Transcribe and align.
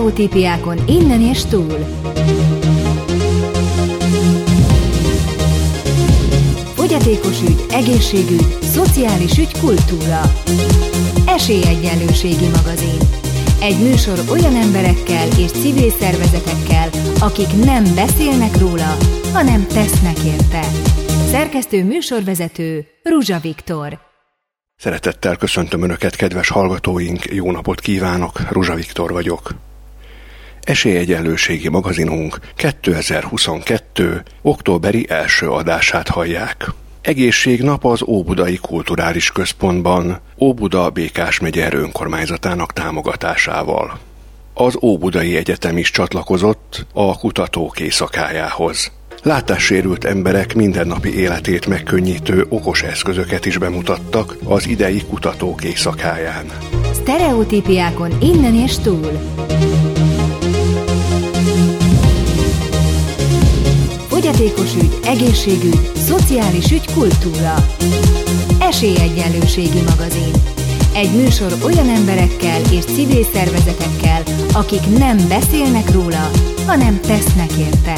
Sztereotípiákon 0.00 0.78
innen 0.86 1.20
és 1.20 1.44
túl. 1.44 1.78
Fogyatékos 6.74 7.42
ügy, 7.42 7.64
egészségügy, 7.70 8.56
szociális 8.62 9.38
ügy, 9.38 9.58
kultúra. 9.58 10.20
Esélyegyenlőségi 11.26 12.48
magazin. 12.56 12.98
Egy 13.60 13.78
műsor 13.78 14.18
olyan 14.30 14.54
emberekkel 14.54 15.28
és 15.38 15.50
civil 15.50 15.90
szervezetekkel, 15.90 16.88
akik 17.18 17.64
nem 17.64 17.84
beszélnek 17.94 18.58
róla, 18.58 18.96
hanem 19.32 19.66
tesznek 19.66 20.18
érte. 20.18 20.62
Szerkesztő 21.30 21.84
műsorvezető 21.84 22.86
Ruzsa 23.02 23.38
Viktor. 23.38 23.98
Szeretettel 24.76 25.36
köszöntöm 25.36 25.82
Önöket, 25.82 26.16
kedves 26.16 26.48
hallgatóink, 26.48 27.24
jó 27.24 27.50
napot 27.50 27.80
kívánok, 27.80 28.50
Ruzsa 28.50 28.74
Viktor 28.74 29.12
vagyok. 29.12 29.68
Esélyegyenlőségi 30.62 31.68
magazinunk 31.68 32.38
2022. 32.54 34.22
októberi 34.42 35.06
első 35.08 35.48
adását 35.50 36.08
hallják. 36.08 36.70
Egészségnap 37.00 37.84
az 37.84 38.02
Óbudai 38.02 38.56
Kulturális 38.56 39.32
Központban, 39.32 40.20
Óbuda 40.38 40.90
Békás 40.90 41.40
megye 41.40 41.72
önkormányzatának 41.72 42.72
támogatásával. 42.72 43.98
Az 44.54 44.78
Óbudai 44.82 45.36
Egyetem 45.36 45.78
is 45.78 45.90
csatlakozott 45.90 46.86
a 46.92 47.18
kutatók 47.18 47.80
éjszakájához. 47.80 48.92
Látássérült 49.22 50.04
emberek 50.04 50.54
mindennapi 50.54 51.18
életét 51.18 51.66
megkönnyítő 51.66 52.46
okos 52.48 52.82
eszközöket 52.82 53.46
is 53.46 53.58
bemutattak 53.58 54.36
az 54.44 54.68
idei 54.68 55.02
kutatók 55.08 55.64
éjszakáján. 55.64 56.46
Sztereotípiákon 56.92 58.10
innen 58.20 58.54
és 58.54 58.78
túl. 58.78 59.10
Fogyatékos 64.40 64.74
ügy, 64.74 64.98
egészségügy, 65.04 65.90
szociális 65.94 66.70
ügy, 66.70 66.92
kultúra. 66.92 67.54
Esélyegyenlőségi 68.60 69.80
magazin. 69.88 70.32
Egy 70.94 71.10
műsor 71.22 71.52
olyan 71.64 71.88
emberekkel 71.88 72.60
és 72.72 72.84
civil 72.84 73.24
szervezetekkel, 73.24 74.22
akik 74.52 74.98
nem 74.98 75.16
beszélnek 75.28 75.92
róla, 75.92 76.30
hanem 76.66 77.00
tesznek 77.00 77.50
érte. 77.58 77.94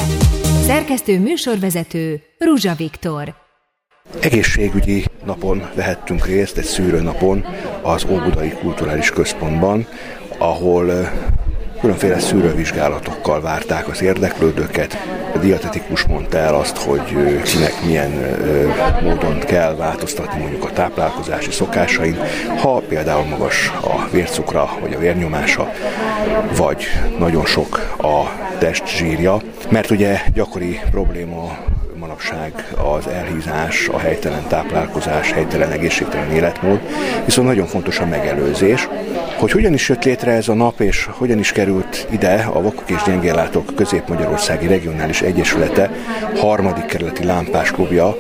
Szerkesztő 0.67 1.21
műsorvezető 1.21 2.23
Ruzsa 2.39 2.75
Viktor. 2.75 3.35
Egészségügyi 4.21 5.05
napon 5.25 5.63
vehettünk 5.75 6.27
részt, 6.27 6.59
egy 6.59 6.65
szűrőnapon 6.65 7.45
az 7.83 8.07
Óbudai 8.11 8.51
Kulturális 8.51 9.11
Központban, 9.11 9.87
ahol 10.39 10.93
különféle 11.83 12.19
szűrővizsgálatokkal 12.19 13.41
várták 13.41 13.89
az 13.89 14.03
érdeklődőket. 14.03 14.97
A 15.35 15.39
dietetikus 15.39 16.05
mondta 16.05 16.39
el 16.39 16.55
azt, 16.55 16.77
hogy 16.77 17.03
kinek 17.43 17.85
milyen 17.85 18.11
módon 19.03 19.39
kell 19.39 19.75
változtatni 19.75 20.41
mondjuk 20.41 20.65
a 20.65 20.73
táplálkozási 20.73 21.51
szokásain, 21.51 22.17
ha 22.59 22.83
például 22.89 23.25
magas 23.25 23.73
a 23.81 24.09
vércukra, 24.11 24.71
vagy 24.81 24.95
a 24.95 24.99
vérnyomása, 24.99 25.73
vagy 26.57 26.85
nagyon 27.19 27.45
sok 27.45 27.97
a 27.99 28.23
testzsírja, 28.59 29.41
mert 29.71 29.91
ugye 29.91 30.21
gyakori 30.35 30.81
probléma 30.91 31.59
manapság 31.99 32.69
az 32.97 33.07
elhízás, 33.07 33.89
a 33.89 33.99
helytelen 33.99 34.47
táplálkozás, 34.49 35.33
helytelen 35.33 35.71
egészségtelen 35.71 36.31
életmód, 36.31 36.81
viszont 37.25 37.49
nagyon 37.49 37.67
fontos 37.67 37.99
a 37.99 38.07
megelőzés. 38.07 38.89
Hogy 39.43 39.51
hogyan 39.51 39.73
is 39.73 39.89
jött 39.89 40.05
létre 40.05 40.33
ez 40.33 40.49
a 40.49 40.55
nap, 40.55 40.81
és 40.81 41.09
hogyan 41.11 41.39
is 41.39 41.53
került 41.53 42.07
ide 42.11 42.49
a 42.53 42.63
Vakok 42.63 42.91
és 42.91 43.03
Gyengéllátók 43.07 43.75
Közép-Magyarországi 43.75 44.67
Regionális 44.67 45.21
Egyesülete 45.21 45.91
harmadik 46.37 46.85
kerületi 46.85 47.25
lámpás 47.25 47.71
klubja, 47.71 48.17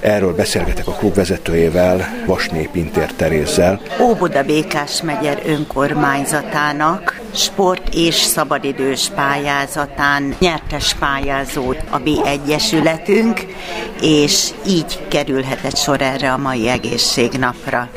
Erről 0.00 0.34
beszélgetek 0.34 0.86
a 0.86 0.92
klub 0.92 1.14
vezetőjével, 1.14 2.24
Vasné 2.26 2.68
Pintér 2.72 3.12
Terézzel. 3.12 3.80
Óbuda 4.00 4.42
Békás 4.42 5.02
megyer 5.02 5.42
önkormányzatának 5.46 7.20
sport 7.34 7.94
és 7.94 8.14
szabadidős 8.14 9.10
pályázatán 9.14 10.34
nyertes 10.38 10.94
pályázó 10.94 11.74
a 11.90 11.98
B 11.98 12.08
Egyesületünk, 12.24 13.46
és 14.00 14.48
így 14.66 15.06
kerülhetett 15.08 15.76
sor 15.76 16.00
erre 16.00 16.32
a 16.32 16.38
mai 16.38 16.68
egészségnapra. 16.68 17.88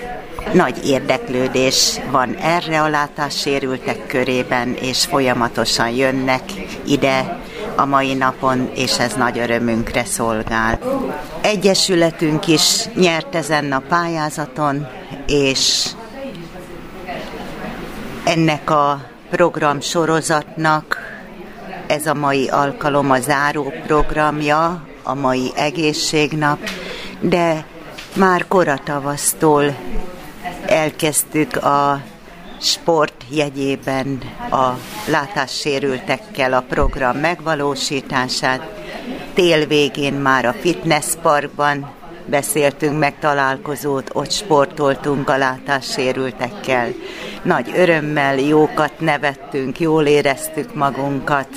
Nagy 0.53 0.87
érdeklődés 0.87 1.99
van 2.11 2.35
erre 2.35 2.81
a 2.81 2.87
látássérültek 2.87 4.07
körében, 4.07 4.73
és 4.73 5.05
folyamatosan 5.05 5.89
jönnek 5.89 6.41
ide 6.85 7.39
a 7.75 7.85
mai 7.85 8.13
napon, 8.13 8.69
és 8.75 8.99
ez 8.99 9.13
nagy 9.13 9.39
örömünkre 9.39 10.05
szolgál. 10.05 10.79
Egyesületünk 11.41 12.47
is 12.47 12.85
nyert 12.95 13.35
ezen 13.35 13.71
a 13.71 13.79
pályázaton, 13.79 14.87
és 15.27 15.87
ennek 18.23 18.69
a 18.69 19.01
program 19.29 19.81
sorozatnak 19.81 20.97
ez 21.87 22.05
a 22.05 22.13
mai 22.13 22.47
alkalom 22.47 23.11
a 23.11 23.19
záró 23.19 23.73
programja, 23.87 24.83
a 25.03 25.13
mai 25.13 25.51
egészségnap, 25.55 26.59
de 27.19 27.65
már 28.15 28.47
koratavasztól 28.47 29.75
elkezdtük 30.67 31.55
a 31.55 32.01
sport 32.61 33.23
jegyében 33.29 34.19
a 34.51 34.69
látássérültekkel 35.07 36.53
a 36.53 36.65
program 36.69 37.17
megvalósítását. 37.17 38.61
Tél 39.33 39.67
végén 39.67 40.13
már 40.13 40.45
a 40.45 40.53
fitness 40.53 41.13
parkban 41.21 41.93
beszéltünk 42.25 42.99
meg 42.99 43.19
találkozót, 43.19 44.09
ott 44.13 44.31
sportoltunk 44.31 45.29
a 45.29 45.37
látássérültekkel. 45.37 46.87
Nagy 47.43 47.71
örömmel 47.75 48.35
jókat 48.35 48.99
nevettünk, 48.99 49.79
jól 49.79 50.05
éreztük 50.05 50.75
magunkat, 50.75 51.47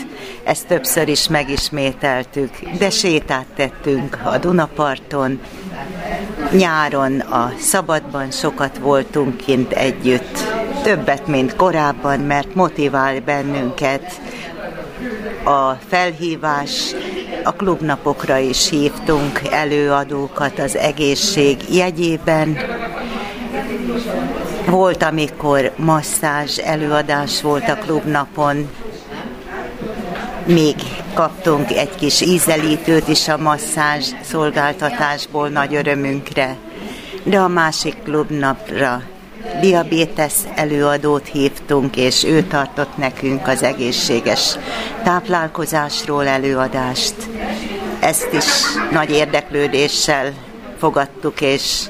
ezt 0.45 0.67
többször 0.67 1.09
is 1.09 1.29
megismételtük, 1.29 2.51
de 2.79 2.91
sétát 2.91 3.47
tettünk 3.57 4.19
a 4.25 4.39
Dunaparton, 4.39 5.41
nyáron 6.53 7.21
a 7.21 7.53
szabadban 7.59 8.31
sokat 8.31 8.79
voltunk 8.79 9.37
kint 9.37 9.73
együtt, 9.73 10.39
többet, 10.83 11.27
mint 11.27 11.57
korábban, 11.57 12.21
mert 12.21 12.55
motivál 12.55 13.21
bennünket 13.21 14.21
a 15.45 15.73
felhívás, 15.89 16.95
a 17.45 17.53
klubnapokra 17.53 18.37
is 18.37 18.69
hívtunk 18.69 19.41
előadókat 19.51 20.59
az 20.59 20.77
egészség 20.77 21.57
jegyében. 21.75 22.59
Volt, 24.67 25.03
amikor 25.03 25.73
masszázs 25.77 26.59
előadás 26.59 27.43
volt 27.43 27.69
a 27.69 27.75
klubnapon, 27.75 28.69
még 30.49 30.75
kaptunk 31.15 31.71
egy 31.71 31.95
kis 31.95 32.21
ízelítőt 32.21 33.09
is 33.09 33.29
a 33.29 33.37
masszázs 33.37 34.13
szolgáltatásból 34.23 35.49
nagy 35.49 35.75
örömünkre. 35.75 36.57
De 37.25 37.39
a 37.39 37.49
másik 37.49 38.03
klubnapra 38.03 39.03
diabétesz 39.61 40.47
előadót 40.55 41.27
hívtunk, 41.27 41.97
és 41.97 42.25
ő 42.25 42.43
tartott 42.43 42.97
nekünk 42.97 43.49
az 43.49 43.63
egészséges 43.63 44.57
táplálkozásról 45.03 46.27
előadást. 46.27 47.15
Ezt 48.01 48.33
is 48.33 48.45
nagy 48.93 49.11
érdeklődéssel 49.11 50.33
fogadtuk, 50.79 51.41
és 51.41 51.83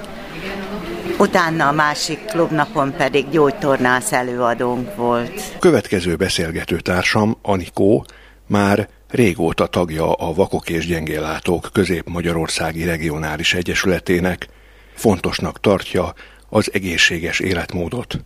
Utána 1.19 1.69
a 1.69 1.73
másik 1.73 2.25
klubnapon 2.25 2.95
pedig 2.97 3.29
gyógytornász 3.29 4.13
előadónk 4.13 4.95
volt. 4.95 5.43
Következő 5.59 6.17
beszélgető 6.17 6.77
társam, 6.77 7.39
Anikó, 7.43 8.05
már 8.49 8.89
régóta 9.11 9.67
tagja 9.67 10.13
a 10.13 10.35
Vakok 10.35 10.69
és 10.69 10.87
Gyengéllátók 10.87 11.69
Közép-Magyarországi 11.73 12.85
Regionális 12.85 13.55
Egyesületének, 13.55 14.47
fontosnak 14.95 15.61
tartja 15.61 16.13
az 16.49 16.71
egészséges 16.73 17.41
életmódot, 17.41 18.21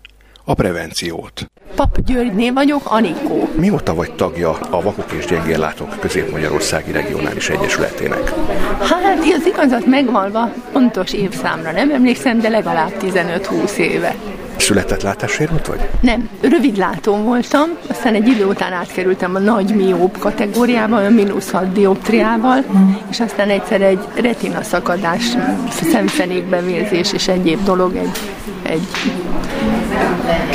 a 0.44 0.54
prevenciót. 0.54 1.50
Pap 1.74 2.00
Györgyné 2.00 2.50
vagyok, 2.50 2.82
Anikó. 2.84 3.48
Mióta 3.56 3.94
vagy 3.94 4.12
tagja 4.12 4.50
a 4.50 4.80
Vakok 4.80 5.12
és 5.12 5.24
Gyengéllátók 5.24 6.00
Közép-Magyarországi 6.00 6.92
Regionális 6.92 7.48
Egyesületének? 7.48 8.32
Hát, 8.80 9.18
az 9.18 9.46
igazat 9.46 9.86
megvalva, 9.86 10.52
pontos 10.72 11.12
évszámra 11.12 11.72
nem 11.72 11.90
emlékszem, 11.90 12.40
de 12.40 12.48
legalább 12.48 12.92
15-20 13.00 13.76
éve. 13.76 14.14
Született 14.62 15.02
látássérült 15.02 15.66
vagy? 15.66 15.88
Nem, 16.00 16.28
rövidlátó 16.40 17.16
voltam, 17.16 17.68
aztán 17.88 18.14
egy 18.14 18.28
idő 18.28 18.44
után 18.46 18.72
átkerültem 18.72 19.34
a 19.34 19.38
nagy 19.38 19.74
mióp 19.74 20.18
kategóriába, 20.18 20.96
a 20.96 21.10
mínusz 21.10 21.50
6 21.50 21.72
dioptriával, 21.72 22.64
és 23.10 23.20
aztán 23.20 23.48
egyszer 23.48 23.80
egy 23.80 23.98
retina 24.14 24.62
szakadás, 24.62 25.22
szemfenékbevérzés 25.70 27.12
és 27.12 27.28
egyéb 27.28 27.64
dolog, 27.64 27.96
egy, 27.96 28.18
egy 28.62 28.88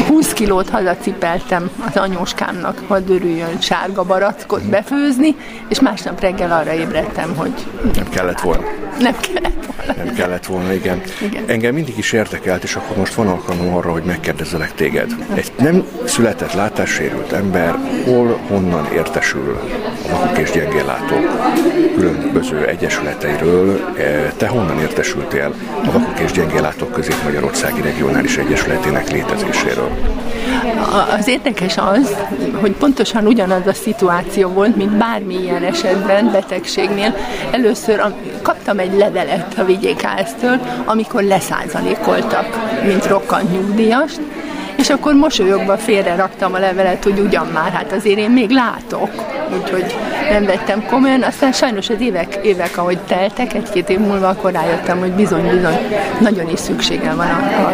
20 0.07 0.33
kilót 0.33 0.69
hazacipeltem 0.69 1.69
az 1.88 1.98
anyóskámnak, 1.98 2.81
hadd 2.88 3.09
örüljön 3.09 3.59
sárga 3.59 4.04
barackot 4.04 4.69
befőzni, 4.69 5.36
és 5.69 5.80
másnap 5.80 6.19
reggel 6.19 6.51
arra 6.51 6.74
ébredtem, 6.74 7.36
hogy... 7.36 7.54
Nem 7.94 8.09
kellett 8.09 8.42
volna. 8.42 8.63
Nem 9.00 9.15
kellett 9.19 9.65
volna. 9.65 9.77
Nem 9.95 10.13
kellett 10.13 10.45
volna, 10.45 10.74
igen. 10.74 11.01
Igen. 11.22 11.44
Engem 11.48 11.74
mindig 11.74 11.98
is 11.98 12.12
érdekelt, 12.12 12.63
és 12.63 12.75
akkor 12.75 12.98
most 12.98 13.13
van 13.13 13.28
alkalmam 13.28 13.75
arra, 13.75 13.92
hogy 13.92 14.04
megkérdezzelek 14.04 14.74
téged. 14.74 15.12
Egy 15.34 15.51
nem 15.57 15.86
született 16.06 16.54
látássérült 16.54 17.31
ember 17.31 17.75
hol, 18.06 18.39
honnan 18.48 18.88
értesül 18.94 19.60
a 20.06 20.10
vakok 20.10 20.38
és 20.38 20.51
gyengéllátók 20.51 21.25
különböző 21.95 22.66
egyesületeiről. 22.66 23.94
E, 23.98 24.34
Te 24.38 24.48
honnan 24.48 24.80
értesültél 24.80 25.54
a 25.86 25.92
vakok 25.92 26.17
és 26.19 26.31
gyengéllátók 26.31 26.92
közép-magyarországi 26.92 27.81
regionális 27.81 28.38
egyesületének 28.38 29.12
létezéséről? 29.12 29.90
Az 31.18 31.28
érdekes 31.28 31.78
az, 31.78 32.16
hogy 32.60 32.72
pontosan 32.72 33.25
ugyanaz 33.25 33.68
a 33.68 33.74
szituáció 33.74 34.50
volt, 34.50 34.75
mint 34.75 34.98
bármilyen 34.98 35.64
esetben, 35.64 36.31
betegségnél. 36.31 37.16
Először 37.52 38.00
am- 38.00 38.42
kaptam 38.42 38.80
egy 38.80 38.98
levelet 38.98 39.54
a 39.58 39.64
VGKS-től, 39.64 40.60
amikor 40.86 41.24
leszázalékoltak, 41.24 42.46
mint 42.86 43.08
rokkant 43.08 43.52
nyugdíjast, 43.52 44.19
és 44.88 44.94
akkor 44.94 45.13
mosolyogva 45.13 45.78
félre 45.78 46.16
raktam 46.16 46.54
a 46.54 46.60
levelet, 46.60 47.04
hogy 47.04 47.19
ugyan 47.19 47.48
már, 47.48 47.72
hát 47.72 47.92
azért 47.92 48.18
én 48.18 48.30
még 48.30 48.50
látok, 48.50 49.10
úgyhogy 49.60 49.95
nem 50.30 50.45
vettem 50.45 50.86
komolyan. 50.86 51.24
Aztán 51.24 51.51
sajnos 51.51 51.89
az 51.89 52.01
évek, 52.01 52.39
évek 52.44 52.78
ahogy 52.78 52.98
teltek, 52.98 53.54
egy-két 53.54 53.89
év 53.89 54.00
múlva, 54.00 54.28
akkor 54.28 54.51
rájöttem, 54.51 55.00
hogy 55.00 55.12
bizony-bizony 55.12 55.78
nagyon 56.19 56.50
is 56.50 56.60
szükségem 56.60 57.16
van 57.16 57.28
a, 57.28 57.68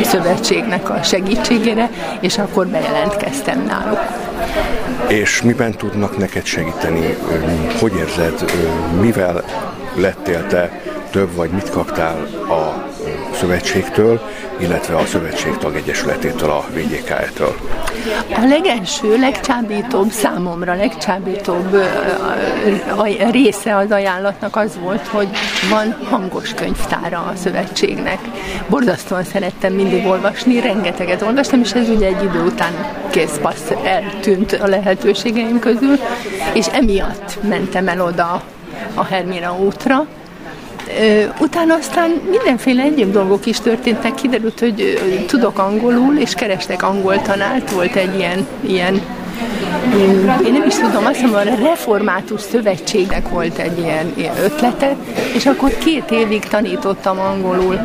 a 0.00 0.04
szövetségnek 0.04 0.90
a 0.90 1.02
segítségére, 1.02 1.90
és 2.20 2.38
akkor 2.38 2.66
bejelentkeztem 2.66 3.64
náluk. 3.66 4.00
És 5.08 5.42
miben 5.42 5.72
tudnak 5.72 6.18
neked 6.18 6.44
segíteni? 6.44 7.16
Hogy 7.80 7.92
érzed, 7.94 8.44
mivel 9.00 9.44
lettél 9.94 10.46
te 10.46 10.80
több, 11.10 11.34
vagy 11.34 11.50
mit 11.50 11.70
kaptál 11.70 12.26
a 12.48 12.91
szövetségtől, 13.42 14.20
illetve 14.58 14.96
a 14.96 15.06
szövetség 15.06 15.56
tagegyesületétől, 15.56 16.50
a 16.50 16.64
VGK-től? 16.74 17.56
A 18.34 18.46
legelső, 18.48 19.18
legcsábítóbb 19.18 20.10
számomra, 20.10 20.74
legcsábítóbb 20.74 21.76
része 23.30 23.76
az 23.76 23.90
ajánlatnak 23.90 24.56
az 24.56 24.78
volt, 24.80 25.06
hogy 25.06 25.28
van 25.70 25.96
hangos 26.10 26.54
könyvtára 26.54 27.18
a 27.18 27.36
szövetségnek. 27.36 28.18
Borzasztóan 28.68 29.24
szerettem 29.24 29.72
mindig 29.72 30.06
olvasni, 30.06 30.60
rengeteget 30.60 31.22
olvastam, 31.22 31.60
és 31.60 31.72
ez 31.72 31.88
ugye 31.88 32.06
egy 32.06 32.22
idő 32.22 32.44
után 32.44 32.72
kész 33.10 33.38
passz 33.42 33.70
eltűnt 33.84 34.52
a 34.52 34.66
lehetőségeim 34.66 35.58
közül, 35.58 35.98
és 36.54 36.66
emiatt 36.66 37.38
mentem 37.48 37.88
el 37.88 38.00
oda 38.00 38.42
a 38.94 39.04
Hermina 39.04 39.56
útra, 39.56 40.06
Utána 41.38 41.74
aztán 41.74 42.10
mindenféle 42.30 42.82
egyéb 42.82 43.12
dolgok 43.12 43.46
is 43.46 43.60
történtek. 43.60 44.14
Kiderült, 44.14 44.60
hogy 44.60 44.98
tudok 45.26 45.58
angolul, 45.58 46.16
és 46.18 46.34
kerestek 46.34 46.82
angol 46.82 47.22
tanárt. 47.22 47.70
Volt 47.70 47.96
egy 47.96 48.18
ilyen, 48.18 48.46
ilyen 48.60 49.00
én 50.44 50.52
nem 50.52 50.64
is 50.66 50.74
tudom, 50.74 51.06
azt 51.06 51.20
hiszem, 51.20 51.34
a 51.34 51.42
Református 51.42 52.40
Szövetségnek 52.40 53.28
volt 53.28 53.58
egy 53.58 53.78
ilyen, 53.78 54.12
ilyen 54.14 54.34
ötlete, 54.44 54.96
és 55.34 55.46
akkor 55.46 55.78
két 55.78 56.10
évig 56.10 56.44
tanítottam 56.44 57.18
angolul 57.18 57.78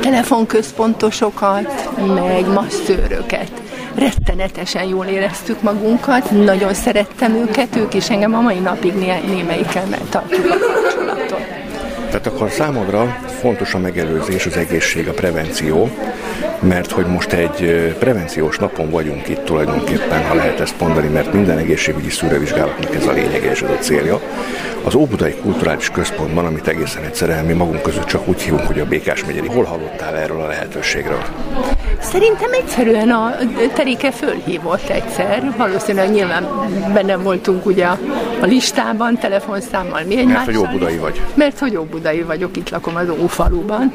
telefonközpontosokat, 0.00 1.90
meg 2.14 2.46
masszőröket. 2.52 3.50
Rettenetesen 3.94 4.84
jól 4.84 5.04
éreztük 5.06 5.62
magunkat, 5.62 6.30
nagyon 6.30 6.74
szerettem 6.74 7.34
őket, 7.34 7.76
ők 7.76 7.94
is 7.94 8.10
engem 8.10 8.34
a 8.34 8.40
mai 8.40 8.58
napig 8.58 8.94
né- 8.94 9.26
némelyikkel 9.26 9.84
tartjuk 10.10 10.46
a 10.46 10.56
kapcsolatot. 10.58 11.13
Tehát 12.14 12.28
akkor 12.28 12.50
számodra 12.50 13.06
fontos 13.40 13.74
a 13.74 13.78
megelőzés, 13.78 14.46
az 14.46 14.56
egészség, 14.56 15.08
a 15.08 15.12
prevenció, 15.12 15.90
mert 16.68 16.90
hogy 16.90 17.06
most 17.06 17.32
egy 17.32 17.94
prevenciós 17.98 18.58
napon 18.58 18.90
vagyunk 18.90 19.28
itt 19.28 19.44
tulajdonképpen, 19.44 20.26
ha 20.26 20.34
lehet 20.34 20.60
ezt 20.60 20.80
mondani, 20.80 21.08
mert 21.08 21.32
minden 21.32 21.58
egészségügyi 21.58 22.10
szűrővizsgálatnak 22.10 22.94
ez 22.94 23.06
a 23.06 23.12
lényege 23.12 23.50
és 23.50 23.62
ez 23.62 23.70
a 23.70 23.78
célja. 23.78 24.20
Az 24.84 24.94
Óbudai 24.94 25.34
Kulturális 25.34 25.90
Központban, 25.90 26.44
amit 26.44 26.68
egészen 26.68 27.02
egyszerűen 27.02 27.44
mi 27.44 27.52
magunk 27.52 27.82
között 27.82 28.04
csak 28.04 28.28
úgy 28.28 28.42
hívunk, 28.42 28.66
hogy 28.66 28.80
a 28.80 28.86
Békás 28.86 29.24
megyeri. 29.24 29.46
Hol 29.46 29.64
hallottál 29.64 30.16
erről 30.16 30.40
a 30.40 30.46
lehetőségről? 30.46 31.22
Szerintem 32.00 32.52
egyszerűen 32.52 33.10
a 33.10 33.34
Terike 33.74 34.10
fölhívott 34.10 34.88
egyszer, 34.88 35.52
valószínűleg 35.56 36.10
nyilván 36.10 36.46
benne 36.94 37.16
voltunk 37.16 37.66
ugye 37.66 37.84
a, 37.84 37.98
a 38.40 38.46
listában, 38.46 39.18
telefonszámmal 39.18 40.02
mi 40.06 40.18
egymással. 40.18 40.44
hogy 40.44 40.56
óbudai 40.56 40.96
vagy. 40.96 41.20
Mert 41.34 41.58
hogy 41.58 41.76
óbudai 41.76 42.22
vagyok, 42.22 42.56
itt 42.56 42.70
lakom 42.70 42.96
az 42.96 43.08
Ófaluban, 43.22 43.92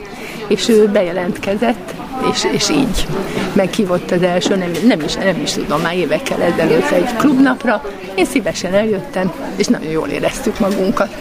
és 0.47 0.69
ő 0.69 0.87
bejelentkezett, 0.87 1.93
és, 2.33 2.47
és 2.59 2.69
így 2.69 3.07
meghívott 3.53 4.11
az 4.11 4.21
első, 4.21 4.55
nem, 4.55 4.71
nem, 4.87 5.01
is, 5.01 5.13
nem 5.15 5.41
is 5.41 5.51
tudom, 5.51 5.81
már 5.81 5.95
évekkel 5.95 6.41
ezelőtt 6.41 6.89
egy 6.89 7.15
klubnapra, 7.15 7.81
én 8.15 8.25
szívesen 8.25 8.73
eljöttem, 8.73 9.31
és 9.55 9.67
nagyon 9.67 9.91
jól 9.91 10.07
éreztük 10.07 10.59
magunkat. 10.59 11.15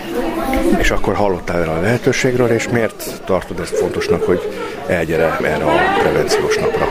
És 0.78 0.90
akkor 0.90 1.14
hallottál 1.14 1.60
erről 1.60 1.74
a 1.74 1.80
lehetőségről, 1.80 2.48
és 2.48 2.68
miért 2.68 3.22
tartod 3.24 3.60
ezt 3.60 3.76
fontosnak, 3.76 4.22
hogy 4.22 4.40
elgyere 4.86 5.36
erre 5.42 5.64
a 5.64 5.98
prevenciós 5.98 6.56
napra? 6.56 6.88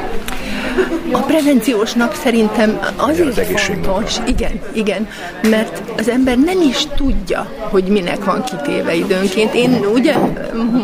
A 1.11 1.17
prevenciós 1.17 1.93
nap 1.93 2.13
szerintem 2.23 2.79
azért 2.95 3.37
az 3.37 3.41
fontos, 3.87 4.15
igen, 4.27 4.59
igen, 4.73 5.07
mert 5.49 5.81
az 5.97 6.09
ember 6.09 6.37
nem 6.37 6.61
is 6.69 6.87
tudja, 6.95 7.51
hogy 7.69 7.83
minek 7.83 8.23
van 8.23 8.43
kitéve 8.43 8.95
időnként. 8.95 9.53
Én 9.53 9.85
ugye 9.93 10.15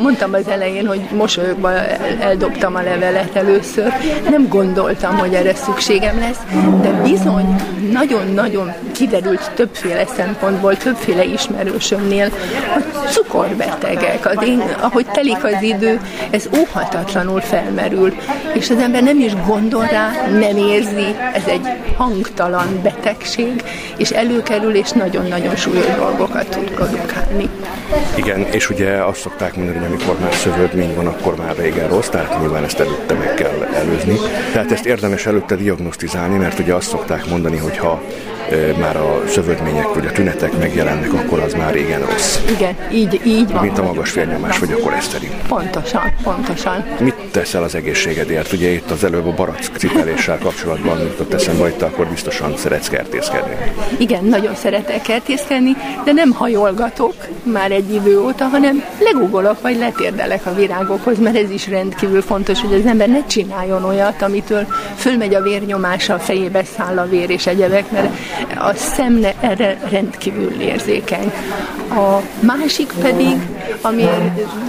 mondtam 0.01 0.33
az 0.33 0.47
elején, 0.47 0.87
hogy 0.87 1.01
mosolyogva 1.15 1.71
el- 1.71 2.17
eldobtam 2.19 2.75
a 2.75 2.81
levelet 2.81 3.35
először, 3.35 3.93
nem 4.29 4.47
gondoltam, 4.47 5.17
hogy 5.17 5.33
erre 5.33 5.55
szükségem 5.55 6.19
lesz, 6.19 6.39
de 6.81 6.89
bizony 7.03 7.55
nagyon-nagyon 7.91 8.73
kiderült 8.91 9.51
többféle 9.55 10.05
szempontból, 10.05 10.77
többféle 10.77 11.23
ismerősömnél, 11.23 12.29
hogy 12.73 12.83
cukorbetegek. 13.11 14.25
Az 14.25 14.47
én, 14.47 14.63
ahogy 14.81 15.05
telik 15.05 15.43
az 15.43 15.61
idő, 15.61 15.99
ez 16.29 16.49
óhatatlanul 16.59 17.41
felmerül, 17.41 18.13
és 18.53 18.69
az 18.69 18.77
ember 18.77 19.03
nem 19.03 19.19
is 19.19 19.33
gondol 19.47 19.82
rá, 19.91 20.11
nem 20.31 20.57
érzi, 20.57 21.15
ez 21.33 21.43
egy 21.45 21.67
hangtalan 21.97 22.79
betegség, 22.83 23.63
és 23.97 24.09
előkerül, 24.09 24.75
és 24.75 24.91
nagyon-nagyon 24.91 25.55
súlyos 25.55 25.85
dolgokat 25.85 26.47
tud 26.47 26.71
produkálni. 26.71 27.49
Igen, 28.15 28.45
és 28.51 28.69
ugye 28.69 28.91
azt 28.91 29.19
szokták 29.19 29.55
mondani, 29.55 29.77
hogy 29.77 29.87
amikor 29.87 30.17
már 30.19 30.33
szövődmény 30.33 30.95
van, 30.95 31.07
akkor 31.07 31.35
már 31.35 31.55
régen 31.57 31.87
rossz, 31.87 32.07
tehát 32.07 32.39
nyilván 32.39 32.63
ezt 32.63 32.79
előtte 32.79 33.13
meg 33.13 33.33
kell 33.33 33.67
előzni. 33.73 34.17
Tehát 34.51 34.71
ezt 34.71 34.85
érdemes 34.85 35.25
előtte 35.25 35.55
diagnosztizálni, 35.55 36.37
mert 36.37 36.59
ugye 36.59 36.73
azt 36.73 36.89
szokták 36.89 37.25
mondani, 37.25 37.57
hogy 37.57 37.77
ha 37.77 38.01
már 38.79 38.95
a 38.95 39.23
szövődmények 39.27 39.93
vagy 39.93 40.05
a 40.05 40.11
tünetek 40.11 40.57
megjelennek, 40.57 41.13
akkor 41.13 41.39
az 41.39 41.53
már 41.53 41.73
régen 41.73 41.99
rossz. 41.99 42.39
Igen, 42.49 42.75
így, 42.91 43.21
így 43.25 43.51
van. 43.51 43.61
Mint 43.63 43.77
a 43.77 43.83
magas 43.83 44.13
vérnyomás 44.13 44.59
vagy 44.59 44.71
a 44.71 44.77
koleszterin. 44.77 45.29
Pontosan, 45.47 46.13
pontosan. 46.23 46.85
Mit 46.99 47.15
teszel 47.31 47.63
az 47.63 47.75
egészségedért? 47.75 48.51
Ugye 48.51 48.69
itt 48.69 48.91
az 48.91 49.03
előbb 49.03 49.27
a 49.27 49.31
barack 49.33 49.63
cipeléssel 49.77 50.37
kapcsolatban 50.37 50.99
jutott 50.99 51.33
eszembe, 51.33 51.63
hogy 51.63 51.75
te 51.75 51.85
akkor 51.85 52.07
biztosan 52.07 52.57
szeretsz 52.57 52.87
kertészkedni. 52.87 53.55
Igen, 53.97 54.23
nagyon 54.23 54.55
szeretek 54.55 55.01
kertészkedni, 55.01 55.75
de 56.05 56.11
nem 56.11 56.31
hajolgatok 56.31 57.13
már 57.43 57.71
egy 57.71 57.93
idő 57.93 58.19
óta, 58.19 58.45
hanem 58.45 58.83
legugolok, 58.99 59.61
vagy 59.61 59.77
letérdelek 59.77 60.45
a 60.45 60.53
virágokhoz, 60.53 61.19
mert 61.19 61.35
ez 61.35 61.49
is 61.49 61.67
rendkívül 61.67 62.21
fontos, 62.21 62.61
hogy 62.61 62.73
az 62.73 62.85
ember 62.85 63.07
ne 63.07 63.25
csináljon 63.25 63.83
olyat, 63.83 64.21
amitől 64.21 64.67
fölmegy 64.95 65.35
a 65.35 65.41
vérnyomása, 65.41 66.13
a 66.13 66.19
fejébe 66.19 66.63
száll 66.63 66.97
a 66.97 67.07
vér 67.07 67.29
és 67.29 67.47
egyebek, 67.47 67.91
mert 67.91 68.09
a 68.57 68.73
szem 68.75 69.25
erre 69.39 69.77
rendkívül 69.89 70.61
érzékeny. 70.61 71.31
A 71.89 72.21
másik 72.39 72.93
pedig, 73.01 73.35
ami 73.81 74.09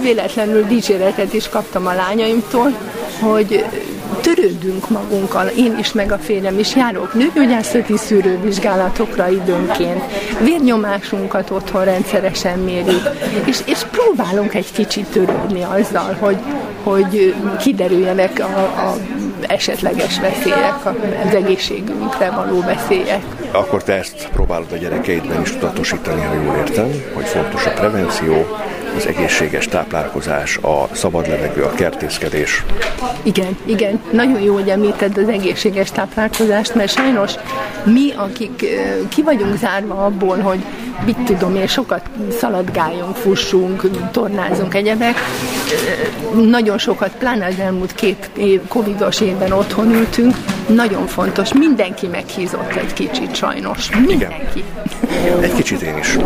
véletlenül 0.01 0.65
dicséretet 0.65 1.33
is 1.33 1.49
kaptam 1.49 1.87
a 1.87 1.93
lányaimtól, 1.93 2.73
hogy 3.19 3.65
törődünk 4.21 4.89
magunkkal, 4.89 5.47
én 5.47 5.77
is, 5.79 5.93
meg 5.93 6.11
a 6.11 6.17
férjem 6.17 6.59
is. 6.59 6.75
Járok 6.75 7.13
nőgyógyászati 7.13 7.97
szűrővizsgálatokra 7.97 9.29
időnként, 9.29 10.03
vérnyomásunkat 10.41 11.49
otthon 11.49 11.83
rendszeresen 11.83 12.59
mérjük, 12.59 13.09
és, 13.45 13.59
és 13.65 13.79
próbálunk 13.91 14.53
egy 14.53 14.71
kicsit 14.71 15.05
törődni 15.05 15.63
azzal, 15.63 16.17
hogy, 16.19 16.37
hogy 16.83 17.35
kiderüljenek 17.59 18.39
a, 18.39 18.59
a 18.89 18.95
esetleges 19.47 20.19
veszélyek, 20.19 20.85
az 21.25 21.35
egészségünkre 21.35 22.29
való 22.29 22.61
veszélyek. 22.61 23.23
Akkor 23.51 23.83
te 23.83 23.93
ezt 23.93 24.29
próbálod 24.33 24.71
a 24.71 24.75
gyerekeidben 24.75 25.41
is 25.41 25.51
tudatosítani, 25.51 26.21
ha 26.21 26.33
jól 26.33 26.55
értem, 26.55 26.91
hogy 27.13 27.25
fontos 27.25 27.65
a 27.65 27.71
prevenció, 27.71 28.45
az 28.95 29.07
egészséges 29.07 29.67
táplálkozás, 29.67 30.57
a 30.57 30.87
szabad 30.91 31.27
levegő, 31.27 31.63
a 31.63 31.71
kertészkedés. 31.73 32.63
Igen, 33.23 33.57
igen. 33.65 34.01
Nagyon 34.11 34.41
jó, 34.41 34.53
hogy 34.53 34.69
említed 34.69 35.17
az 35.17 35.27
egészséges 35.27 35.91
táplálkozást, 35.91 36.75
mert 36.75 36.91
sajnos 36.91 37.33
mi, 37.83 38.13
akik 38.15 38.65
ki 39.09 39.21
vagyunk 39.21 39.57
zárva 39.57 40.05
abból, 40.05 40.37
hogy 40.37 40.63
mit 41.05 41.17
tudom 41.17 41.55
én, 41.55 41.67
sokat 41.67 42.01
szaladgáljunk, 42.39 43.15
fussunk, 43.15 44.09
tornázunk 44.11 44.73
egyebek. 44.73 45.15
Nagyon 46.49 46.77
sokat, 46.77 47.15
pláne 47.17 47.45
az 47.45 47.59
elmúlt 47.59 47.93
két 47.95 48.29
év, 48.37 48.61
covidos 48.67 49.21
évben 49.21 49.51
otthon 49.51 49.93
ültünk, 49.93 50.35
nagyon 50.67 51.07
fontos, 51.07 51.53
mindenki 51.53 52.07
meghízott 52.07 52.75
egy 52.75 52.93
kicsit 52.93 53.35
sajnos. 53.35 53.89
Mindenki. 53.89 54.63
Igen. 55.23 55.43
Egy 55.43 55.53
kicsit 55.53 55.81
én 55.81 55.97
is. 55.97 56.17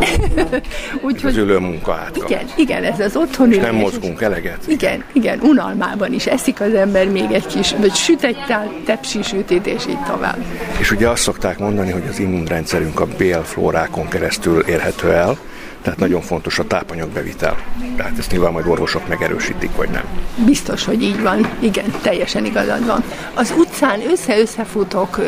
Úgyhogy 1.08 1.38
ülő 1.38 1.58
munka 1.58 1.94
át. 1.94 2.18
Igen, 2.28 2.46
igen, 2.56 2.84
ez 2.84 3.00
az 3.00 3.16
otthon. 3.16 3.52
És 3.52 3.58
nem 3.58 3.76
mozgunk 3.76 4.22
eleget. 4.22 4.58
Igen, 4.68 5.04
igen, 5.12 5.40
unalmában 5.42 6.14
is 6.14 6.26
eszik 6.26 6.62
az 6.62 6.74
ember 6.74 7.08
még 7.08 7.32
egy 7.32 7.46
kis, 7.46 7.74
vagy 7.80 7.94
süt 7.94 8.24
egy 8.24 8.38
tepsi 8.86 9.22
sütét, 9.22 9.68
és 9.68 9.88
így 9.90 10.04
tovább. 10.08 10.38
És 10.80 10.92
ugye 10.92 11.10
azt 11.10 11.22
szokták 11.22 11.60
mondani, 11.60 11.92
hogy 11.92 12.04
az 12.10 12.20
immunrendszerünk 12.20 13.00
a 13.00 13.08
bélflórákon 13.18 14.08
keresztül 14.08 14.60
érhető 14.60 15.12
el, 15.12 15.38
tehát 15.82 16.00
nagyon 16.00 16.22
fontos 16.22 16.60
a 16.60 16.68
tápanyagbevitel. 16.68 17.58
Tehát 17.98 18.18
ezt 18.18 18.32
nyilván 18.32 18.52
majd 18.52 18.68
orvosok 18.68 19.08
megerősítik, 19.08 19.76
vagy 19.76 19.90
nem. 19.90 20.04
Biztos, 20.46 20.86
hogy 20.86 21.02
így 21.02 21.22
van. 21.22 21.50
Igen, 21.60 21.94
teljesen 22.02 22.46
igazad 22.46 22.86
van. 22.86 23.04
Az 23.34 23.54
utcán 23.58 24.00
össze-összefutok 24.12 25.20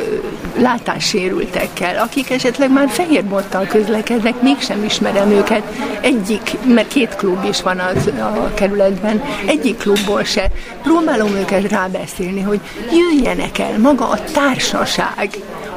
látássérültekkel, 0.57 1.97
akik 1.97 2.29
esetleg 2.29 2.71
már 2.71 2.89
fehér 2.89 3.25
bottal 3.25 3.65
közlekednek, 3.65 4.41
mégsem 4.41 4.83
ismerem 4.83 5.29
őket. 5.29 5.63
Egyik, 6.01 6.57
mert 6.65 6.87
két 6.87 7.15
klub 7.15 7.45
is 7.49 7.61
van 7.61 7.79
az, 7.79 8.07
a 8.07 8.53
kerületben, 8.53 9.23
egyik 9.45 9.77
klubból 9.77 10.23
se. 10.23 10.51
Próbálom 10.83 11.35
őket 11.35 11.71
rábeszélni, 11.71 12.41
hogy 12.41 12.59
jöjjenek 12.91 13.59
el, 13.59 13.77
maga 13.79 14.09
a 14.09 14.23
társaság, 14.23 15.29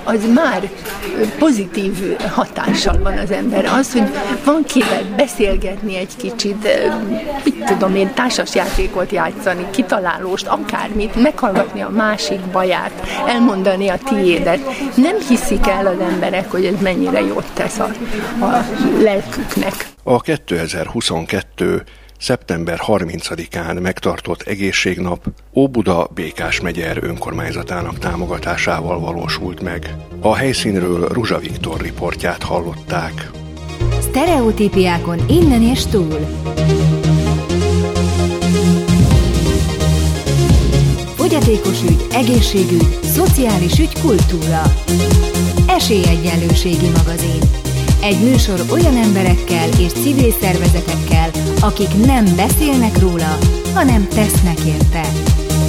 az 0.04 0.20
már 0.34 0.70
pozitív 1.38 2.16
hatással 2.30 2.98
van 3.02 3.18
az 3.18 3.30
ember. 3.30 3.64
Az, 3.64 3.92
hogy 3.92 4.08
van 4.44 4.63
kivel 4.64 5.02
beszélgetni 5.16 5.96
egy 5.96 6.16
kicsit, 6.16 6.68
mit 7.44 7.64
tudom 7.64 7.94
én, 7.94 8.14
társasjátékot 8.14 9.10
játszani, 9.10 9.66
kitalálóst, 9.70 10.46
akármit, 10.46 11.22
meghallgatni 11.22 11.82
a 11.82 11.88
másik 11.88 12.40
baját, 12.40 12.92
elmondani 13.26 13.88
a 13.88 13.98
tiédet. 14.04 14.60
Nem 14.94 15.16
hiszik 15.28 15.66
el 15.66 15.86
az 15.86 15.98
emberek, 15.98 16.50
hogy 16.50 16.64
ez 16.64 16.80
mennyire 16.80 17.20
jót 17.20 17.46
tesz 17.54 17.78
a, 17.78 17.90
a 18.40 18.64
lelküknek. 19.00 19.92
A 20.02 20.20
2022 20.20 21.82
szeptember 22.18 22.80
30-án 22.86 23.80
megtartott 23.80 24.42
egészségnap 24.42 25.24
Óbuda 25.54 26.08
Békás 26.14 26.60
megyer 26.60 26.98
önkormányzatának 27.02 27.98
támogatásával 27.98 29.00
valósult 29.00 29.60
meg. 29.60 29.94
A 30.20 30.34
helyszínről 30.34 31.08
Ruzsa 31.08 31.38
Viktor 31.38 31.80
riportját 31.80 32.42
hallották. 32.42 33.30
Stereotípiákon 34.14 35.18
innen 35.28 35.62
és 35.62 35.86
túl. 35.86 36.18
Fogyatékos 41.16 41.82
ügy, 41.82 42.06
egészségügy, 42.12 42.98
szociális 43.02 43.78
ügy, 43.78 44.00
kultúra. 44.00 44.62
Esélyegyenlőségi 45.68 46.88
magazin. 46.96 47.40
Egy 48.02 48.20
műsor 48.20 48.60
olyan 48.72 48.96
emberekkel 48.96 49.68
és 49.78 49.92
civil 49.92 50.32
szervezetekkel, 50.40 51.30
akik 51.60 52.06
nem 52.06 52.24
beszélnek 52.36 52.98
róla, 52.98 53.38
hanem 53.74 54.08
tesznek 54.08 54.58
érte. 54.66 55.02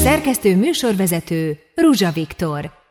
Szerkesztő 0.04 0.56
műsorvezető 0.56 1.58
Ruzsa 1.76 2.12
Viktor. 2.12 2.85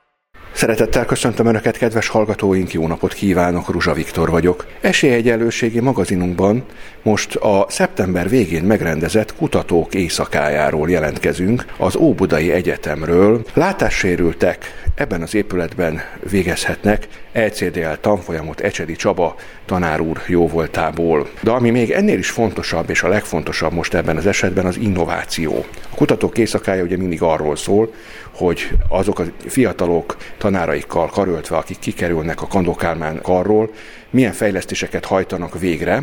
Szeretettel 0.55 1.05
köszöntöm 1.05 1.47
Önöket, 1.47 1.77
kedves 1.77 2.09
hallgatóink, 2.09 2.73
jó 2.73 2.87
napot 2.87 3.13
kívánok, 3.13 3.71
Ruzsa 3.71 3.93
Viktor 3.93 4.31
vagyok. 4.31 4.67
Esélyegyenlőségi 4.81 5.81
magazinunkban 5.81 6.65
most 7.03 7.35
a 7.35 7.67
szeptember 7.69 8.29
végén 8.29 8.65
megrendezett 8.65 9.37
kutatók 9.37 9.95
éjszakájáról 9.95 10.91
jelentkezünk 10.91 11.65
az 11.79 11.97
Óbudai 11.97 12.53
Egyetemről. 12.53 13.45
Látássérültek 13.55 14.85
ebben 14.95 15.23
az 15.23 15.35
épületben 15.35 16.01
végezhetnek 16.31 17.09
ECDL 17.33 17.93
tanfolyamot 18.01 18.61
Ecsedi 18.61 18.97
Csaba 18.97 19.35
tanár 19.65 20.01
úr 20.01 20.21
jóvoltából. 20.27 21.29
De 21.41 21.51
ami 21.51 21.71
még 21.71 21.91
ennél 21.91 22.19
is 22.19 22.31
fontosabb, 22.31 22.91
és 22.91 23.03
a 23.03 23.09
legfontosabb 23.09 23.73
most 23.73 23.95
ebben 23.95 24.17
az 24.17 24.27
esetben 24.27 24.67
az 24.67 24.77
innováció. 24.77 25.65
A 25.91 25.95
kutatók 25.95 26.39
éjszakája 26.39 26.83
ugye 26.83 26.97
mindig 26.97 27.23
arról 27.23 27.57
szól, 27.57 27.93
hogy 28.35 28.69
azok 28.89 29.19
a 29.19 29.25
fiatalok 29.47 30.17
tanáraikkal 30.39 31.09
karöltve, 31.09 31.57
akik 31.57 31.79
kikerülnek 31.79 32.43
a 32.43 32.47
Kandokálmán 32.47 33.21
karról, 33.23 33.71
milyen 34.11 34.33
fejlesztéseket 34.33 35.05
hajtanak 35.05 35.59
végre, 35.59 36.03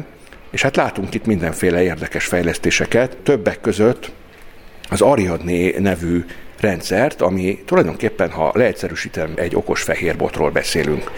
és 0.52 0.62
hát 0.62 0.76
látunk 0.76 1.14
itt 1.14 1.26
mindenféle 1.26 1.84
érdekes 1.84 2.26
fejlesztéseket, 2.26 3.18
többek 3.18 3.62
között 3.62 4.12
az 4.90 5.02
Ariadné 5.02 5.76
nevű 5.80 6.26
rendszert, 6.60 7.22
ami 7.22 7.64
tulajdonképpen, 7.66 8.32
ha 8.32 8.52
leegyszerűsítem, 8.54 9.34
egy 9.36 9.56
okos 9.56 9.82
fehér 9.82 10.18
botról 10.18 10.50
beszélünk. 10.50 11.12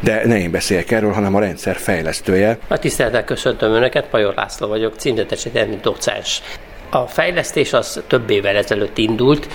De 0.00 0.26
ne 0.26 0.38
én 0.38 0.50
beszéljek 0.50 0.90
erről, 0.90 1.12
hanem 1.12 1.34
a 1.34 1.40
rendszer 1.40 1.76
fejlesztője. 1.76 2.58
A 2.68 2.78
tisztelettel 2.78 3.24
köszöntöm 3.24 3.72
Önöket, 3.72 4.06
Pajor 4.08 4.34
László 4.34 4.68
vagyok, 4.68 4.94
címzetes 4.96 5.44
egyetemi 5.44 5.78
docens. 5.82 6.42
A 6.90 7.06
fejlesztés 7.06 7.72
az 7.72 8.02
több 8.06 8.30
évvel 8.30 8.56
ezelőtt 8.56 8.98
indult, 8.98 9.48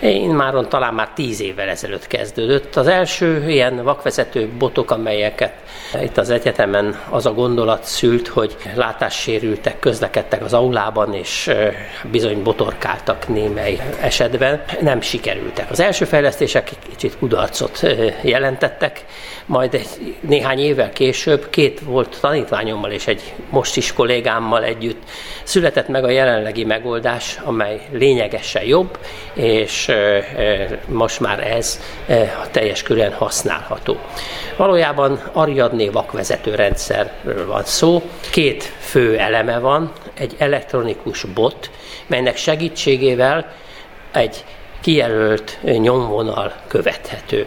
én 0.00 0.30
már 0.30 0.54
talán 0.68 0.94
már 0.94 1.08
tíz 1.14 1.40
évvel 1.40 1.68
ezelőtt 1.68 2.06
kezdődött. 2.06 2.76
Az 2.76 2.86
első 2.86 3.50
ilyen 3.50 3.82
vakvezető 3.82 4.48
botok, 4.58 4.90
amelyeket 4.90 5.52
itt 6.02 6.16
az 6.16 6.30
egyetemen 6.30 7.00
az 7.08 7.26
a 7.26 7.32
gondolat 7.32 7.84
szült, 7.84 8.28
hogy 8.28 8.56
látássérültek 8.74 9.78
közlekedtek 9.78 10.44
az 10.44 10.52
aulában, 10.52 11.14
és 11.14 11.50
bizony 12.10 12.42
botorkáltak 12.42 13.28
némely 13.28 13.80
esetben, 14.00 14.62
nem 14.80 15.00
sikerültek. 15.00 15.70
Az 15.70 15.80
első 15.80 16.04
fejlesztések 16.04 16.70
kicsit 16.88 17.18
kudarcot 17.18 17.86
jelentettek, 18.22 19.04
majd 19.46 19.74
egy 19.74 20.16
néhány 20.20 20.58
évvel 20.58 20.92
később 20.92 21.50
két 21.50 21.80
volt 21.80 22.18
tanítványommal 22.20 22.90
és 22.90 23.06
egy 23.06 23.34
most 23.50 23.76
is 23.76 23.92
kollégámmal 23.92 24.64
együtt 24.64 25.02
született 25.42 25.88
meg 25.88 26.04
a 26.04 26.10
jelenlegi 26.10 26.64
megoldás, 26.78 27.38
amely 27.44 27.80
lényegesen 27.90 28.64
jobb, 28.64 28.98
és 29.32 29.92
most 30.86 31.20
már 31.20 31.46
ez 31.46 31.80
teljes 32.50 32.82
körön 32.82 33.12
használható. 33.12 33.96
Valójában 34.56 35.22
Ariadné 35.32 35.88
vakvezető 35.88 36.54
rendszerről 36.54 37.46
van 37.46 37.64
szó. 37.64 38.02
Két 38.30 38.62
fő 38.78 39.18
eleme 39.18 39.58
van, 39.58 39.92
egy 40.14 40.34
elektronikus 40.38 41.24
bot, 41.24 41.70
melynek 42.06 42.36
segítségével 42.36 43.52
egy 44.12 44.44
kijelölt 44.80 45.58
nyomvonal 45.62 46.52
követhető. 46.66 47.46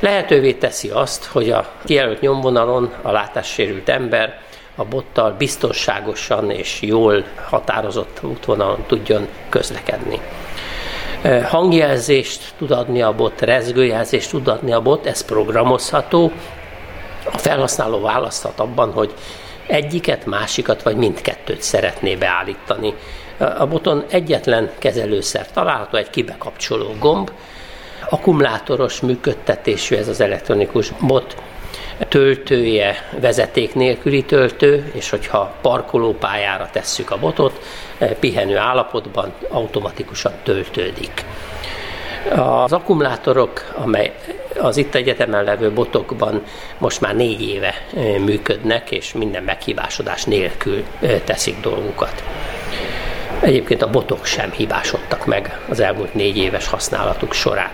Lehetővé 0.00 0.52
teszi 0.52 0.88
azt, 0.88 1.24
hogy 1.24 1.50
a 1.50 1.72
kijelölt 1.84 2.20
nyomvonalon 2.20 2.92
a 3.02 3.10
látássérült 3.10 3.88
ember 3.88 4.40
a 4.76 4.84
bottal 4.84 5.34
biztonságosan 5.38 6.50
és 6.50 6.82
jól 6.82 7.24
határozott 7.48 8.18
útvonalon 8.22 8.84
tudjon 8.86 9.26
közlekedni. 9.48 10.20
Hangjelzést 11.44 12.54
tud 12.58 12.70
adni 12.70 13.02
a 13.02 13.12
bot, 13.12 13.40
rezgőjelzést 13.40 14.30
tud 14.30 14.48
adni 14.48 14.72
a 14.72 14.80
bot, 14.80 15.06
ez 15.06 15.24
programozható. 15.24 16.32
A 17.32 17.38
felhasználó 17.38 18.00
választhat 18.00 18.60
abban, 18.60 18.92
hogy 18.92 19.14
egyiket, 19.66 20.26
másikat 20.26 20.82
vagy 20.82 20.96
mindkettőt 20.96 21.62
szeretné 21.62 22.16
beállítani. 22.16 22.94
A 23.58 23.66
boton 23.66 24.04
egyetlen 24.10 24.70
kezelőszer 24.78 25.50
található, 25.50 25.96
egy 25.96 26.10
kibekapcsoló 26.10 26.94
gomb, 26.98 27.30
akkumulátoros 28.08 29.00
működtetésű 29.00 29.96
ez 29.96 30.08
az 30.08 30.20
elektronikus 30.20 30.92
bot, 31.00 31.36
töltője 32.08 33.08
vezeték 33.20 33.74
nélküli 33.74 34.22
töltő, 34.24 34.90
és 34.94 35.10
hogyha 35.10 35.54
parkolópályára 35.60 36.68
tesszük 36.72 37.10
a 37.10 37.18
botot, 37.18 37.60
pihenő 38.20 38.56
állapotban 38.56 39.32
automatikusan 39.48 40.32
töltődik. 40.42 41.24
Az 42.34 42.72
akkumulátorok, 42.72 43.74
amely 43.74 44.14
az 44.60 44.76
itt 44.76 44.94
egyetemen 44.94 45.44
levő 45.44 45.72
botokban 45.72 46.42
most 46.78 47.00
már 47.00 47.16
négy 47.16 47.42
éve 47.42 47.74
működnek, 48.24 48.90
és 48.90 49.12
minden 49.12 49.42
meghibásodás 49.42 50.24
nélkül 50.24 50.84
teszik 51.24 51.60
dolgukat. 51.60 52.22
Egyébként 53.40 53.82
a 53.82 53.90
botok 53.90 54.24
sem 54.24 54.50
hibásodtak 54.50 55.26
meg 55.26 55.60
az 55.68 55.80
elmúlt 55.80 56.14
négy 56.14 56.36
éves 56.36 56.68
használatuk 56.68 57.32
során. 57.32 57.70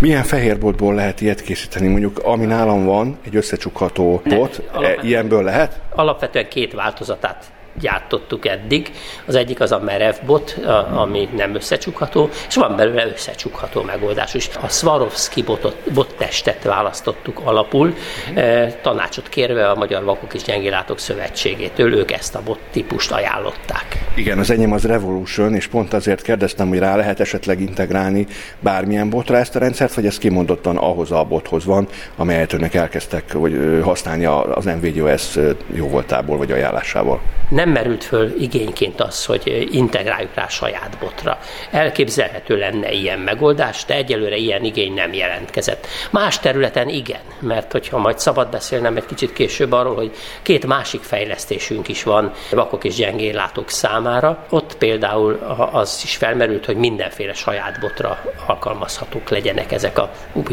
Milyen 0.00 0.22
fehérbotból 0.22 0.94
lehet 0.94 1.20
ilyet 1.20 1.40
készíteni? 1.40 1.88
Mondjuk, 1.88 2.18
ami 2.18 2.44
nálam 2.44 2.84
van, 2.84 3.18
egy 3.24 3.36
összecsukható 3.36 4.22
bot, 4.24 4.62
e, 4.82 4.98
ilyenből 5.02 5.42
lehet? 5.42 5.80
Alapvetően 5.94 6.48
két 6.48 6.72
változatát 6.72 7.44
gyártottuk 7.80 8.46
eddig. 8.46 8.90
Az 9.26 9.34
egyik 9.34 9.60
az 9.60 9.72
a 9.72 9.78
merev 9.78 10.14
bot, 10.26 10.58
ami 10.94 11.28
nem 11.36 11.54
összecsukható, 11.54 12.28
és 12.48 12.54
van 12.54 12.76
belőle 12.76 13.06
összecsukható 13.06 13.82
megoldás 13.82 14.34
is. 14.34 14.50
A 14.60 14.68
Swarovski 14.68 15.42
botot, 15.42 15.76
bot 15.92 16.14
testet 16.18 16.62
választottuk 16.62 17.40
alapul, 17.44 17.94
e, 18.34 18.72
tanácsot 18.72 19.28
kérve 19.28 19.70
a 19.70 19.74
Magyar 19.74 20.04
Vakok 20.04 20.34
és 20.34 20.42
Gyengélátok 20.42 20.98
Szövetségétől, 20.98 21.94
ők 21.94 22.10
ezt 22.10 22.34
a 22.34 22.42
bot 22.44 22.58
típust 22.70 23.12
ajánlották. 23.12 23.98
Igen, 24.14 24.38
az 24.38 24.50
enyém 24.50 24.72
az 24.72 24.84
Revolution, 24.84 25.54
és 25.54 25.66
pont 25.66 25.92
azért 25.92 26.22
kérdeztem, 26.22 26.68
hogy 26.68 26.78
rá 26.78 26.96
lehet 26.96 27.20
esetleg 27.20 27.60
integrálni 27.60 28.26
bármilyen 28.60 29.10
botra 29.10 29.36
ezt 29.36 29.56
a 29.56 29.58
rendszert, 29.58 29.94
vagy 29.94 30.06
ez 30.06 30.18
kimondottan 30.18 30.76
ahhoz 30.76 31.12
a 31.12 31.24
bothoz 31.24 31.64
van, 31.64 31.88
amelyet 32.16 32.52
önök 32.52 32.74
elkezdtek 32.74 33.32
hogy 33.32 33.80
használni 33.82 34.24
az 34.24 34.64
NVDOS 34.64 35.36
jó 35.74 35.88
voltából 35.88 36.36
vagy 36.36 36.52
ajánlásával? 36.52 37.20
Nem 37.58 37.70
merült 37.70 38.04
föl 38.04 38.34
igényként 38.40 39.00
az, 39.00 39.24
hogy 39.24 39.68
integráljuk 39.70 40.34
rá 40.34 40.48
saját 40.48 40.96
botra. 41.00 41.38
Elképzelhető 41.70 42.56
lenne 42.56 42.92
ilyen 42.92 43.18
megoldás, 43.18 43.84
de 43.84 43.94
egyelőre 43.94 44.36
ilyen 44.36 44.64
igény 44.64 44.94
nem 44.94 45.12
jelentkezett. 45.12 45.86
Más 46.10 46.38
területen 46.38 46.88
igen, 46.88 47.20
mert 47.40 47.72
hogyha 47.72 47.98
majd 47.98 48.18
szabad 48.18 48.50
beszélnem 48.50 48.96
egy 48.96 49.06
kicsit 49.06 49.32
később 49.32 49.72
arról, 49.72 49.94
hogy 49.94 50.10
két 50.42 50.66
másik 50.66 51.02
fejlesztésünk 51.02 51.88
is 51.88 52.02
van 52.02 52.32
vakok 52.50 52.84
és 52.84 52.94
gyengén 52.94 53.34
látók 53.34 53.70
számára, 53.70 54.46
ott 54.50 54.76
például 54.76 55.32
az 55.72 56.00
is 56.04 56.16
felmerült, 56.16 56.64
hogy 56.64 56.76
mindenféle 56.76 57.32
saját 57.32 57.80
botra 57.80 58.22
alkalmazhatók 58.46 59.28
legyenek 59.28 59.72
ezek 59.72 59.98
a 59.98 60.12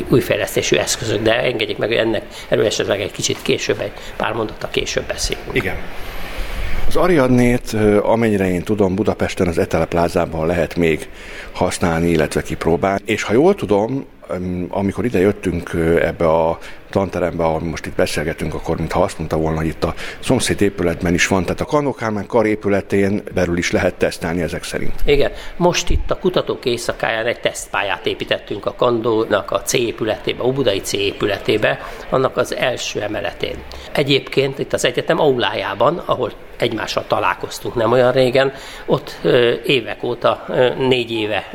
új 0.09 0.21
fejlesztésű 0.21 0.77
eszközök, 0.77 1.21
de 1.21 1.41
engedjék 1.43 1.77
meg, 1.77 1.88
hogy 1.88 1.97
ennek 1.97 2.24
erről 2.47 2.65
esetleg 2.65 3.01
egy 3.01 3.12
kicsit 3.12 3.41
később, 3.41 3.79
egy 3.79 3.93
pár 4.15 4.33
mondata 4.33 4.67
később 4.67 5.05
beszélünk. 5.05 5.50
Igen. 5.51 5.75
Az 6.95 7.01
Ariadnét, 7.01 7.75
amennyire 8.01 8.49
én 8.49 8.63
tudom, 8.63 8.95
Budapesten 8.95 9.47
az 9.47 9.57
Etele 9.57 9.85
plázában 9.85 10.47
lehet 10.47 10.75
még 10.75 11.09
használni, 11.51 12.09
illetve 12.09 12.41
kipróbálni. 12.41 13.01
És 13.05 13.23
ha 13.23 13.33
jól 13.33 13.55
tudom, 13.55 14.05
amikor 14.69 15.05
ide 15.05 15.19
jöttünk 15.19 15.71
ebbe 16.01 16.27
a 16.27 16.57
tanterembe, 16.89 17.43
ahol 17.43 17.59
most 17.59 17.85
itt 17.85 17.95
beszélgetünk, 17.95 18.53
akkor 18.53 18.77
mintha 18.77 19.01
azt 19.01 19.17
mondta 19.17 19.37
volna, 19.37 19.57
hogy 19.57 19.67
itt 19.67 19.83
a 19.83 19.93
szomszéd 20.19 20.61
épületben 20.61 21.13
is 21.13 21.27
van, 21.27 21.43
tehát 21.43 21.61
a 21.61 21.65
Kannokálmán 21.65 22.25
kar 22.27 22.45
épületén 22.45 23.21
belül 23.33 23.57
is 23.57 23.71
lehet 23.71 23.95
tesztelni 23.95 24.41
ezek 24.41 24.63
szerint. 24.63 24.93
Igen, 25.05 25.31
most 25.57 25.89
itt 25.89 26.11
a 26.11 26.19
kutatók 26.19 26.65
éjszakáján 26.65 27.25
egy 27.25 27.39
tesztpályát 27.39 28.05
építettünk 28.05 28.65
a 28.65 28.73
Kandónak 28.73 29.51
a 29.51 29.61
C 29.61 29.73
épületébe, 29.73 30.43
a 30.43 30.51
Budai 30.51 30.79
C 30.79 30.93
épületébe, 30.93 31.79
annak 32.09 32.37
az 32.37 32.55
első 32.55 33.01
emeletén. 33.01 33.55
Egyébként 33.91 34.59
itt 34.59 34.73
az 34.73 34.85
egyetem 34.85 35.19
aulájában, 35.19 36.01
ahol 36.05 36.31
egymással 36.57 37.03
találkoztunk 37.07 37.75
nem 37.75 37.91
olyan 37.91 38.12
régen, 38.12 38.53
ott 38.85 39.19
évek 39.65 40.03
óta, 40.03 40.45
négy 40.77 41.12
éve 41.12 41.50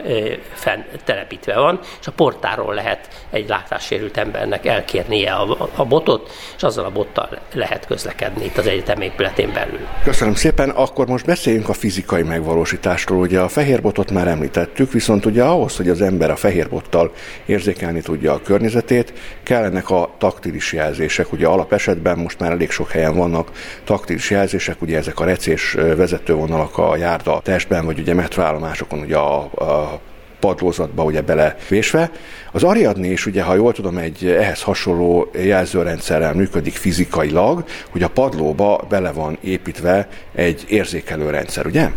fenn 0.52 0.80
telepítve 1.04 1.58
van, 1.58 1.80
és 2.00 2.06
a 2.06 2.12
portáról 2.12 2.74
lehet 2.74 3.08
egy 3.30 3.48
látássérült 3.48 4.16
embernek 4.16 4.66
elkérnie 4.66 5.32
a, 5.32 5.68
a 5.74 5.84
botot, 5.84 6.30
és 6.56 6.62
azzal 6.62 6.84
a 6.84 6.90
bottal 6.90 7.28
lehet 7.52 7.86
közlekedni 7.86 8.44
itt 8.44 8.58
az 8.58 8.66
egyetem 8.66 9.00
épületén 9.00 9.52
belül. 9.52 9.78
Köszönöm 10.04 10.34
szépen, 10.34 10.70
akkor 10.70 11.06
most 11.06 11.26
beszéljünk 11.26 11.68
a 11.68 11.72
fizikai 11.72 12.22
megvalósításról. 12.22 13.18
Ugye 13.18 13.40
a 13.40 13.48
fehér 13.48 13.80
botot 13.82 14.10
már 14.10 14.28
említettük, 14.28 14.92
viszont 14.92 15.26
ugye 15.26 15.42
ahhoz, 15.42 15.76
hogy 15.76 15.88
az 15.88 16.00
ember 16.00 16.30
a 16.30 16.36
fehér 16.36 16.68
bottal 16.68 17.12
érzékelni 17.46 18.00
tudja 18.00 18.32
a 18.32 18.42
környezetét, 18.42 19.12
kellenek 19.42 19.90
a 19.90 20.14
taktilis 20.18 20.72
jelzések. 20.72 21.32
Ugye 21.32 21.46
alapesetben 21.46 22.18
most 22.18 22.38
már 22.38 22.50
elég 22.50 22.70
sok 22.70 22.90
helyen 22.90 23.16
vannak 23.16 23.50
taktilis 23.84 24.30
jelzések, 24.30 24.82
ugye 24.90 24.98
ezek 24.98 25.20
a 25.20 25.24
recés 25.24 25.72
vezetővonalak 25.72 26.78
a 26.78 26.96
járda 26.96 27.40
testben, 27.44 27.84
vagy 27.84 27.98
ugye 27.98 28.14
metroállomásokon 28.14 28.98
ugye 28.98 29.16
a, 29.16 29.38
a 29.40 30.00
padlózatba 30.40 31.02
ugye 31.02 31.20
belevésve. 31.20 32.10
Az 32.52 32.62
Ariadne 32.62 33.06
is 33.06 33.26
ugye, 33.26 33.42
ha 33.42 33.54
jól 33.54 33.72
tudom, 33.72 33.96
egy 33.96 34.26
ehhez 34.26 34.62
hasonló 34.62 35.30
jelzőrendszerrel 35.32 36.34
működik 36.34 36.74
fizikailag, 36.74 37.64
hogy 37.90 38.02
a 38.02 38.08
padlóba 38.08 38.84
bele 38.88 39.12
van 39.12 39.38
építve 39.40 40.08
egy 40.34 40.64
érzékelő 40.68 41.30
rendszer, 41.30 41.66
ugye? 41.66 41.88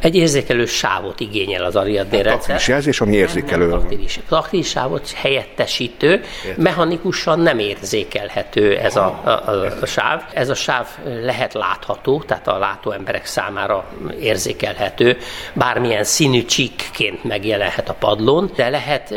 Egy 0.00 0.16
érzékelő 0.16 0.66
sávot 0.66 1.20
igényel 1.20 1.64
az 1.64 1.76
Ariadne 1.76 2.18
a 2.18 2.22
rendszer. 2.22 2.60
jelzés, 2.66 3.00
ami 3.00 3.14
érzékelő. 3.14 3.60
Nem, 3.60 3.70
nem 3.70 3.78
taktilis. 3.80 4.20
taktilis 4.28 4.68
sávot 4.68 5.10
helyettesítő, 5.10 6.10
Értem. 6.46 6.62
mechanikusan 6.62 7.40
nem 7.40 7.58
érzékelhető 7.58 8.78
ez 8.78 8.96
a, 8.96 9.20
a, 9.24 9.28
a, 9.30 9.66
a 9.80 9.86
sáv. 9.86 10.22
Ez 10.32 10.48
a 10.48 10.54
sáv 10.54 10.86
lehet 11.24 11.54
látható, 11.54 12.22
tehát 12.26 12.48
a 12.48 12.58
látó 12.58 12.90
emberek 12.90 13.26
számára 13.26 13.84
érzékelhető, 14.20 15.16
bármilyen 15.52 16.04
színű 16.04 16.44
csíkként 16.44 17.24
megjelenhet 17.24 17.88
a 17.88 17.94
padlón, 17.94 18.50
de 18.56 18.68
lehet 18.68 19.10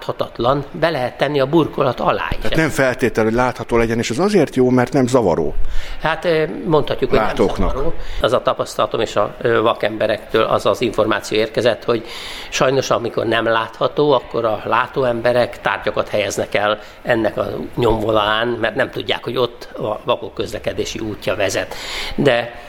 láthatatlan, 0.00 0.64
be 0.72 0.90
lehet 0.90 1.16
tenni 1.16 1.40
a 1.40 1.46
burkolat 1.46 2.00
alá 2.00 2.26
is. 2.30 2.36
Tehát 2.36 2.56
nem 2.56 2.68
feltétel, 2.68 3.24
hogy 3.24 3.32
látható 3.32 3.76
legyen, 3.76 3.98
és 3.98 4.10
ez 4.10 4.18
azért 4.18 4.56
jó, 4.56 4.70
mert 4.70 4.92
nem 4.92 5.06
zavaró. 5.06 5.54
Hát 6.00 6.28
mondhatjuk, 6.64 7.10
hogy 7.10 7.18
Látóknak. 7.18 7.58
nem 7.58 7.68
zavaró. 7.68 7.94
Az 8.20 8.32
a 8.32 8.42
tapasztalatom 8.42 9.00
és 9.00 9.16
a 9.16 9.36
vakemberektől 9.62 10.42
az 10.42 10.66
az 10.66 10.80
információ 10.80 11.38
érkezett, 11.38 11.84
hogy 11.84 12.04
sajnos 12.48 12.90
amikor 12.90 13.26
nem 13.26 13.44
látható, 13.44 14.12
akkor 14.12 14.44
a 14.44 14.62
látó 14.64 15.04
emberek 15.04 15.60
tárgyakat 15.60 16.08
helyeznek 16.08 16.54
el 16.54 16.78
ennek 17.02 17.36
a 17.36 17.46
nyomvonalán, 17.76 18.48
mert 18.48 18.74
nem 18.74 18.90
tudják, 18.90 19.24
hogy 19.24 19.36
ott 19.36 19.68
a 19.78 20.00
vakok 20.04 20.34
közlekedési 20.34 20.98
útja 20.98 21.36
vezet. 21.36 21.74
De 22.14 22.68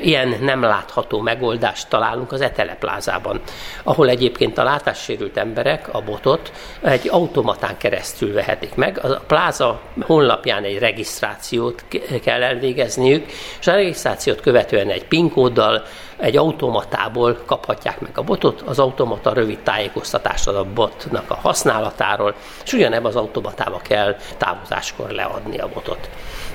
Ilyen 0.00 0.34
nem 0.40 0.62
látható 0.62 1.20
megoldást 1.20 1.88
találunk 1.88 2.32
az 2.32 2.40
Eteleplázában, 2.40 3.40
ahol 3.82 4.08
egyébként 4.08 4.58
a 4.58 4.62
látássérült 4.62 5.36
emberek 5.36 5.94
a 5.94 6.00
botot 6.00 6.52
egy 6.82 7.08
automatán 7.08 7.76
keresztül 7.76 8.32
vehetik 8.32 8.74
meg. 8.74 9.04
A 9.04 9.22
pláza 9.26 9.80
honlapján 10.00 10.64
egy 10.64 10.78
regisztrációt 10.78 11.84
kell 12.24 12.42
elvégezniük, 12.42 13.26
és 13.60 13.66
a 13.66 13.72
regisztrációt 13.72 14.40
követően 14.40 14.88
egy 14.88 15.04
PIN 15.04 15.30
kóddal 15.30 15.82
egy 16.22 16.36
automatából 16.36 17.38
kaphatják 17.46 18.00
meg 18.00 18.10
a 18.14 18.22
botot, 18.22 18.60
az 18.60 18.78
automata 18.78 19.32
rövid 19.32 19.58
tájékoztatást 19.58 20.48
ad 20.48 20.56
a 20.56 20.64
botnak 20.74 21.30
a 21.30 21.34
használatáról, 21.34 22.34
és 22.64 22.72
ugyanebb 22.72 23.04
az 23.04 23.16
automatába 23.16 23.80
kell 23.82 24.16
távozáskor 24.36 25.10
leadni 25.10 25.58
a 25.58 25.68
botot. 25.74 26.10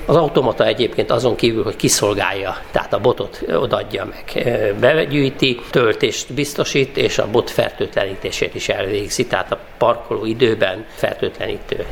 Az 0.06 0.16
automata 0.16 0.64
egyébként 0.64 1.10
azon 1.10 1.34
kívül, 1.34 1.64
hogy 1.64 1.76
kiszolgálja, 1.76 2.56
tehát 2.70 2.92
a 2.92 3.00
botot 3.00 3.42
odaadja 3.48 4.04
meg, 4.04 4.48
begyűjti, 4.80 5.60
töltést 5.70 6.32
biztosít, 6.32 6.96
és 6.96 7.18
a 7.18 7.30
bot 7.30 7.50
fertőtlenítését 7.50 8.54
is 8.54 8.68
elvégzi, 8.68 9.26
tehát 9.26 9.52
a 9.52 9.58
parkoló 9.78 10.24
időben 10.24 10.84
fertőtlenítő 10.94 11.86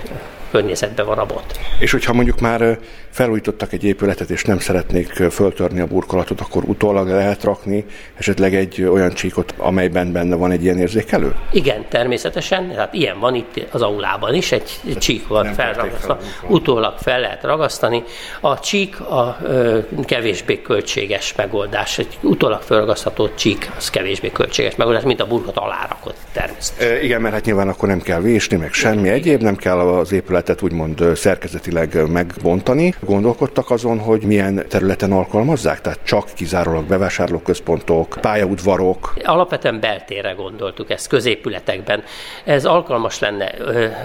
környezetben 0.56 1.06
van 1.06 1.18
a 1.18 1.26
bot. 1.26 1.58
És 1.78 1.90
hogyha 1.90 2.12
mondjuk 2.12 2.40
már 2.40 2.78
felújítottak 3.10 3.72
egy 3.72 3.84
épületet, 3.84 4.30
és 4.30 4.44
nem 4.44 4.58
szeretnék 4.58 5.12
föltörni 5.12 5.80
a 5.80 5.86
burkolatot, 5.86 6.40
akkor 6.40 6.62
utólag 6.64 7.08
lehet 7.08 7.44
rakni 7.44 7.84
esetleg 8.14 8.54
egy 8.54 8.82
olyan 8.82 9.12
csíkot, 9.12 9.54
amelyben 9.56 10.12
benne 10.12 10.36
van 10.36 10.50
egy 10.50 10.62
ilyen 10.62 10.78
érzékelő? 10.78 11.34
Igen, 11.52 11.84
természetesen. 11.88 12.68
Tehát 12.68 12.94
ilyen 12.94 13.20
van 13.20 13.34
itt 13.34 13.66
az 13.70 13.82
aulában 13.82 14.34
is, 14.34 14.52
egy 14.52 14.80
csík 14.98 15.28
van 15.28 15.52
felragasztva. 15.54 16.18
Utólag 16.48 16.94
fel 16.98 17.20
lehet 17.20 17.42
ragasztani. 17.42 18.02
A 18.40 18.58
csík 18.58 19.00
a 19.00 19.38
ö, 19.42 19.78
kevésbé 20.04 20.62
költséges 20.62 21.34
megoldás. 21.34 21.98
Egy 21.98 22.18
utólag 22.22 22.60
felragasztható 22.60 23.28
csík 23.34 23.70
az 23.76 23.90
kevésbé 23.90 24.30
költséges 24.30 24.76
megoldás, 24.76 25.02
mint 25.02 25.20
a 25.20 25.26
burkot 25.26 25.56
alárakott 25.56 26.16
természetesen. 26.32 26.96
E, 26.96 27.02
igen, 27.02 27.20
mert 27.20 27.34
hát 27.34 27.44
nyilván 27.44 27.68
akkor 27.68 27.88
nem 27.88 28.00
kell 28.00 28.20
vésni, 28.20 28.56
meg 28.56 28.72
semmi 28.72 29.00
igen, 29.00 29.14
egyéb, 29.14 29.42
nem 29.42 29.56
kell 29.56 29.78
az 29.78 30.12
épület 30.12 30.45
épületet 30.46 30.62
úgymond 30.62 31.16
szerkezetileg 31.16 32.10
megbontani. 32.10 32.94
Gondolkodtak 33.00 33.70
azon, 33.70 33.98
hogy 33.98 34.22
milyen 34.22 34.64
területen 34.68 35.12
alkalmazzák, 35.12 35.80
tehát 35.80 35.98
csak 36.04 36.28
kizárólag 36.34 36.84
bevásárlóközpontok, 36.84 38.18
pályaudvarok. 38.20 39.14
Alapvetően 39.24 39.80
beltérre 39.80 40.32
gondoltuk 40.32 40.90
ezt, 40.90 41.08
középületekben. 41.08 42.02
Ez 42.44 42.64
alkalmas 42.64 43.18
lenne 43.18 43.54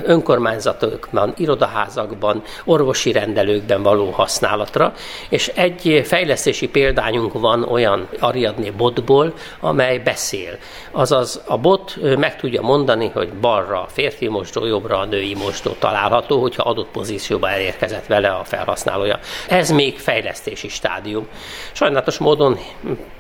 önkormányzatokban, 0.04 1.34
irodaházakban, 1.38 2.44
orvosi 2.66 3.12
rendelőkben 3.12 3.84
való 3.84 4.10
használatra, 4.10 4.94
és 5.30 5.48
egy 5.48 6.02
fejlesztési 6.06 6.68
példányunk 6.68 7.34
van 7.34 7.64
olyan 7.64 8.08
Ariadné 8.20 8.70
botból, 8.70 9.34
amely 9.60 9.98
beszél. 9.98 10.58
Azaz 10.92 11.42
a 11.46 11.58
bot 11.58 11.98
meg 12.18 12.36
tudja 12.36 12.62
mondani, 12.62 13.12
hogy 13.14 13.30
balra 13.34 13.82
a 13.82 13.88
férfi 13.88 14.28
mosdó, 14.28 14.66
jobbra 14.66 15.00
a 15.00 15.06
női 15.06 15.36
mosdó 15.36 15.72
található, 15.80 16.21
hogyha 16.28 16.64
adott 16.64 16.92
pozícióba 16.92 17.50
elérkezett 17.50 18.06
vele 18.06 18.30
a 18.30 18.44
felhasználója. 18.44 19.20
Ez 19.50 19.70
még 19.70 20.00
fejlesztési 20.00 20.68
stádium. 20.70 21.28
Sajnálatos 21.72 22.18
módon 22.18 22.58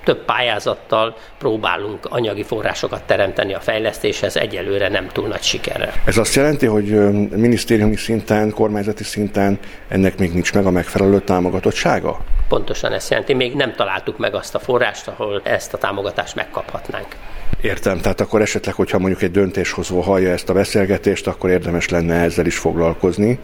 több 0.04 0.26
pályázattal 0.26 1.16
próbálunk 1.38 2.06
anyagi 2.10 2.44
forrásokat 2.44 3.04
teremteni 3.04 3.54
a 3.54 3.60
fejlesztéshez, 3.60 4.38
egyelőre 4.38 4.90
nem 4.90 5.08
túl 5.08 5.28
nagy 5.28 5.42
sikerrel. 5.42 5.94
Ez 6.06 6.18
azt 6.18 6.36
jelenti, 6.36 6.66
hogy 6.66 6.86
minisztériumi 7.30 7.96
szinten, 7.96 8.52
kormányzati 8.52 9.04
szinten 9.04 9.60
ennek 9.88 10.18
még 10.18 10.34
nincs 10.34 10.54
meg 10.54 10.66
a 10.66 10.70
megfelelő 10.70 11.20
támogatottsága? 11.20 12.20
Pontosan 12.48 12.94
ezt 12.94 13.10
jelenti. 13.10 13.34
Még 13.34 13.54
nem 13.54 13.74
találtuk 13.76 14.18
meg 14.18 14.36
azt 14.36 14.56
a 14.56 14.60
forrást, 14.60 15.08
ahol 15.08 15.42
ezt 15.44 15.74
a 15.74 15.78
támogatást 15.78 16.36
megkaphatnánk. 16.36 17.16
Értem, 17.62 18.00
tehát 18.00 18.22
akkor 18.22 18.42
esetleg, 18.42 18.74
hogyha 18.74 19.00
mondjuk 19.00 19.22
egy 19.22 19.32
döntéshozó 19.32 20.00
hallja 20.00 20.32
ezt 20.32 20.50
a 20.50 20.54
beszélgetést, 20.54 21.28
akkor 21.28 21.50
érdemes 21.50 21.90
lenne 21.90 22.14
ezzel 22.14 22.46
is 22.46 22.58
foglalkozni, 22.58 23.40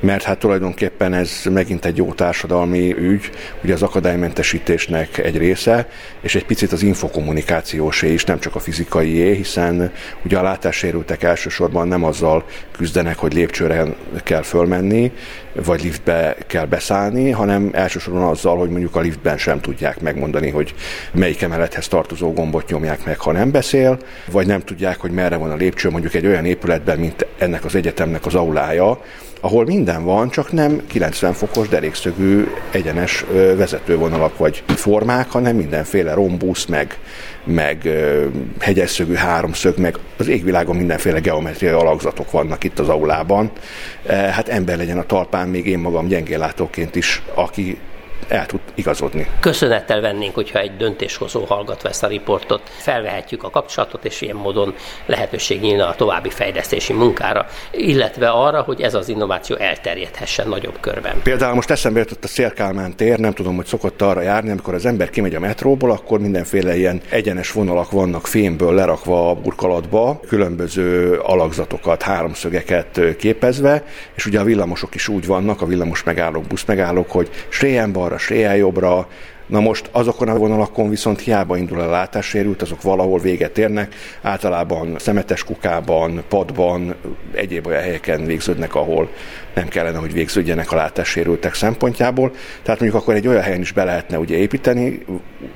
mert 0.00 0.22
hát 0.22 0.38
tulajdonképpen 0.38 1.14
ez 1.14 1.42
megint 1.50 1.84
egy 1.84 1.96
jó 1.96 2.12
társadalmi 2.12 2.94
ügy, 2.98 3.30
ugye 3.62 3.74
az 3.74 3.82
akadálymentesítésnek 3.82 5.18
egy 5.18 5.36
része, 5.36 5.88
és 6.20 6.34
egy 6.34 6.44
picit 6.44 6.72
az 6.72 6.82
infokommunikációsé 6.82 8.12
is, 8.12 8.24
nem 8.24 8.38
csak 8.38 8.54
a 8.54 8.58
fizikaié, 8.58 9.34
hiszen 9.34 9.92
ugye 10.24 10.38
a 10.38 10.42
látássérültek 10.42 11.22
elsősorban 11.22 11.88
nem 11.88 12.04
azzal 12.04 12.44
küzdenek, 12.72 13.18
hogy 13.18 13.32
lépcsőre 13.34 13.84
kell 14.24 14.42
fölmenni, 14.42 15.12
vagy 15.64 15.82
liftbe 15.82 16.36
kell 16.46 16.64
beszállni, 16.64 17.30
hanem 17.30 17.68
elsősorban 17.72 18.22
azzal, 18.22 18.56
hogy 18.56 18.70
mondjuk 18.70 18.96
a 18.96 19.00
liftben 19.00 19.38
sem 19.38 19.60
tudják 19.60 20.00
megmondani, 20.00 20.50
hogy 20.50 20.74
melyik 21.12 21.42
emelethez 21.42 21.88
tartozó 21.88 22.32
gombot 22.32 22.68
nyomják 22.68 23.04
meg, 23.04 23.18
ha 23.18 23.32
nem 23.32 23.47
beszél, 23.50 23.98
vagy 24.30 24.46
nem 24.46 24.60
tudják, 24.60 25.00
hogy 25.00 25.10
merre 25.10 25.36
van 25.36 25.50
a 25.50 25.56
lépcső 25.56 25.90
mondjuk 25.90 26.14
egy 26.14 26.26
olyan 26.26 26.44
épületben, 26.44 26.98
mint 26.98 27.26
ennek 27.38 27.64
az 27.64 27.74
egyetemnek 27.74 28.26
az 28.26 28.34
aulája, 28.34 29.00
ahol 29.40 29.64
minden 29.64 30.04
van, 30.04 30.30
csak 30.30 30.52
nem 30.52 30.82
90 30.86 31.32
fokos 31.32 31.68
derékszögű 31.68 32.46
egyenes 32.70 33.24
vezetővonalak 33.32 34.38
vagy 34.38 34.62
formák, 34.66 35.30
hanem 35.30 35.56
mindenféle 35.56 36.14
rombusz, 36.14 36.64
meg, 36.64 36.98
meg 37.44 37.88
hegyesszögű 38.58 39.14
háromszög, 39.14 39.78
meg 39.78 39.96
az 40.16 40.28
égvilágon 40.28 40.76
mindenféle 40.76 41.18
geometriai 41.18 41.72
alakzatok 41.72 42.30
vannak 42.30 42.64
itt 42.64 42.78
az 42.78 42.88
aulában. 42.88 43.50
Hát 44.06 44.48
ember 44.48 44.76
legyen 44.76 44.98
a 44.98 45.06
talpán, 45.06 45.48
még 45.48 45.66
én 45.66 45.78
magam 45.78 46.06
gyengéllátóként 46.06 46.96
is, 46.96 47.22
aki 47.34 47.78
el 48.28 48.46
tud 48.46 48.60
igazodni. 48.74 49.26
Köszönettel 49.40 50.00
vennénk, 50.00 50.34
hogyha 50.34 50.58
egy 50.58 50.76
döntéshozó 50.76 51.44
hallgatva 51.44 51.88
ezt 51.88 52.02
a 52.02 52.06
riportot, 52.06 52.60
felvehetjük 52.76 53.42
a 53.42 53.50
kapcsolatot, 53.50 54.04
és 54.04 54.20
ilyen 54.20 54.36
módon 54.36 54.74
lehetőség 55.06 55.60
nyílna 55.60 55.88
a 55.88 55.94
további 55.94 56.30
fejlesztési 56.30 56.92
munkára, 56.92 57.46
illetve 57.70 58.28
arra, 58.28 58.62
hogy 58.62 58.80
ez 58.80 58.94
az 58.94 59.08
innováció 59.08 59.56
elterjedhessen 59.56 60.48
nagyobb 60.48 60.80
körben. 60.80 61.22
Például 61.22 61.54
most 61.54 61.70
eszembe 61.70 61.98
jutott 61.98 62.24
a 62.24 62.28
Szélkálmán 62.28 62.96
tér, 62.96 63.18
nem 63.18 63.32
tudom, 63.32 63.56
hogy 63.56 63.66
szokott 63.66 64.02
arra 64.02 64.20
járni, 64.20 64.50
amikor 64.50 64.74
az 64.74 64.86
ember 64.86 65.10
kimegy 65.10 65.34
a 65.34 65.40
metróból, 65.40 65.90
akkor 65.90 66.20
mindenféle 66.20 66.76
ilyen 66.76 67.00
egyenes 67.08 67.52
vonalak 67.52 67.90
vannak 67.90 68.26
fémből 68.26 68.74
lerakva 68.74 69.30
a 69.30 69.34
burkolatba, 69.34 70.20
különböző 70.26 71.18
alakzatokat, 71.22 72.02
háromszögeket 72.02 73.00
képezve, 73.18 73.84
és 74.14 74.26
ugye 74.26 74.40
a 74.40 74.44
villamosok 74.44 74.94
is 74.94 75.08
úgy 75.08 75.26
vannak, 75.26 75.62
a 75.62 75.66
villamos 75.66 76.02
megállók, 76.02 76.44
busz 76.44 76.64
megállók, 76.64 77.10
hogy 77.10 77.30
sréjen 77.48 77.92
balra, 78.08 78.18
balra, 78.28 78.54
jobbra, 78.54 79.06
Na 79.48 79.60
most 79.60 79.88
azokon 79.92 80.28
a 80.28 80.36
vonalakon 80.36 80.88
viszont 80.88 81.20
hiába 81.20 81.56
indul 81.56 81.80
a 81.80 81.90
látássérült, 81.90 82.62
azok 82.62 82.82
valahol 82.82 83.18
véget 83.20 83.58
érnek, 83.58 83.94
általában 84.22 84.96
szemetes 84.98 85.44
kukában, 85.44 86.22
padban, 86.28 86.94
egyéb 87.34 87.66
olyan 87.66 87.82
helyeken 87.82 88.24
végződnek, 88.24 88.74
ahol 88.74 89.10
nem 89.54 89.68
kellene, 89.68 89.98
hogy 89.98 90.12
végződjenek 90.12 90.72
a 90.72 90.76
látássérültek 90.76 91.54
szempontjából. 91.54 92.32
Tehát 92.62 92.80
mondjuk 92.80 93.02
akkor 93.02 93.14
egy 93.14 93.28
olyan 93.28 93.42
helyen 93.42 93.60
is 93.60 93.72
be 93.72 93.84
lehetne 93.84 94.18
ugye 94.18 94.36
építeni, 94.36 95.04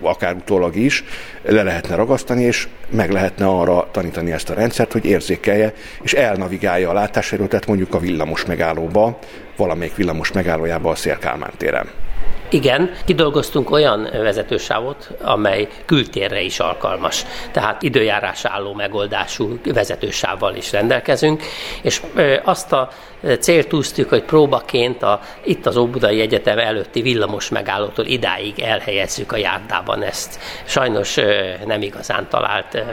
akár 0.00 0.34
utólag 0.34 0.76
is, 0.76 1.04
le 1.42 1.62
lehetne 1.62 1.94
ragasztani, 1.94 2.42
és 2.42 2.68
meg 2.90 3.10
lehetne 3.10 3.46
arra 3.46 3.88
tanítani 3.90 4.32
ezt 4.32 4.50
a 4.50 4.54
rendszert, 4.54 4.92
hogy 4.92 5.04
érzékelje, 5.04 5.74
és 6.02 6.12
elnavigálja 6.12 6.90
a 6.90 6.92
látássérültet 6.92 7.66
mondjuk 7.66 7.94
a 7.94 7.98
villamos 7.98 8.44
megállóba, 8.44 9.18
valamelyik 9.56 9.96
villamos 9.96 10.32
megállójába 10.32 10.90
a 10.90 10.94
Szélkálmán 10.94 11.52
téren. 11.56 11.88
Igen, 12.52 12.90
kidolgoztunk 13.04 13.70
olyan 13.70 14.08
vezetősávot, 14.12 15.10
amely 15.20 15.68
kültérre 15.86 16.40
is 16.40 16.60
alkalmas. 16.60 17.24
Tehát 17.50 17.82
időjárás 17.82 18.44
álló 18.44 18.72
megoldású 18.74 19.58
vezetősávval 19.64 20.54
is 20.54 20.72
rendelkezünk, 20.72 21.42
és 21.82 22.02
azt 22.44 22.72
a 22.72 22.88
célt 23.40 23.68
tűztük, 23.68 24.08
hogy 24.08 24.22
próbaként 24.22 25.02
a, 25.02 25.20
itt 25.44 25.66
az 25.66 25.76
Óbudai 25.76 26.20
Egyetem 26.20 26.58
előtti 26.58 27.02
villamos 27.02 27.48
megállótól 27.48 28.04
idáig 28.04 28.60
elhelyezzük 28.60 29.32
a 29.32 29.36
járdában 29.36 30.02
ezt. 30.02 30.38
Sajnos 30.64 31.18
nem 31.66 31.82
igazán 31.82 32.26
talált 32.28 32.84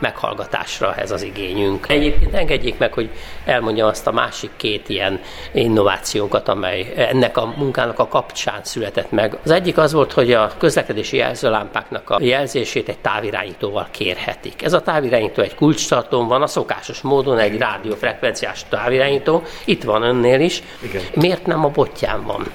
meghallgatásra 0.00 0.94
ez 0.94 1.10
az 1.10 1.22
igényünk. 1.22 1.86
Egyébként 1.88 2.34
engedjék 2.34 2.78
meg, 2.78 2.92
hogy 2.92 3.10
elmondjam 3.44 3.88
azt 3.88 4.06
a 4.06 4.12
másik 4.12 4.50
két 4.56 4.88
ilyen 4.88 5.20
innovációnkat, 5.52 6.48
amely 6.48 6.92
ennek 6.96 7.36
a 7.36 7.52
munkának 7.56 7.98
a 7.98 8.08
kapcsán 8.08 8.60
született 8.62 9.10
meg. 9.10 9.38
Az 9.44 9.50
egyik 9.50 9.78
az 9.78 9.92
volt, 9.92 10.12
hogy 10.12 10.32
a 10.32 10.50
közlekedési 10.58 11.16
jelzőlámpáknak 11.16 12.10
a 12.10 12.18
jelzését 12.20 12.88
egy 12.88 12.98
távirányítóval 12.98 13.88
kérhetik. 13.90 14.62
Ez 14.62 14.72
a 14.72 14.82
távirányító 14.82 15.42
egy 15.42 15.54
kulcstartón 15.54 16.28
van, 16.28 16.42
a 16.42 16.46
szokásos 16.46 17.00
módon 17.00 17.38
egy 17.38 17.58
rádiófrekvenciás 17.58 18.64
távirányító, 18.68 19.42
itt 19.74 19.82
van 19.82 20.02
önnél 20.02 20.40
is. 20.40 20.62
Igen. 20.82 21.02
Miért 21.14 21.46
nem 21.46 21.64
a 21.64 21.68
botján 21.68 22.24
van? 22.24 22.46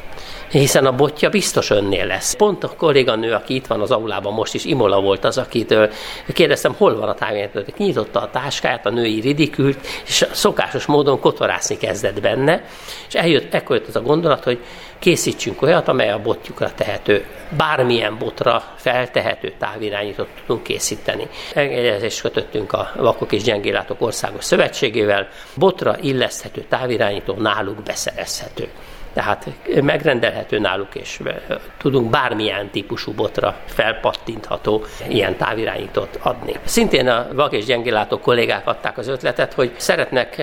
Hiszen 0.52 0.86
a 0.86 0.96
botja 0.96 1.30
biztos 1.30 1.70
önnél 1.70 2.06
lesz. 2.06 2.34
Pont 2.34 2.64
a 2.64 2.74
kolléganő, 2.78 3.34
aki 3.34 3.56
itt 3.56 3.68
van 3.68 3.82
az 3.82 3.92
aulában 3.92 4.34
most 4.34 4.54
is, 4.54 4.66
Imola 4.66 5.02
volt 5.02 5.26
az, 5.26 5.38
akitől 5.38 5.92
kérdeztem, 6.34 6.76
hol 6.78 6.96
van 6.96 7.10
a 7.10 7.14
távirányító. 7.14 7.62
Nyitotta 7.78 8.22
a 8.22 8.30
táskáját, 8.30 8.86
a 8.86 8.90
női 8.90 9.20
ridikült, 9.20 9.88
és 10.06 10.26
szokásos 10.32 10.86
módon 10.86 11.20
kotorászni 11.20 11.78
kezdett 11.78 12.22
benne, 12.22 12.64
és 13.08 13.14
eljött, 13.14 13.54
ekkor 13.54 13.76
jött 13.76 13.88
az 13.88 13.96
a 13.96 14.02
gondolat, 14.02 14.44
hogy 14.44 14.60
készítsünk 15.00 15.62
olyat, 15.62 15.88
amely 15.88 16.12
a 16.12 16.22
botjukra 16.22 16.72
tehető, 16.76 17.26
bármilyen 17.58 18.18
botra 18.18 18.64
feltehető 18.76 19.54
távirányítót 19.60 20.28
tudunk 20.46 20.64
készíteni. 20.64 21.28
Engedélyezést 21.54 22.22
kötöttünk 22.22 22.74
a 22.74 22.92
Vakok 22.96 23.32
és 23.32 23.44
Gyengélátok 23.44 24.02
Országos 24.02 24.44
Szövetségével, 24.44 25.28
botra 25.56 25.96
illeszthető 26.02 26.66
távirányító 26.70 27.34
náluk 27.34 27.84
beszerezhető 27.84 28.68
tehát 29.20 29.48
megrendelhető 29.82 30.60
náluk, 30.60 30.96
és 30.96 31.20
tudunk 31.78 32.10
bármilyen 32.10 32.70
típusú 32.70 33.12
botra 33.12 33.56
felpattintható 33.66 34.84
ilyen 35.08 35.38
távirányítót 35.38 36.20
adni. 36.22 36.56
Szintén 36.64 37.08
a 37.08 37.28
vak 37.34 37.54
és 37.54 37.66
gyengélátó 37.66 38.20
kollégák 38.20 38.68
adták 38.68 38.98
az 38.98 39.08
ötletet, 39.08 39.54
hogy 39.54 39.72
szeretnek 39.78 40.38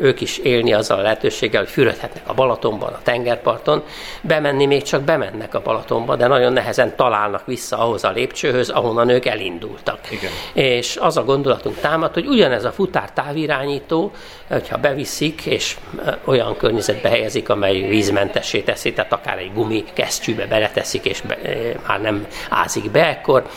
ők 0.00 0.20
is 0.20 0.38
élni 0.38 0.72
azzal 0.72 0.98
a 0.98 1.02
lehetőséggel, 1.02 1.60
hogy 1.60 1.70
fürödhetnek 1.70 2.22
a 2.26 2.34
Balatonban, 2.34 2.92
a 2.92 3.00
tengerparton, 3.02 3.82
bemenni 4.20 4.66
még 4.66 4.82
csak 4.82 5.02
bemennek 5.02 5.54
a 5.54 5.60
Balatonba, 5.60 6.16
de 6.16 6.26
nagyon 6.26 6.52
nehezen 6.52 6.96
találnak 6.96 7.46
vissza 7.46 7.78
ahhoz 7.78 8.04
a 8.04 8.10
lépcsőhöz, 8.10 8.68
ahonnan 8.68 9.08
ők 9.08 9.26
elindultak. 9.26 9.98
Igen. 10.10 10.30
És 10.52 10.96
az 10.96 11.16
a 11.16 11.24
gondolatunk 11.24 11.78
támad, 11.78 12.14
hogy 12.14 12.26
ugyanez 12.26 12.64
a 12.64 12.72
futár 12.72 13.12
távirányító, 13.12 14.12
hogyha 14.48 14.76
beviszik, 14.76 15.46
és 15.46 15.76
olyan 16.24 16.56
környezetbe 16.56 17.08
helyezik, 17.08 17.48
amely 17.48 17.80
vízben 17.80 18.19
vízmentessé 18.20 18.60
teszi, 18.60 18.92
tehát 18.92 19.12
akár 19.12 19.38
egy 19.38 19.52
gumi 19.52 19.84
kesztyűbe 19.92 20.46
beleteszik, 20.46 21.04
és 21.04 21.20
be, 21.20 21.36
e, 21.36 21.80
már 21.86 22.00
nem 22.00 22.26
ázik 22.48 22.90
be, 22.90 23.18
akkor 23.20 23.48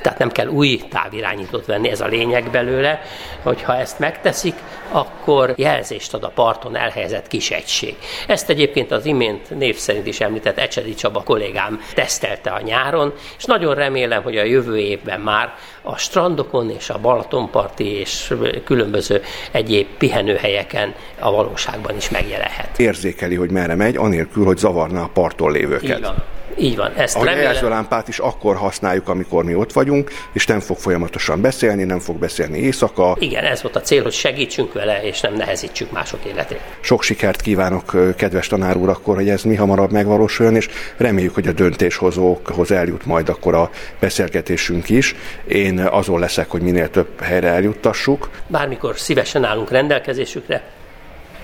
tehát 0.00 0.18
nem 0.18 0.30
kell 0.30 0.46
új 0.46 0.80
távirányítót 0.90 1.66
venni, 1.66 1.90
ez 1.90 2.00
a 2.00 2.06
lényeg 2.06 2.50
belőle, 2.50 3.02
hogyha 3.42 3.76
ezt 3.76 3.98
megteszik, 3.98 4.54
akkor 4.88 5.54
jelzést 5.56 6.14
ad 6.14 6.24
a 6.24 6.28
parton 6.28 6.76
elhelyezett 6.76 7.28
kis 7.28 7.50
egység. 7.50 7.96
Ezt 8.26 8.50
egyébként 8.50 8.90
az 8.90 9.06
imént 9.06 9.58
név 9.58 9.76
szerint 9.76 10.06
is 10.06 10.20
említett 10.20 10.58
Ecsedi 10.58 10.94
Csaba 10.94 11.22
kollégám 11.22 11.80
tesztelte 11.94 12.50
a 12.50 12.60
nyáron, 12.60 13.12
és 13.38 13.44
nagyon 13.44 13.74
remélem, 13.74 14.22
hogy 14.22 14.36
a 14.36 14.44
jövő 14.44 14.78
évben 14.78 15.20
már 15.20 15.54
a 15.82 15.96
strandokon 15.96 16.70
és 16.70 16.90
a 16.90 16.98
Balatonparti 16.98 17.98
és 17.98 18.34
különböző 18.64 19.22
egyéb 19.50 19.86
pihenőhelyeken 19.98 20.94
a 21.18 21.30
valóságban 21.30 21.96
is 21.96 22.10
megjelenhet. 22.10 22.78
Érzékeli, 22.78 23.34
hogy 23.34 23.50
merre 23.50 23.74
megy, 23.74 23.96
anélkül, 23.96 24.44
hogy 24.44 24.56
zavarná 24.56 25.02
a 25.02 25.10
parton 25.12 25.52
lévőket. 25.52 25.98
Így 25.98 26.04
van. 26.04 26.24
Így 26.58 26.76
van, 26.76 26.92
ezt 26.96 27.16
a 27.16 27.24
remélem. 27.24 27.42
jelzőlámpát 27.42 28.08
is 28.08 28.18
akkor 28.18 28.56
használjuk, 28.56 29.08
amikor 29.08 29.44
mi 29.44 29.54
ott 29.54 29.72
vagyunk, 29.72 30.10
és 30.32 30.46
nem 30.46 30.60
fog 30.60 30.76
folyamatosan 30.76 31.40
beszélni, 31.40 31.84
nem 31.84 31.98
fog 31.98 32.16
beszélni 32.16 32.58
éjszaka. 32.58 33.16
Igen, 33.18 33.44
ez 33.44 33.62
volt 33.62 33.76
a 33.76 33.80
cél, 33.80 34.02
hogy 34.02 34.12
segítsünk 34.12 34.72
vele, 34.72 35.02
és 35.02 35.20
nem 35.20 35.34
nehezítsük 35.34 35.90
mások 35.92 36.24
életét. 36.24 36.60
Sok 36.80 37.02
sikert 37.02 37.40
kívánok, 37.40 38.16
kedves 38.16 38.46
tanár 38.46 38.76
úr, 38.76 38.88
akkor, 38.88 39.14
hogy 39.14 39.28
ez 39.28 39.42
mi 39.42 39.54
hamarabb 39.54 39.90
megvalósuljon, 39.90 40.56
és 40.56 40.68
reméljük, 40.96 41.34
hogy 41.34 41.48
a 41.48 41.52
döntéshozókhoz 41.52 42.70
eljut 42.70 43.06
majd 43.06 43.28
akkor 43.28 43.54
a 43.54 43.70
beszélgetésünk 44.00 44.88
is. 44.88 45.14
Én 45.48 45.78
azon 45.78 46.20
leszek, 46.20 46.50
hogy 46.50 46.62
minél 46.62 46.90
több 46.90 47.20
helyre 47.20 47.48
eljuttassuk. 47.48 48.30
Bármikor 48.46 48.98
szívesen 48.98 49.44
állunk 49.44 49.70
rendelkezésükre, 49.70 50.62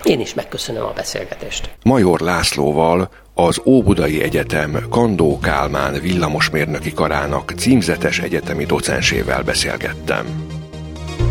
én 0.04 0.20
is 0.20 0.34
megköszönöm 0.34 0.84
a 0.84 0.92
beszélgetést. 0.92 1.70
Major 1.82 2.20
Lászlóval 2.20 3.10
az 3.40 3.60
Óbudai 3.64 4.22
Egyetem 4.22 4.78
Kandó 4.90 5.38
Kálmán 5.38 6.00
villamosmérnöki 6.00 6.92
karának 6.92 7.52
címzetes 7.56 8.18
egyetemi 8.18 8.64
docensével 8.64 9.42
beszélgettem. 9.42 10.26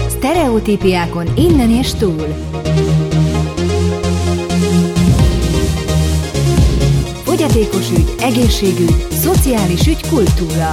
Sztereotípiákon 0.07 1.27
innen 1.35 1.69
és 1.69 1.93
túl. 1.93 2.27
Fogyatékos 7.23 7.89
ügy, 7.89 8.13
egészségügy, 8.21 9.05
szociális 9.09 9.87
ügy, 9.87 10.09
kultúra. 10.09 10.69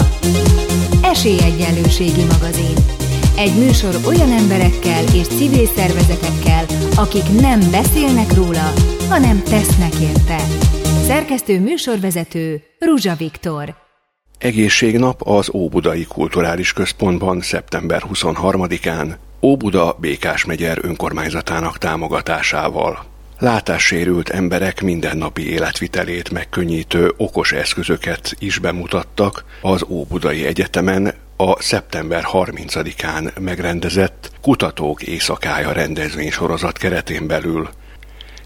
Esélyegyenlőségi 1.03 2.25
magazin. 2.33 2.77
Egy 3.37 3.55
műsor 3.55 3.95
olyan 4.07 4.31
emberekkel 4.31 5.05
és 5.15 5.27
civil 5.27 5.67
szervezetekkel, 5.77 6.65
akik 6.97 7.41
nem 7.41 7.61
beszélnek 7.71 8.35
róla, 8.35 8.73
hanem 9.09 9.43
tesznek 9.43 9.95
érte. 9.95 10.37
Szerkesztő 11.07 11.61
műsorvezető 11.61 12.63
Ruzsa 12.79 13.15
Viktor. 13.15 13.75
Egészségnap 14.39 15.23
az 15.23 15.51
Óbudai 15.55 16.05
Kulturális 16.05 16.73
Központban 16.73 17.41
szeptember 17.41 18.03
23-án 18.13 19.15
Óbuda 19.43 19.97
Békás 20.01 20.45
megyer 20.45 20.79
önkormányzatának 20.83 21.79
támogatásával. 21.79 23.05
Látássérült 23.39 24.29
emberek 24.29 24.83
mindennapi 24.83 25.51
életvitelét 25.51 26.31
megkönnyítő 26.31 27.13
okos 27.17 27.53
eszközöket 27.53 28.35
is 28.39 28.59
bemutattak 28.59 29.45
az 29.61 29.85
Óbudai 29.89 30.47
Egyetemen 30.47 31.15
a 31.37 31.63
szeptember 31.63 32.25
30-án 32.33 33.41
megrendezett 33.41 34.31
Kutatók 34.41 35.03
Éjszakája 35.03 35.73
rendezvénysorozat 35.73 36.79
keretén 36.79 37.27
belül– 37.27 37.69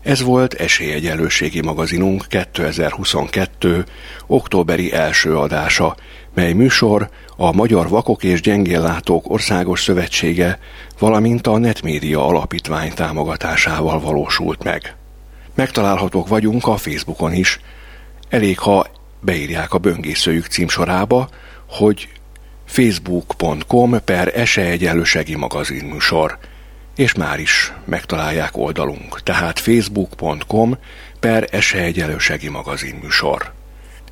ez 0.09 0.23
volt 0.23 0.55
Esélyegyenlőségi 0.55 1.61
magazinunk 1.61 2.27
2022. 2.29 3.85
októberi 4.27 4.93
első 4.93 5.37
adása, 5.37 5.97
mely 6.35 6.53
műsor 6.53 7.09
a 7.37 7.53
Magyar 7.53 7.89
Vakok 7.89 8.25
és 8.25 8.41
Gyengéllátók 8.41 9.31
Országos 9.31 9.83
Szövetsége, 9.83 10.59
valamint 10.99 11.47
a 11.47 11.59
Netmédia 11.59 12.27
Alapítvány 12.27 12.93
támogatásával 12.95 14.01
valósult 14.01 14.65
meg. 14.65 14.97
Megtalálhatók 15.55 16.29
vagyunk 16.29 16.67
a 16.67 16.77
Facebookon 16.77 17.33
is. 17.33 17.61
Elég, 18.29 18.59
ha 18.59 18.87
beírják 19.21 19.75
a 19.75 19.79
böngészőjük 19.79 20.47
címsorába, 20.47 21.29
hogy 21.69 22.09
facebook.com 22.65 23.97
per 24.05 24.33
esélyegyenlőségi 24.35 25.35
magazinműsor 25.35 26.39
és 26.99 27.15
már 27.15 27.41
is 27.41 27.73
megtalálják 27.85 28.57
oldalunk, 28.57 29.23
tehát 29.23 29.59
facebook.com 29.59 30.79
per 31.21 31.49
esélyegyelősegi 31.51 32.49
magazinműsor. 32.49 33.53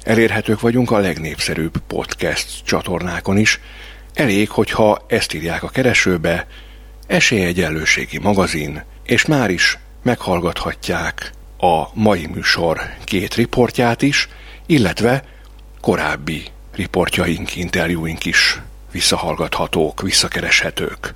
Elérhetők 0.02 0.60
vagyunk 0.60 0.90
a 0.90 0.98
legnépszerűbb 0.98 1.78
podcast 1.86 2.64
csatornákon 2.64 3.38
is, 3.38 3.60
elég, 4.14 4.50
hogyha 4.50 5.04
ezt 5.08 5.34
írják 5.34 5.62
a 5.62 5.68
keresőbe, 5.68 6.46
esélyegyenlőségi 7.06 8.18
magazin, 8.18 8.84
és 9.04 9.26
már 9.26 9.50
is 9.50 9.78
meghallgathatják 10.02 11.32
a 11.58 11.84
mai 11.92 12.26
műsor 12.26 12.80
két 13.04 13.34
riportját 13.34 14.02
is, 14.02 14.28
illetve 14.66 15.24
korábbi 15.80 16.42
riportjaink, 16.74 17.56
interjúink 17.56 18.24
is 18.24 18.60
visszahallgathatók, 18.92 20.02
visszakereshetők. 20.02 21.14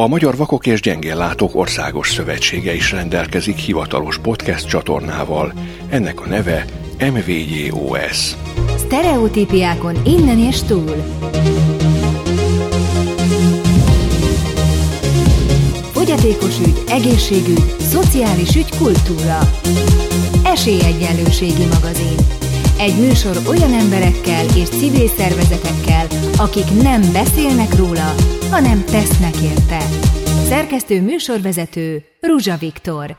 A 0.00 0.06
Magyar 0.06 0.36
Vakok 0.36 0.66
és 0.66 0.80
Gyengéllátók 0.80 1.54
Országos 1.54 2.10
Szövetsége 2.10 2.74
is 2.74 2.92
rendelkezik 2.92 3.56
hivatalos 3.56 4.18
podcast 4.18 4.68
csatornával. 4.68 5.52
Ennek 5.88 6.20
a 6.20 6.26
neve 6.26 6.64
MVJOS. 6.98 8.32
Sztereotípiákon 8.76 9.96
innen 10.04 10.38
és 10.38 10.62
túl. 10.62 10.96
Fogyatékos 15.92 16.58
ügy, 16.58 16.82
egészségügy, 16.88 17.74
szociális 17.78 18.54
ügy, 18.54 18.76
kultúra. 18.76 19.38
Esélyegyenlőségi 20.44 21.64
magazin. 21.64 22.37
Egy 22.80 22.98
műsor 22.98 23.36
olyan 23.46 23.72
emberekkel 23.72 24.44
és 24.56 24.68
civil 24.68 25.08
szervezetekkel, 25.08 26.06
akik 26.36 26.82
nem 26.82 27.12
beszélnek 27.12 27.74
róla, 27.74 28.14
hanem 28.50 28.84
tesznek 28.84 29.36
érte. 29.36 29.78
Szerkesztő 30.48 31.02
műsorvezető 31.02 32.04
Ruzsa 32.20 32.56
Viktor. 32.56 33.16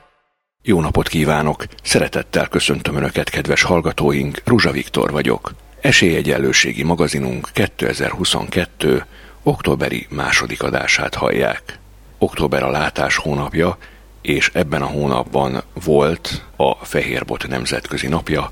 Jó 0.61 0.81
napot 0.81 1.07
kívánok! 1.07 1.65
Szeretettel 1.83 2.47
köszöntöm 2.47 2.95
Önöket, 2.95 3.29
kedves 3.29 3.63
hallgatóink, 3.63 4.41
Ruzsa 4.45 4.71
Viktor 4.71 5.11
vagyok. 5.11 5.53
Esélyegyenlőségi 5.81 6.83
magazinunk 6.83 7.49
2022. 7.53 9.05
októberi 9.43 10.07
második 10.09 10.63
adását 10.63 11.15
hallják. 11.15 11.79
Október 12.17 12.63
a 12.63 12.71
látás 12.71 13.15
hónapja, 13.17 13.77
és 14.21 14.51
ebben 14.53 14.81
a 14.81 14.85
hónapban 14.85 15.63
volt 15.83 16.45
a 16.55 16.85
Fehérbot 16.85 17.47
Nemzetközi 17.47 18.07
Napja, 18.07 18.51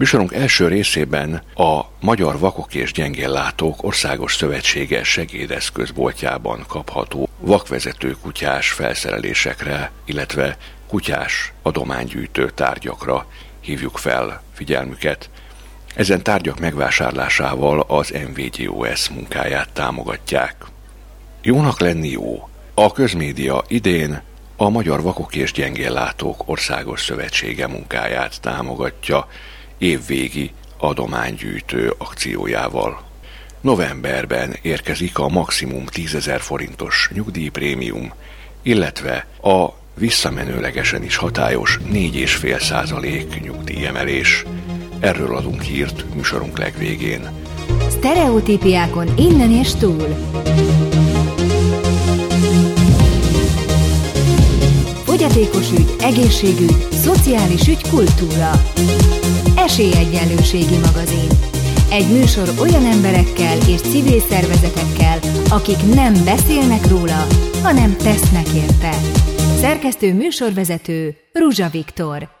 Műsorunk 0.00 0.32
első 0.32 0.68
részében 0.68 1.42
a 1.54 1.80
Magyar 2.00 2.38
Vakok 2.38 2.74
és 2.74 2.92
Gyengéllátók 2.92 3.82
Országos 3.82 4.34
Szövetsége 4.34 5.04
segédeszközboltjában 5.04 6.64
kapható 6.68 7.28
vakvezető 7.38 8.16
kutyás 8.22 8.70
felszerelésekre, 8.70 9.90
illetve 10.04 10.56
kutyás 10.88 11.52
adománygyűjtő 11.62 12.50
tárgyakra 12.50 13.26
hívjuk 13.60 13.98
fel 13.98 14.42
figyelmüket. 14.52 15.30
Ezen 15.94 16.22
tárgyak 16.22 16.60
megvásárlásával 16.60 17.80
az 17.80 18.14
MVGOS 18.28 19.08
munkáját 19.08 19.72
támogatják. 19.72 20.56
Jónak 21.42 21.80
lenni 21.80 22.08
jó. 22.08 22.48
A 22.74 22.92
közmédia 22.92 23.64
idén 23.68 24.22
a 24.56 24.68
Magyar 24.68 25.02
Vakok 25.02 25.34
és 25.34 25.52
Gyengéllátók 25.52 26.42
Országos 26.48 27.00
Szövetsége 27.00 27.66
munkáját 27.66 28.40
támogatja, 28.40 29.28
évvégi 29.80 30.50
adománygyűjtő 30.78 31.94
akciójával. 31.98 33.02
Novemberben 33.60 34.56
érkezik 34.62 35.18
a 35.18 35.28
maximum 35.28 35.84
10.000 35.92 36.36
forintos 36.40 37.10
nyugdíjprémium, 37.14 38.12
illetve 38.62 39.26
a 39.42 39.68
visszamenőlegesen 39.94 41.02
is 41.02 41.16
hatályos 41.16 41.78
4,5 41.92 42.60
százalék 42.60 43.40
nyugdíjemelés. 43.40 44.44
Erről 45.00 45.36
adunk 45.36 45.62
hírt 45.62 46.14
műsorunk 46.14 46.58
legvégén. 46.58 47.30
Sztereotípiákon 47.88 49.08
innen 49.16 49.50
és 49.50 49.74
túl. 49.74 50.16
Fogyatékos 55.04 55.70
ügy, 55.70 55.94
egészségügy, 56.00 56.86
szociális 56.90 57.66
ügy, 57.68 57.88
kultúra. 57.88 58.50
Esélyegyenlőségi 59.64 60.76
magazin. 60.76 61.28
Egy 61.90 62.08
műsor 62.08 62.48
olyan 62.58 62.84
emberekkel 62.84 63.56
és 63.68 63.80
civil 63.80 64.20
szervezetekkel, 64.20 65.18
akik 65.48 65.94
nem 65.94 66.12
beszélnek 66.24 66.86
róla, 66.88 67.26
hanem 67.62 67.96
tesznek 67.96 68.48
érte. 68.48 68.90
Szerkesztő 69.60 70.14
műsorvezető 70.14 71.16
Ruzsa 71.32 71.68
Viktor. 71.68 72.39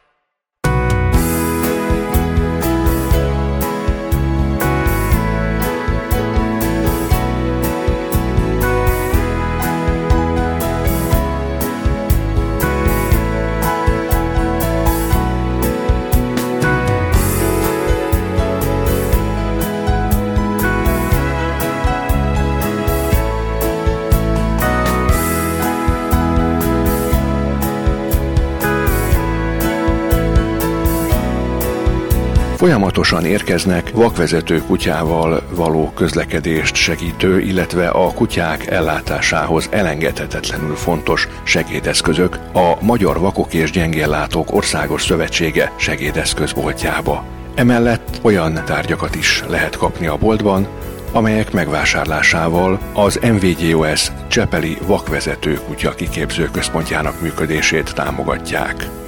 Folyamatosan 32.60 33.24
érkeznek 33.24 33.90
vakvezető 33.94 34.62
kutyával 34.66 35.42
való 35.54 35.92
közlekedést 35.94 36.74
segítő, 36.74 37.40
illetve 37.40 37.88
a 37.88 38.12
kutyák 38.12 38.66
ellátásához 38.66 39.68
elengedhetetlenül 39.70 40.74
fontos 40.74 41.28
segédeszközök 41.42 42.38
a 42.52 42.76
Magyar 42.80 43.18
Vakok 43.18 43.54
és 43.54 43.70
Gyengéllátók 43.70 44.52
Országos 44.52 45.02
Szövetsége 45.02 45.72
segédeszközboltjába. 45.76 47.24
Emellett 47.54 48.18
olyan 48.22 48.62
tárgyakat 48.64 49.14
is 49.14 49.44
lehet 49.48 49.76
kapni 49.76 50.06
a 50.06 50.16
boltban, 50.16 50.66
amelyek 51.12 51.52
megvásárlásával 51.52 52.78
az 52.92 53.20
MVGOS 53.22 54.10
Csepeli 54.28 54.78
Vakvezető 54.86 55.60
Kutya 55.66 55.90
Kiképző 55.90 56.48
Központjának 56.52 57.20
működését 57.20 57.94
támogatják. 57.94 58.99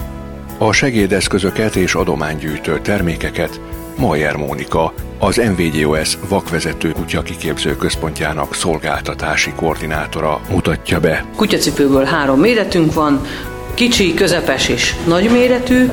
A 0.59 0.73
segédeszközöket 0.73 1.77
és 1.77 1.95
adománygyűjtő 1.95 2.81
termékeket 2.81 3.61
Majer 3.97 4.37
Mónika, 4.37 4.95
az 5.19 5.37
MVGOS 5.37 6.19
vakvezető 6.29 6.91
kutya 6.91 7.23
kiképző 7.23 7.77
központjának 7.77 8.55
szolgáltatási 8.55 9.53
koordinátora 9.57 10.41
mutatja 10.51 11.01
be. 11.01 11.25
Kutyacipőből 11.37 12.05
három 12.05 12.41
méretünk 12.41 12.95
van, 12.95 13.27
kicsi, 13.75 14.15
közepes 14.15 14.69
és 14.69 14.95
nagy 15.07 15.31
méretű, 15.31 15.91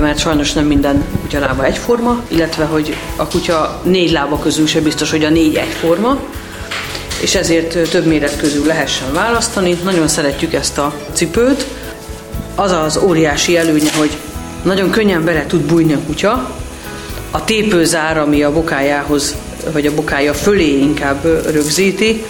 mert 0.00 0.18
sajnos 0.18 0.52
nem 0.52 0.66
minden 0.66 1.04
kutyalába 1.20 1.64
egyforma, 1.64 2.22
illetve 2.28 2.64
hogy 2.64 2.96
a 3.16 3.28
kutya 3.28 3.80
négy 3.84 4.10
lába 4.10 4.38
közül 4.38 4.66
se 4.66 4.80
biztos, 4.80 5.10
hogy 5.10 5.24
a 5.24 5.30
négy 5.30 5.54
egyforma, 5.54 6.18
és 7.20 7.34
ezért 7.34 7.90
több 7.90 8.06
méret 8.06 8.36
közül 8.36 8.66
lehessen 8.66 9.12
választani. 9.12 9.76
Nagyon 9.84 10.08
szeretjük 10.08 10.52
ezt 10.52 10.78
a 10.78 10.94
cipőt. 11.12 11.66
Az 12.54 12.70
az 12.70 12.96
óriási 12.96 13.56
előnye, 13.56 13.90
hogy 13.96 14.16
nagyon 14.62 14.90
könnyen 14.90 15.24
bele 15.24 15.46
tud 15.46 15.60
bújni 15.60 15.92
a 15.92 15.98
kutya. 16.06 16.50
A 17.30 17.44
tépőzár, 17.44 18.18
ami 18.18 18.42
a 18.42 18.52
bokájához, 18.52 19.36
vagy 19.72 19.86
a 19.86 19.94
bokája 19.94 20.34
fölé 20.34 20.78
inkább 20.78 21.24
rögzíti, 21.52 22.24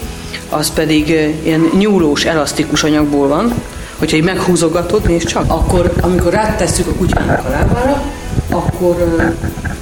az 0.48 0.72
pedig 0.72 1.08
ilyen 1.42 1.70
nyúlós, 1.78 2.24
elasztikus 2.24 2.82
anyagból 2.82 3.28
van, 3.28 3.52
hogyha 3.98 4.16
így 4.16 4.24
meghúzogatod, 4.24 5.06
nézd 5.06 5.26
csak, 5.26 5.44
akkor 5.46 5.92
amikor 6.00 6.32
rátesszük 6.32 6.87
a 6.87 6.92
kutyának 6.92 7.44
a 7.46 7.50
lábára, 7.50 8.02
akkor 8.50 8.96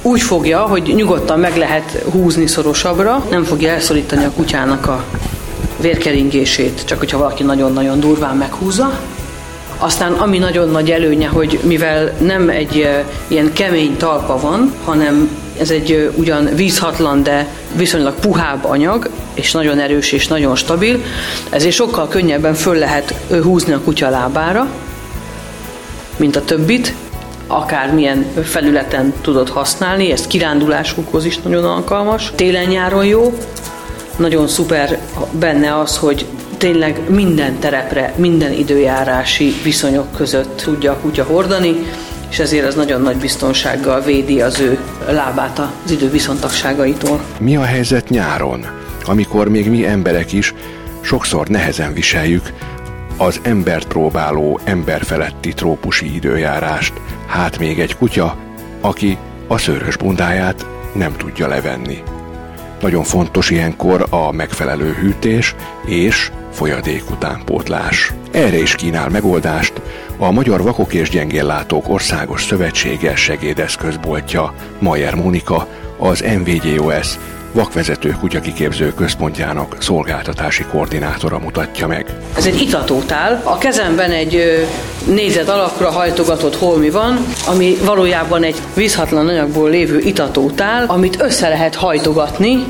úgy 0.01 0.21
fogja, 0.21 0.59
hogy 0.59 0.93
nyugodtan 0.95 1.39
meg 1.39 1.57
lehet 1.57 2.03
húzni 2.11 2.47
szorosabbra, 2.47 3.25
nem 3.29 3.43
fogja 3.43 3.69
elszorítani 3.69 4.23
a 4.23 4.31
kutyának 4.31 4.87
a 4.87 5.03
vérkeringését, 5.79 6.81
csak 6.85 6.99
hogyha 6.99 7.17
valaki 7.17 7.43
nagyon-nagyon 7.43 7.99
durván 7.99 8.35
meghúzza. 8.35 8.99
Aztán 9.83 10.13
ami 10.13 10.37
nagyon 10.37 10.69
nagy 10.69 10.91
előnye, 10.91 11.27
hogy 11.27 11.59
mivel 11.63 12.11
nem 12.19 12.49
egy 12.49 12.89
ilyen 13.27 13.53
kemény 13.53 13.97
talpa 13.97 14.39
van, 14.39 14.73
hanem 14.85 15.37
ez 15.59 15.69
egy 15.69 16.11
ugyan 16.15 16.49
vízhatlan, 16.55 17.23
de 17.23 17.47
viszonylag 17.75 18.13
puhább 18.13 18.65
anyag, 18.65 19.09
és 19.33 19.51
nagyon 19.51 19.79
erős 19.79 20.11
és 20.11 20.27
nagyon 20.27 20.55
stabil, 20.55 21.03
ezért 21.49 21.75
sokkal 21.75 22.07
könnyebben 22.07 22.53
föl 22.53 22.75
lehet 22.75 23.13
húzni 23.43 23.73
a 23.73 23.79
kutya 23.79 24.09
lábára, 24.09 24.67
mint 26.17 26.35
a 26.35 26.43
többit, 26.43 26.93
akármilyen 27.47 28.25
felületen 28.43 29.13
tudod 29.21 29.49
használni, 29.49 30.11
ez 30.11 30.27
kirándulásokhoz 30.27 31.25
is 31.25 31.37
nagyon 31.37 31.65
alkalmas. 31.65 32.31
Télen-nyáron 32.35 33.05
jó, 33.05 33.37
nagyon 34.15 34.47
szuper 34.47 34.99
benne 35.31 35.79
az, 35.79 35.97
hogy 35.97 36.25
tényleg 36.61 37.09
minden 37.09 37.59
terepre, 37.59 38.13
minden 38.17 38.51
időjárási 38.51 39.53
viszonyok 39.63 40.11
között 40.15 40.61
tudja 40.61 40.91
a 40.91 40.97
kutya 40.97 41.23
hordani, 41.23 41.75
és 42.29 42.39
ezért 42.39 42.65
ez 42.65 42.75
nagyon 42.75 43.01
nagy 43.01 43.17
biztonsággal 43.17 44.01
védi 44.01 44.41
az 44.41 44.59
ő 44.59 44.79
lábát 45.09 45.59
az 45.59 45.91
idő 45.91 46.09
viszontagságaitól. 46.09 47.21
Mi 47.39 47.55
a 47.55 47.63
helyzet 47.63 48.09
nyáron, 48.09 48.65
amikor 49.05 49.49
még 49.49 49.69
mi 49.69 49.85
emberek 49.85 50.31
is 50.31 50.53
sokszor 51.01 51.47
nehezen 51.47 51.93
viseljük 51.93 52.53
az 53.17 53.39
embert 53.43 53.87
próbáló 53.87 54.59
emberfeletti 54.63 55.53
trópusi 55.53 56.15
időjárást, 56.15 56.93
hát 57.27 57.59
még 57.59 57.79
egy 57.79 57.97
kutya, 57.97 58.37
aki 58.81 59.17
a 59.47 59.57
szőrös 59.57 59.97
bundáját 59.97 60.65
nem 60.93 61.13
tudja 61.17 61.47
levenni. 61.47 62.03
Nagyon 62.81 63.03
fontos 63.03 63.49
ilyenkor 63.49 64.07
a 64.09 64.31
megfelelő 64.31 64.93
hűtés 64.93 65.55
és 65.85 66.31
folyadék 66.51 67.09
utánpótlás. 67.09 68.13
Erre 68.31 68.57
is 68.57 68.75
kínál 68.75 69.09
megoldást 69.09 69.73
a 70.17 70.31
Magyar 70.31 70.61
Vakok 70.61 70.93
és 70.93 71.09
Gyengéllátók 71.09 71.89
Országos 71.89 72.43
Szövetsége 72.43 73.15
segédeszközboltja 73.15 74.53
Majer 74.79 75.15
Mónika, 75.15 75.67
az 75.97 76.23
MVGOS 76.39 77.17
vakvezető 77.51 78.15
kutyakiképző 78.19 78.93
központjának 78.93 79.75
szolgáltatási 79.79 80.63
koordinátora 80.63 81.39
mutatja 81.39 81.87
meg. 81.87 82.05
Ez 82.35 82.45
egy 82.45 82.61
itatótál. 82.61 83.41
A 83.43 83.57
kezemben 83.57 84.11
egy 84.11 84.65
nézet 85.05 85.49
alakra 85.49 85.91
hajtogatott 85.91 86.55
holmi 86.55 86.89
van, 86.89 87.25
ami 87.47 87.77
valójában 87.85 88.43
egy 88.43 88.55
vízhatlan 88.73 89.27
anyagból 89.27 89.69
lévő 89.69 89.99
itatótál, 89.99 90.85
amit 90.87 91.21
össze 91.21 91.47
lehet 91.47 91.75
hajtogatni, 91.75 92.65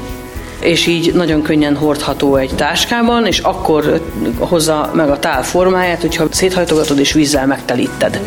és 0.59 0.85
így 0.87 1.13
nagyon 1.13 1.41
könnyen 1.41 1.75
hordható 1.75 2.35
egy 2.35 2.55
táskában, 2.55 3.25
és 3.25 3.39
akkor 3.39 4.01
hozza 4.39 4.91
meg 4.93 5.09
a 5.09 5.19
tál 5.19 5.43
formáját, 5.43 6.01
hogyha 6.01 6.25
széthajtogatod 6.31 6.99
és 6.99 7.13
vízzel 7.13 7.47
megtelíted. 7.47 8.19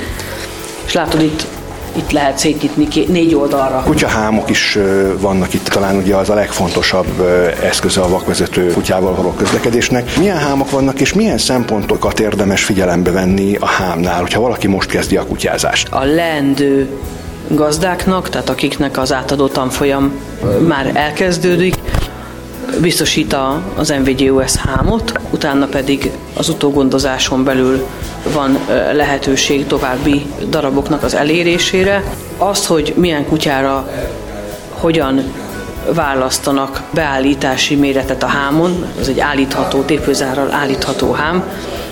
És 0.84 0.92
látod 0.92 1.22
itt 1.22 1.46
itt 1.96 2.10
lehet 2.10 2.38
szétnyitni 2.38 3.04
négy 3.08 3.34
oldalra. 3.34 3.82
Kutyahámok 3.84 4.50
is 4.50 4.78
vannak 5.20 5.54
itt, 5.54 5.68
talán 5.68 5.96
ugye 5.96 6.16
az 6.16 6.30
a 6.30 6.34
legfontosabb 6.34 7.20
eszköze 7.62 8.00
a 8.00 8.08
vakvezető 8.08 8.72
kutyával 8.72 9.14
való 9.14 9.32
közlekedésnek. 9.32 10.16
Milyen 10.18 10.38
hámok 10.38 10.70
vannak, 10.70 11.00
és 11.00 11.12
milyen 11.12 11.38
szempontokat 11.38 12.20
érdemes 12.20 12.64
figyelembe 12.64 13.10
venni 13.10 13.56
a 13.56 13.66
hámnál, 13.66 14.20
hogyha 14.20 14.40
valaki 14.40 14.66
most 14.66 14.88
kezdi 14.88 15.16
a 15.16 15.26
kutyázást? 15.26 15.88
A 15.90 16.04
leendő 16.04 16.88
gazdáknak, 17.48 18.28
tehát 18.28 18.48
akiknek 18.48 18.98
az 18.98 19.12
átadó 19.12 19.46
tanfolyam 19.46 20.12
már 20.68 20.90
elkezdődik, 20.94 21.74
biztosít 22.80 23.36
az 23.74 23.94
MVGOS 24.04 24.56
hámot, 24.56 25.12
utána 25.30 25.66
pedig 25.66 26.10
az 26.34 26.48
utógondozáson 26.48 27.44
belül 27.44 27.86
van 28.32 28.58
lehetőség 28.92 29.66
további 29.66 30.26
daraboknak 30.48 31.02
az 31.02 31.14
elérésére. 31.14 32.04
Azt, 32.38 32.64
hogy 32.64 32.92
milyen 32.96 33.26
kutyára 33.26 33.88
hogyan 34.70 35.22
választanak 35.92 36.82
beállítási 36.90 37.74
méretet 37.74 38.22
a 38.22 38.26
hámon, 38.26 38.86
az 39.00 39.08
egy 39.08 39.20
állítható, 39.20 39.82
tépőzárral 39.82 40.52
állítható 40.52 41.12
hám, 41.12 41.44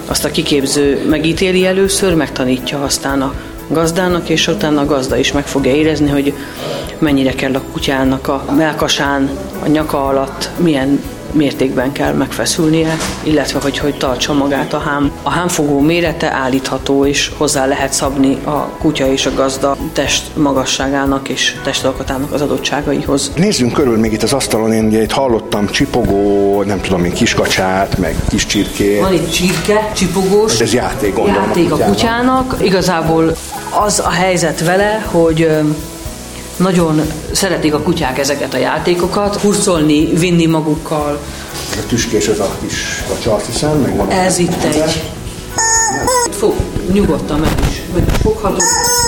azt 0.06 0.24
a 0.24 0.30
kiképző 0.30 1.06
megítéli 1.08 1.66
először, 1.66 2.14
megtanítja 2.14 2.82
aztán 2.82 3.22
a 3.22 3.34
gazdának, 3.68 4.28
és 4.28 4.48
utána 4.48 4.80
a 4.80 4.86
gazda 4.86 5.16
is 5.16 5.32
meg 5.32 5.46
fogja 5.46 5.74
érezni, 5.74 6.10
hogy 6.10 6.34
mennyire 6.98 7.32
kell 7.32 7.54
a 7.54 7.62
kutyának 7.72 8.28
a 8.28 8.44
melkasán, 8.56 9.30
a 9.62 9.66
nyaka 9.66 10.06
alatt, 10.06 10.48
milyen 10.56 11.02
mértékben 11.32 11.92
kell 11.92 12.12
megfeszülnie, 12.12 12.96
illetve 13.22 13.60
hogy 13.62 13.78
hogy 13.78 13.96
tartsa 13.96 14.32
magát 14.32 14.72
a 14.72 14.78
hám. 14.78 15.10
A 15.22 15.30
hámfogó 15.30 15.80
mérete 15.80 16.32
állítható, 16.32 17.06
és 17.06 17.30
hozzá 17.36 17.66
lehet 17.66 17.92
szabni 17.92 18.38
a 18.44 18.68
kutya 18.78 19.06
és 19.12 19.26
a 19.26 19.34
gazda 19.34 19.76
test 19.92 20.36
magasságának 20.36 21.28
és 21.28 21.56
testalkatának 21.64 22.32
az 22.32 22.40
adottságaihoz. 22.40 23.32
Nézzünk 23.36 23.72
körül 23.72 23.98
még 23.98 24.12
itt 24.12 24.22
az 24.22 24.32
asztalon, 24.32 24.72
én 24.72 24.84
ugye 24.84 25.02
itt 25.02 25.10
hallottam 25.10 25.66
csipogó, 25.66 26.62
nem 26.62 26.80
tudom 26.80 27.04
én, 27.04 27.12
kiskacsát, 27.12 27.98
meg 27.98 28.16
kis 28.28 28.46
csirkét. 28.46 29.00
Van 29.00 29.12
itt 29.12 29.30
csirke, 29.30 29.90
csipogós. 29.94 30.60
Ez 30.60 30.74
játék, 30.74 31.14
gondolom 31.14 31.42
játék 31.42 31.72
a 31.72 31.76
kutyának. 31.76 31.92
a 31.92 31.92
kutyának. 31.92 32.56
Igazából 32.64 33.36
az 33.86 34.02
a 34.04 34.10
helyzet 34.10 34.64
vele, 34.64 35.06
hogy 35.10 35.48
nagyon 36.62 37.02
szeretik 37.32 37.74
a 37.74 37.80
kutyák 37.80 38.18
ezeket 38.18 38.54
a 38.54 38.56
játékokat, 38.56 39.40
hurcolni, 39.40 40.04
vinni 40.04 40.46
magukkal. 40.46 41.18
A 41.72 41.86
tüskés 41.88 42.26
ez 42.26 42.38
a 42.38 42.50
kis 42.60 43.04
a 43.26 43.38
hiszem, 43.46 43.78
meg 43.78 43.96
van 43.96 44.10
Ez 44.10 44.38
itt 44.38 44.62
egy. 44.62 45.02
Fog, 46.30 46.54
nyugodtan 46.92 47.38
meg 47.38 47.50
is, 47.70 47.82
meg 47.94 48.04
is 48.12 48.20
foghatod, 48.22 48.62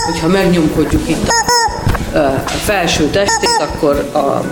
hogyha 0.04 0.28
megnyomkodjuk 0.28 1.08
itt 1.08 1.28
a, 2.12 2.18
a 2.18 2.58
felső 2.64 3.10
testét, 3.10 3.60
akkor 3.60 4.10
a 4.12 4.44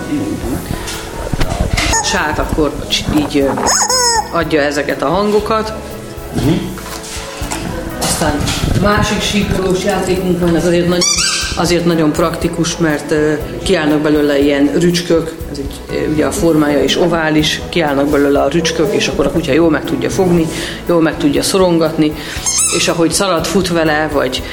sát 2.03 2.39
akkor 2.39 2.71
így 3.17 3.49
adja 4.31 4.61
ezeket 4.61 5.01
a 5.01 5.07
hangokat. 5.07 5.73
Uh-huh. 6.35 6.53
Aztán 7.99 8.43
másik 8.81 9.21
síkolós 9.21 9.83
játékunk 9.83 10.39
van, 10.39 10.55
ez 10.55 10.65
azért 10.65 10.87
nagy 10.87 11.01
azért 11.55 11.85
nagyon 11.85 12.11
praktikus, 12.11 12.77
mert 12.77 13.13
kiállnak 13.63 13.99
belőle 13.99 14.39
ilyen 14.39 14.71
rücskök, 14.79 15.35
ez 15.51 15.57
egy, 15.57 16.07
ugye 16.13 16.25
a 16.25 16.31
formája 16.31 16.83
is 16.83 16.97
ovális, 16.97 17.61
kiállnak 17.69 18.07
belőle 18.07 18.41
a 18.41 18.47
rücskök, 18.47 18.93
és 18.93 19.07
akkor 19.07 19.25
a 19.25 19.31
kutya 19.31 19.51
jól 19.51 19.69
meg 19.69 19.83
tudja 19.83 20.09
fogni, 20.09 20.47
jól 20.87 21.01
meg 21.01 21.17
tudja 21.17 21.41
szorongatni, 21.41 22.13
és 22.77 22.87
ahogy 22.87 23.11
szalad, 23.11 23.45
fut 23.45 23.69
vele, 23.69 24.09
vagy 24.13 24.43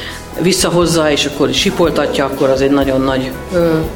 visszahozza, 0.42 1.10
és 1.10 1.24
akkor 1.24 1.52
sipoltatja, 1.52 2.24
akkor 2.24 2.48
az 2.48 2.60
egy 2.60 2.70
nagyon 2.70 3.00
nagy, 3.00 3.32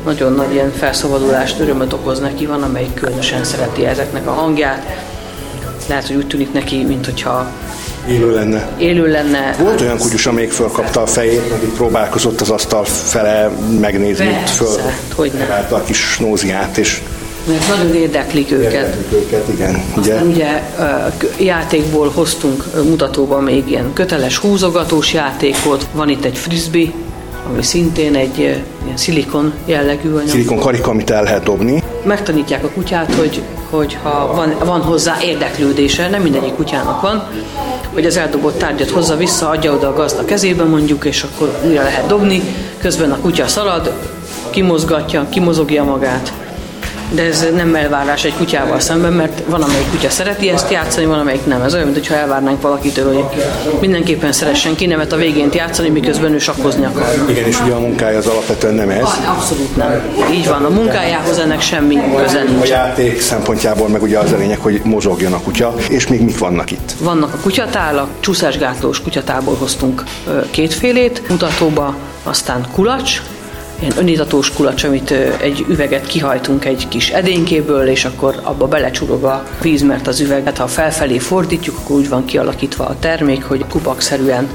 nagyon 0.05 0.33
nagy 0.33 0.53
ilyen 0.53 0.73
felszabadulást, 0.73 1.61
örömöt 1.61 1.93
okoz 1.93 2.21
neki. 2.21 2.47
Van, 2.47 2.63
amelyik 2.63 2.95
különösen 2.95 3.45
szereti 3.45 3.87
ezeknek 3.87 4.27
a 4.27 4.33
hangját. 4.33 5.05
Lehet, 5.89 6.07
hogy 6.07 6.17
úgy 6.17 6.27
tűnik 6.27 6.53
neki, 6.53 6.85
mint 6.85 7.05
hogyha 7.05 7.51
Élő 8.09 8.35
lenne. 8.35 8.69
Élő 8.79 9.11
lenne. 9.11 9.57
Volt 9.59 9.81
olyan 9.81 9.99
kutyus, 9.99 10.27
amelyik 10.27 10.51
fölkapta 10.53 11.03
a 11.03 11.07
fejét, 11.07 11.51
meg 11.51 11.63
itt 11.63 11.75
próbálkozott 11.75 12.41
az 12.41 12.51
asztal 12.51 12.85
fele 12.85 13.51
megnézni, 13.81 14.27
Persze, 14.27 14.55
föl 14.65 14.81
hogy 15.15 15.33
ne. 15.33 15.77
a 15.77 15.83
kis 15.83 16.19
nóziát, 16.19 16.77
és 16.79 17.03
Mert 17.49 17.69
nagyon 17.69 17.95
érdeklik 17.95 18.51
őket. 18.53 18.73
érdeklik 18.73 19.13
őket, 19.13 19.49
igen. 19.49 19.83
Aztán 19.95 20.27
Ugye? 20.27 20.35
ugye 20.35 20.63
ö, 20.79 21.43
játékból 21.45 22.11
hoztunk 22.15 22.65
ö, 22.75 22.83
mutatóba 22.83 23.41
még 23.41 23.71
ilyen 23.71 23.93
köteles 23.93 24.37
húzogatós 24.37 25.13
játékot, 25.13 25.87
van 25.93 26.09
itt 26.09 26.25
egy 26.25 26.37
frisbee, 26.37 26.87
ami 27.53 27.63
szintén 27.63 28.15
egy 28.15 28.39
ilyen 28.39 28.63
szilikon 28.97 29.53
jellegű 29.65 30.11
anyag. 30.11 30.29
Szilikon 30.29 30.59
karika, 30.59 30.91
amit 30.91 31.11
el 31.11 31.23
lehet 31.23 31.43
dobni. 31.43 31.83
Megtanítják 32.05 32.65
a 32.65 32.69
kutyát, 32.69 33.15
hogy, 33.15 33.43
hogy 33.71 33.99
ha 34.03 34.33
van, 34.35 34.55
van 34.65 34.81
hozzá 34.81 35.17
érdeklődése, 35.23 36.09
nem 36.09 36.23
mindegyik 36.23 36.55
kutyának 36.55 37.01
van, 37.01 37.29
hogy 37.95 38.07
az 38.07 38.17
eldobott 38.17 38.59
tárgyat 38.59 38.91
hozza 38.91 39.17
vissza, 39.17 39.49
adja 39.49 39.73
oda 39.73 39.89
a 39.89 39.93
gazda 39.93 40.25
kezébe 40.25 40.65
mondjuk, 40.65 41.05
és 41.05 41.23
akkor 41.23 41.59
újra 41.65 41.83
lehet 41.83 42.07
dobni, 42.07 42.43
közben 42.79 43.11
a 43.11 43.21
kutya 43.21 43.47
szalad, 43.47 43.93
kimozgatja, 44.51 45.27
kimozogja 45.29 45.85
magát, 45.85 46.33
de 47.11 47.23
ez 47.23 47.47
nem 47.55 47.75
elvárás 47.75 48.25
egy 48.25 48.35
kutyával 48.35 48.81
szemben, 48.81 49.13
mert 49.13 49.43
van 49.47 49.63
amelyik 49.63 49.91
kutya 49.91 50.11
szereti 50.11 50.49
ezt 50.49 50.71
játszani, 50.71 51.07
van 51.07 51.19
amelyik 51.19 51.47
nem. 51.47 51.63
Ez 51.63 51.75
olyan, 51.75 51.89
mintha 51.89 52.15
elvárnánk 52.15 52.61
valakitől, 52.61 53.15
hogy 53.15 53.25
mindenképpen 53.81 54.33
szeressen 54.33 54.75
kinevet 54.75 55.13
a 55.13 55.17
végén 55.17 55.49
játszani, 55.53 55.89
miközben 55.89 56.33
ő 56.33 56.39
sakkozni 56.39 56.85
akar. 56.85 57.25
Igen, 57.29 57.45
és 57.45 57.61
ugye 57.61 57.73
a 57.73 57.79
munkája 57.81 58.19
az 58.19 58.27
alapvetően 58.27 58.75
nem 58.75 58.91
ez. 58.91 59.09
Abszolút 59.27 59.77
nem. 59.77 60.03
Így 60.33 60.49
van, 60.49 60.65
a 60.65 60.69
munkájához 60.69 61.39
ennek 61.39 61.61
semmi 61.61 61.99
köze 62.17 62.41
A 62.41 62.51
nincs. 62.51 62.69
játék 62.69 63.21
szempontjából 63.21 63.89
meg 63.89 64.03
ugye 64.03 64.19
az 64.19 64.33
a 64.33 64.37
lényeg, 64.37 64.59
hogy 64.59 64.81
mozogjon 64.85 65.33
a 65.33 65.41
kutya, 65.41 65.75
és 65.89 66.07
még 66.07 66.21
mik 66.21 66.39
vannak 66.39 66.71
itt? 66.71 66.95
Vannak 67.01 67.35
a 67.35 67.39
kutyatálak, 67.43 68.09
csúszásgátlós 68.21 69.01
kutyatából 69.03 69.57
hoztunk 69.57 70.05
kétfélét 70.51 71.23
mutatóba, 71.29 71.95
aztán 72.23 72.67
kulacs, 72.73 73.23
ilyen 73.85 73.99
önitatós 73.99 74.53
kulacs, 74.53 74.85
amit 74.85 75.11
egy 75.41 75.65
üveget 75.69 76.07
kihajtunk 76.07 76.65
egy 76.65 76.89
kis 76.89 77.11
edénykéből, 77.11 77.87
és 77.87 78.05
akkor 78.05 78.41
abba 78.43 78.67
belecsurog 78.67 79.25
a 79.25 79.45
víz, 79.63 79.83
mert 79.83 80.07
az 80.07 80.21
üveget, 80.21 80.59
ha 80.59 80.67
felfelé 80.67 81.19
fordítjuk, 81.19 81.77
akkor 81.79 81.97
úgy 81.97 82.09
van 82.09 82.25
kialakítva 82.25 82.85
a 82.85 82.97
termék, 83.01 83.45
hogy 83.45 83.65
kupakszerűen 83.69 84.49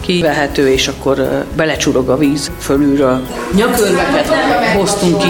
kivehető, 0.00 0.68
és 0.68 0.88
akkor 0.88 1.44
belecsurog 1.56 2.08
a 2.08 2.16
víz 2.16 2.50
fölülről. 2.58 3.20
Nyakörveket 3.56 4.26
hoztunk 4.76 5.18
ki, 5.18 5.28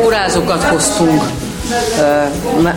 pórázokat 0.00 0.62
hoztunk, 0.62 1.22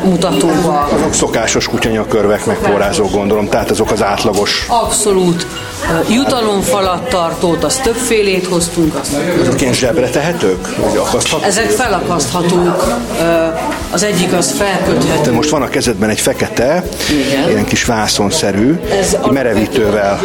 mutatóba, 0.03 0.87
Azok 0.93 1.13
szokásos 1.13 1.67
kutyanyakörvek, 1.67 2.45
meg 2.45 2.57
porrázók 2.57 3.11
gondolom, 3.11 3.49
tehát 3.49 3.69
azok 3.69 3.91
az 3.91 4.03
átlagos. 4.03 4.65
Abszolút. 4.67 5.47
Jutalomfalat 6.09 7.09
tartót, 7.09 7.63
azt 7.63 7.81
többfélét 7.81 8.47
hoztunk. 8.47 8.95
Azt. 8.95 9.11
Azok 9.41 9.61
ilyen 9.61 9.73
zsebre 9.73 10.09
tehetők? 10.09 10.75
Vagy 10.77 10.97
akaszthatók? 10.97 11.45
Ezek 11.45 11.69
felakaszthatók. 11.69 12.93
Az 13.91 14.03
egyik 14.03 14.33
az 14.33 14.51
felköthető. 14.51 15.31
most 15.31 15.49
van 15.49 15.61
a 15.61 15.67
kezedben 15.67 16.09
egy 16.09 16.19
fekete, 16.19 16.83
Igen. 17.09 17.49
ilyen 17.49 17.65
kis 17.65 17.85
vászonszerű, 17.85 18.79
Ez 18.99 19.17
egy 19.25 19.31
merevítővel. 19.31 20.19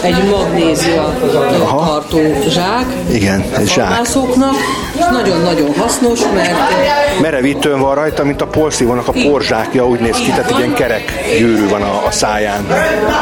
Egy, 0.00 0.24
magnézia 0.30 1.14
tartó 1.68 2.20
zsák. 2.48 2.86
Igen, 3.10 3.44
egy 3.56 3.68
a 3.68 3.72
zsák. 3.72 3.88
halászoknak. 3.88 4.54
És 5.04 5.16
nagyon-nagyon 5.16 5.74
hasznos, 5.74 6.20
mert 6.34 6.50
Merevítőn 7.20 7.80
van 7.80 7.94
rajta, 7.94 8.24
mint 8.24 8.40
a 8.40 8.46
porszívónak 8.46 9.08
a 9.08 9.12
porzsákja, 9.12 9.86
úgy 9.86 10.00
néz 10.00 10.16
ki, 10.16 10.26
tehát 10.26 10.50
ilyen 10.58 10.74
kerek 10.74 11.12
gyűrű 11.38 11.68
van 11.68 11.82
a, 11.82 12.06
a 12.06 12.10
száján. 12.10 12.66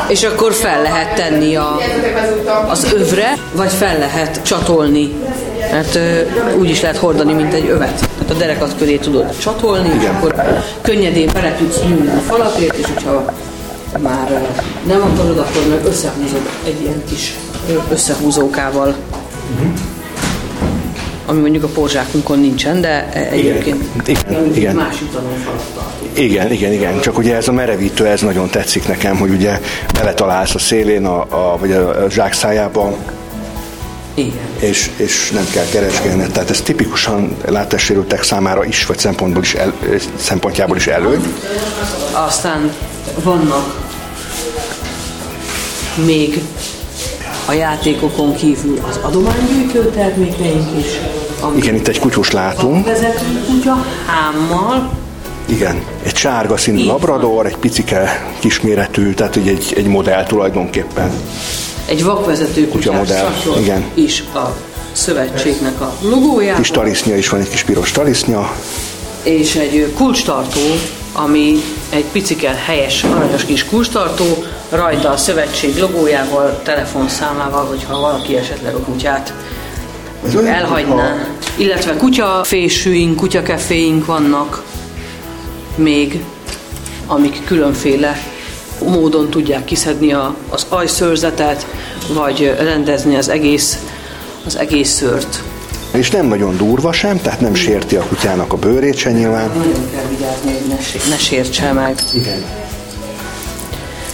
és 0.08 0.22
akkor 0.22 0.52
fel 0.52 0.82
lehet 0.82 1.14
tenni 1.14 1.56
a, 1.56 1.76
az 2.68 2.92
övre, 2.92 3.38
vagy 3.52 3.72
fel 3.72 3.98
lehet 3.98 4.40
csatolni. 4.42 5.12
Mert 5.70 5.94
ö, 5.94 6.20
úgy 6.58 6.70
is 6.70 6.80
lehet 6.80 6.96
hordani, 6.96 7.32
mint 7.32 7.52
egy 7.52 7.68
övet. 7.68 7.94
Tehát 7.94 8.30
a 8.30 8.34
derekat 8.34 8.76
köré 8.78 8.96
tudod 8.96 9.38
csatolni, 9.38 9.88
és 9.88 9.94
Igen. 9.94 10.14
akkor 10.14 10.34
könnyedén 10.80 11.30
bele 11.32 11.54
tudsz 11.58 11.80
nyúlni 11.88 12.08
a 12.08 12.20
falatért, 12.20 12.76
és 12.76 12.86
hogyha 12.86 13.24
már 14.02 14.48
nem 14.86 15.02
akarod, 15.12 15.38
akkor 15.38 15.66
meg 15.68 15.84
összehúzod 15.84 16.48
egy 16.64 16.80
ilyen 16.82 17.02
kis 17.08 17.34
összehúzókával. 17.90 18.94
Ami 21.32 21.40
mondjuk 21.40 21.64
a 21.64 21.68
porzsákunkon 21.68 22.38
nincsen, 22.38 22.80
de 22.80 23.08
e- 23.12 23.28
egyébként 23.30 24.08
Igen, 24.08 24.54
igen. 24.54 24.74
más 24.74 25.00
jutalomfalattal. 25.00 25.92
Igen, 26.12 26.52
igen, 26.52 26.72
igen. 26.72 27.00
Csak 27.00 27.18
ugye 27.18 27.36
ez 27.36 27.48
a 27.48 27.52
merevítő, 27.52 28.06
ez 28.06 28.20
nagyon 28.20 28.50
tetszik 28.50 28.88
nekem, 28.88 29.16
hogy 29.16 29.30
ugye 29.30 29.60
beletalálsz 29.94 30.54
a 30.54 30.58
szélén, 30.58 31.06
a, 31.06 31.20
a, 31.20 31.58
vagy 31.58 31.72
a 31.72 32.06
zsák 32.10 32.32
szájába, 32.32 32.96
Igen. 34.14 34.32
és, 34.58 34.90
és 34.96 35.30
nem 35.30 35.46
kell 35.52 35.64
keresgélni. 35.70 36.26
Tehát 36.32 36.50
ez 36.50 36.60
tipikusan 36.60 37.36
látássérültek 37.46 38.22
számára 38.22 38.64
is, 38.64 38.86
vagy 38.86 38.98
szempontból 38.98 39.42
is 39.42 39.54
el, 39.54 39.72
szempontjából 40.16 40.76
is 40.76 40.86
előny. 40.86 41.34
Aztán 42.26 42.72
vannak 43.22 43.90
még 46.06 46.42
a 47.46 47.52
játékokon 47.52 48.34
kívül 48.34 48.78
az 48.88 48.98
adománygyűjtő 49.02 49.90
termékeink 49.94 50.78
is, 50.78 51.00
Igen, 51.56 51.74
itt 51.74 51.88
egy 51.88 51.98
kutyus 51.98 52.30
látunk. 52.30 52.86
vezető 52.86 53.44
kutya 53.46 53.84
hámmal, 54.06 54.90
Igen, 55.46 55.82
egy 56.02 56.16
sárga 56.16 56.56
színű 56.56 56.78
Így 56.78 56.86
van. 56.86 56.94
labrador, 56.94 57.46
egy 57.46 57.56
picike 57.56 58.30
kisméretű, 58.38 59.14
tehát 59.14 59.36
ugye 59.36 59.50
egy, 59.50 59.72
egy 59.76 59.86
modell 59.86 60.24
tulajdonképpen. 60.24 61.10
egy 61.86 62.04
vakvezető 62.04 62.68
Kutyamodell, 62.68 63.30
szatyor 63.34 63.58
igen. 63.60 63.84
is 63.94 64.24
a 64.34 64.56
szövetségnek 64.92 65.80
a 65.80 65.92
logójával, 66.00 66.60
Kis 66.60 66.70
talisznya 66.70 67.16
is 67.16 67.28
van, 67.28 67.40
egy 67.40 67.48
kis 67.48 67.62
piros 67.62 67.90
talisznya. 67.90 68.52
és 69.22 69.54
egy 69.54 69.92
kulcstartó, 69.96 70.60
ami 71.12 71.62
egy 71.90 72.04
picike 72.04 72.50
helyes, 72.66 73.04
aranyos 73.04 73.44
kis 73.44 73.64
kulcstartó, 73.64 74.24
rajta 74.70 75.10
a 75.10 75.16
szövetség 75.16 75.78
logójával, 75.78 76.60
telefonszámával, 76.62 77.64
hogyha 77.64 78.00
valaki 78.00 78.36
esetleg 78.36 78.74
a 78.74 78.78
kutyát 78.80 79.32
Ez 80.26 80.34
olyan, 80.34 80.54
elhagyná. 80.54 81.26
Illetve 81.56 81.96
kutyafésűink, 81.96 83.16
kutyakeféink 83.16 84.06
vannak 84.06 84.62
még, 85.74 86.24
amik 87.06 87.44
különféle 87.44 88.16
módon 88.84 89.30
tudják 89.30 89.64
kiszedni 89.64 90.12
a, 90.12 90.34
az 90.48 90.66
ajszőrzetet, 90.68 91.66
vagy 92.12 92.54
rendezni 92.58 93.16
az 93.16 93.28
egész, 93.28 93.78
az 94.46 94.58
egész 94.58 94.90
szőrt. 94.90 95.42
És 95.92 96.10
nem 96.10 96.26
nagyon 96.26 96.56
durva 96.56 96.92
sem, 96.92 97.20
tehát 97.20 97.40
nem 97.40 97.54
sérti 97.54 97.96
a 97.96 98.02
kutyának 98.02 98.52
a 98.52 98.56
bőrét 98.56 98.96
se 98.96 99.10
nyilván. 99.10 99.50
Nagyon 99.56 99.90
kell 99.92 100.04
vigyázni, 100.08 100.52
hogy 100.52 100.68
ne, 100.68 101.10
ne 101.10 101.18
sértse 101.18 101.72
meg. 101.72 101.98
Igen. 102.14 102.44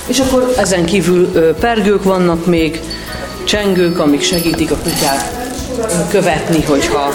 És 0.07 0.19
akkor 0.19 0.55
ezen 0.57 0.85
kívül 0.85 1.27
pergők 1.61 2.03
vannak 2.03 2.47
még, 2.47 2.81
csengők, 3.45 3.99
amik 3.99 4.23
segítik 4.23 4.71
a 4.71 4.77
kutyát 4.77 5.38
követni, 6.11 6.65
hogyha, 6.65 7.11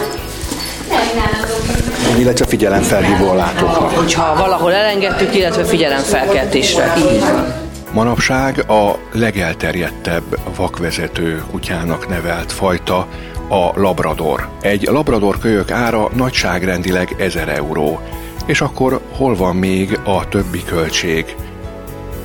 Illetve 2.18 2.45
figyelemfelhívó 2.45 3.30
a 3.30 3.34
látóknak. 3.34 3.91
hogyha 3.91 4.36
valahol 4.38 4.74
elengedtük, 4.74 5.36
illetve 5.36 5.64
figyelemfelkeltésre. 5.64 6.93
Így 7.14 7.20
van. 7.20 7.53
Manapság 7.91 8.70
a 8.70 8.97
legelterjedtebb 9.11 10.24
vakvezető 10.55 11.43
kutyának 11.51 12.07
nevelt 12.07 12.51
fajta 12.51 13.07
a 13.49 13.72
labrador. 13.76 14.47
Egy 14.61 14.84
labrador 14.84 15.38
kölyök 15.39 15.72
ára 15.72 16.09
nagyságrendileg 16.16 17.16
1000 17.20 17.49
euró. 17.49 17.99
És 18.45 18.61
akkor 18.61 18.99
hol 19.18 19.36
van 19.36 19.55
még 19.55 19.99
a 20.03 20.28
többi 20.28 20.64
költség? 20.64 21.36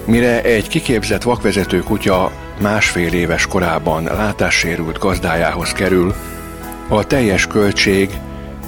Mire 0.04 0.42
egy 0.42 0.68
kiképzett 0.68 1.22
vakvezető 1.22 1.78
kutya 1.78 2.30
másfél 2.60 3.12
éves 3.12 3.46
korában 3.46 4.04
látássérült 4.04 4.98
gazdájához 4.98 5.72
kerül, 5.72 6.14
a 6.88 7.04
teljes 7.04 7.46
költség 7.46 8.10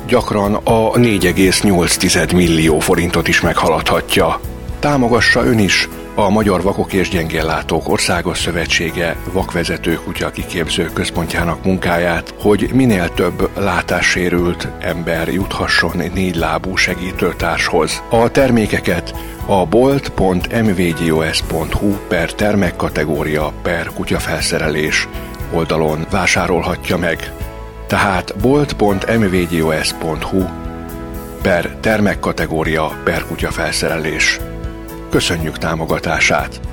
gyakran 0.07 0.55
a 0.55 0.91
4,8 0.91 2.35
millió 2.35 2.79
forintot 2.79 3.29
is 3.29 3.41
meghaladhatja. 3.41 4.41
Támogassa 4.79 5.45
ön 5.45 5.59
is 5.59 5.89
a 6.15 6.31
Magyar 6.31 6.63
Vakok 6.63 6.93
és 6.93 7.09
Gyengéllátók 7.09 7.89
Országos 7.89 8.39
Szövetsége 8.39 9.17
vakvezető 9.33 9.95
kutya 9.95 10.31
kiképző 10.31 10.91
központjának 10.93 11.65
munkáját, 11.65 12.35
hogy 12.41 12.71
minél 12.73 13.09
több 13.09 13.51
látássérült 13.59 14.69
ember 14.81 15.29
juthasson 15.29 16.03
négylábú 16.15 16.77
segítőtárshoz. 16.77 18.03
A 18.11 18.31
termékeket 18.31 19.15
a 19.51 19.67
bolt.mvgos.hu 19.67 21.89
per 22.09 22.33
termékkategória 22.33 23.53
per 23.63 23.91
kutyafelszerelés 23.95 25.09
oldalon 25.53 26.07
vásárolhatja 26.11 26.97
meg. 26.97 27.33
Tehát 27.87 28.35
bolt.mvgos.hu 28.41 30.45
per 31.43 31.77
termekkategória 31.81 33.01
per 33.05 33.25
kutyafelszerelés. 33.25 34.41
Köszönjük 35.09 35.59
támogatását! 35.59 36.70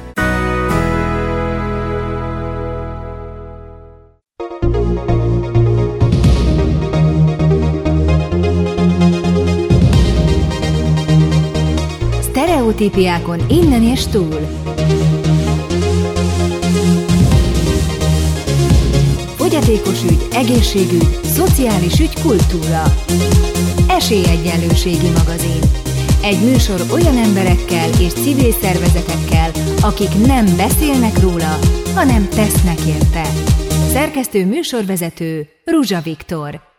Sztereotípiákon 12.77 13.39
innen 13.49 13.83
és 13.83 14.07
túl. 14.07 14.39
Fogyatékos 19.35 20.03
ügy, 20.03 20.27
egészségügy, 20.31 21.19
szociális 21.23 21.99
ügy, 21.99 22.21
kultúra. 22.21 22.83
Esélyegyenlőségi 23.87 25.09
magazin. 25.17 25.61
Egy 26.21 26.39
műsor 26.43 26.81
olyan 26.91 27.17
emberekkel 27.17 27.89
és 27.99 28.13
civil 28.13 28.51
szervezetekkel, 28.51 29.51
akik 29.81 30.25
nem 30.25 30.45
beszélnek 30.57 31.19
róla, 31.19 31.59
hanem 31.95 32.27
tesznek 32.29 32.79
érte. 32.87 33.23
Szerkesztő 33.91 34.45
műsorvezető 34.45 35.47
Ruzsa 35.65 36.01
Viktor. 36.01 36.76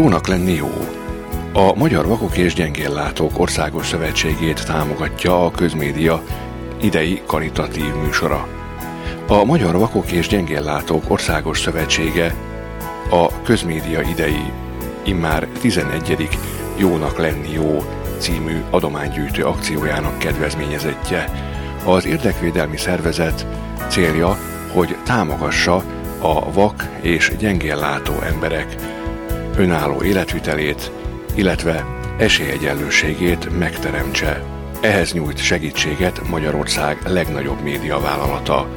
Jónak 0.00 0.26
lenni 0.26 0.54
jó. 0.54 0.70
A 1.52 1.74
Magyar 1.74 2.06
Vakok 2.06 2.36
és 2.36 2.54
Gyengéllátók 2.54 3.38
Országos 3.38 3.86
Szövetségét 3.86 4.66
támogatja 4.66 5.44
a 5.44 5.50
közmédia 5.50 6.22
idei 6.80 7.22
karitatív 7.26 7.94
műsora. 8.04 8.48
A 9.28 9.44
Magyar 9.44 9.78
Vakok 9.78 10.10
és 10.12 10.26
Gyengéllátók 10.26 11.04
Országos 11.08 11.60
Szövetsége 11.60 12.34
a 13.10 13.42
közmédia 13.42 14.00
idei 14.00 14.52
immár 15.04 15.46
11. 15.60 16.28
Jónak 16.76 17.18
lenni 17.18 17.52
jó 17.52 17.84
című 18.18 18.62
adománygyűjtő 18.70 19.44
akciójának 19.44 20.18
kedvezményezettje. 20.18 21.30
Az 21.84 22.06
érdekvédelmi 22.06 22.76
szervezet 22.76 23.46
célja, 23.88 24.38
hogy 24.72 24.96
támogassa 25.04 25.84
a 26.20 26.52
vak 26.52 26.88
és 27.00 27.32
gyengéllátó 27.38 28.20
emberek 28.20 28.98
önálló 29.60 30.02
életvitelét, 30.02 30.90
illetve 31.34 31.86
esélyegyenlőségét 32.18 33.58
megteremtse. 33.58 34.42
Ehhez 34.80 35.12
nyújt 35.12 35.38
segítséget 35.38 36.28
Magyarország 36.28 36.98
legnagyobb 37.06 37.62
médiavállalata. 37.62 38.68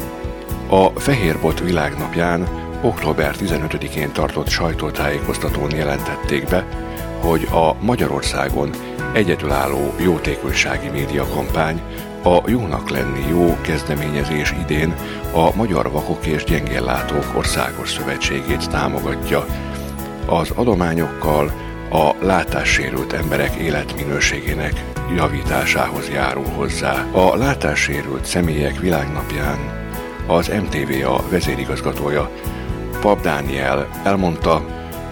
A 0.70 1.00
Fehérbot 1.00 1.60
világnapján 1.60 2.48
október 2.82 3.36
15-én 3.40 4.12
tartott 4.12 4.48
sajtótájékoztatón 4.50 5.76
jelentették 5.76 6.48
be, 6.48 6.66
hogy 7.20 7.48
a 7.52 7.76
Magyarországon 7.80 8.70
egyedülálló 9.14 9.94
jótékonysági 10.00 10.88
médiakampány 10.88 11.82
a 12.24 12.50
Jónak 12.50 12.90
lenni 12.90 13.26
jó 13.30 13.58
kezdeményezés 13.62 14.54
idén 14.62 14.96
a 15.34 15.56
Magyar 15.56 15.92
Vakok 15.92 16.26
és 16.26 16.44
Gyengéllátók 16.44 17.26
Országos 17.36 17.92
Szövetségét 17.92 18.70
támogatja, 18.70 19.46
az 20.26 20.52
adományokkal 20.56 21.52
a 21.90 22.26
látássérült 22.26 23.14
emberek 23.14 23.56
életminőségének 23.56 24.84
javításához 25.16 26.10
járul 26.10 26.48
hozzá. 26.56 27.06
A 27.12 27.36
látássérült 27.36 28.26
személyek 28.26 28.80
világnapján 28.80 29.58
az 30.28 30.48
MTVA 30.48 31.24
vezérigazgatója 31.30 32.30
Pap 33.02 33.22
Dániel 33.22 33.88
elmondta, 34.04 34.66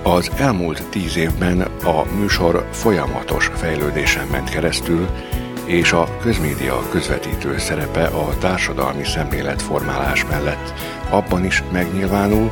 az 0.03 0.31
elmúlt 0.37 0.89
tíz 0.89 1.17
évben 1.17 1.61
a 1.83 2.13
műsor 2.19 2.67
folyamatos 2.71 3.51
fejlődésen 3.53 4.27
ment 4.31 4.49
keresztül, 4.49 5.07
és 5.65 5.91
a 5.91 6.17
közmédia 6.21 6.83
közvetítő 6.89 7.57
szerepe 7.57 8.03
a 8.03 8.37
társadalmi 8.39 9.03
szemléletformálás 9.03 10.25
mellett 10.25 10.73
abban 11.09 11.45
is 11.45 11.63
megnyilvánul, 11.71 12.51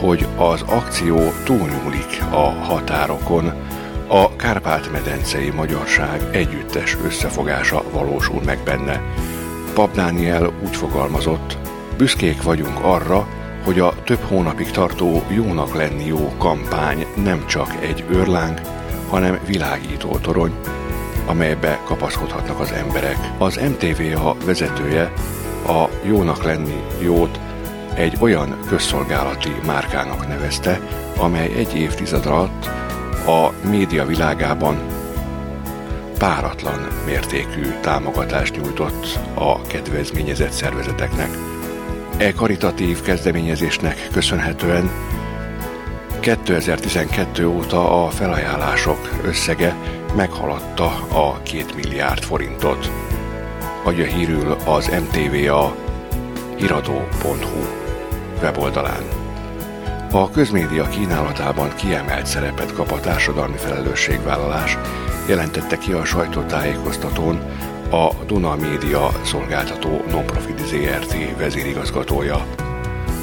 hogy 0.00 0.26
az 0.36 0.62
akció 0.62 1.32
túlnyúlik 1.44 2.22
a 2.30 2.50
határokon, 2.50 3.52
a 4.08 4.36
Kárpát-medencei 4.36 5.50
magyarság 5.50 6.22
együttes 6.32 6.96
összefogása 7.04 7.82
valósul 7.92 8.40
meg 8.44 8.58
benne. 8.64 9.02
Pap 9.74 9.94
Dániel 9.94 10.52
úgy 10.64 10.76
fogalmazott, 10.76 11.58
büszkék 11.96 12.42
vagyunk 12.42 12.78
arra, 12.82 13.26
hogy 13.64 13.80
a 13.80 13.94
több 14.04 14.20
hónapig 14.20 14.70
tartó 14.70 15.22
Jónak 15.28 15.74
lenni 15.74 16.06
jó 16.06 16.32
kampány 16.38 17.06
nem 17.24 17.46
csak 17.46 17.76
egy 17.80 18.04
őrláng, 18.10 18.60
hanem 19.08 19.38
világító 19.46 20.18
torony, 20.18 20.52
amelybe 21.26 21.80
kapaszkodhatnak 21.84 22.60
az 22.60 22.72
emberek. 22.72 23.16
Az 23.38 23.60
MTVA 23.68 24.36
vezetője 24.44 25.12
a 25.66 25.88
Jónak 26.02 26.44
lenni 26.44 26.82
jót 27.00 27.40
egy 27.94 28.16
olyan 28.20 28.58
közszolgálati 28.68 29.52
márkának 29.66 30.28
nevezte, 30.28 30.80
amely 31.16 31.52
egy 31.56 31.76
évtized 31.76 32.26
alatt 32.26 32.66
a 33.26 33.52
média 33.68 34.06
világában 34.06 34.78
páratlan 36.18 36.88
mértékű 37.06 37.62
támogatást 37.80 38.56
nyújtott 38.56 39.18
a 39.34 39.62
kedvezményezett 39.62 40.50
szervezeteknek. 40.50 41.28
E 42.16 42.32
karitatív 42.32 43.02
kezdeményezésnek 43.02 44.08
köszönhetően 44.12 44.90
2012 46.20 47.46
óta 47.46 48.04
a 48.04 48.08
felajánlások 48.08 49.10
összege 49.24 49.74
meghaladta 50.16 50.86
a 51.12 51.42
2 51.42 51.64
milliárd 51.76 52.22
forintot. 52.22 52.90
Adja 53.84 54.04
hírül 54.04 54.56
az 54.64 54.86
MTVA 54.86 55.76
iradó.hu 56.58 57.79
weboldalán. 58.40 59.02
A 60.12 60.30
közmédia 60.30 60.88
kínálatában 60.88 61.74
kiemelt 61.74 62.26
szerepet 62.26 62.72
kap 62.72 62.90
a 62.90 63.00
társadalmi 63.00 63.56
felelősségvállalás, 63.56 64.78
jelentette 65.28 65.78
ki 65.78 65.92
a 65.92 66.04
sajtótájékoztatón 66.04 67.40
a 67.90 68.24
Duna 68.26 68.56
Média 68.56 69.10
szolgáltató 69.22 70.04
Nonprofit 70.10 70.66
ZRT 70.66 71.38
vezérigazgatója. 71.38 72.46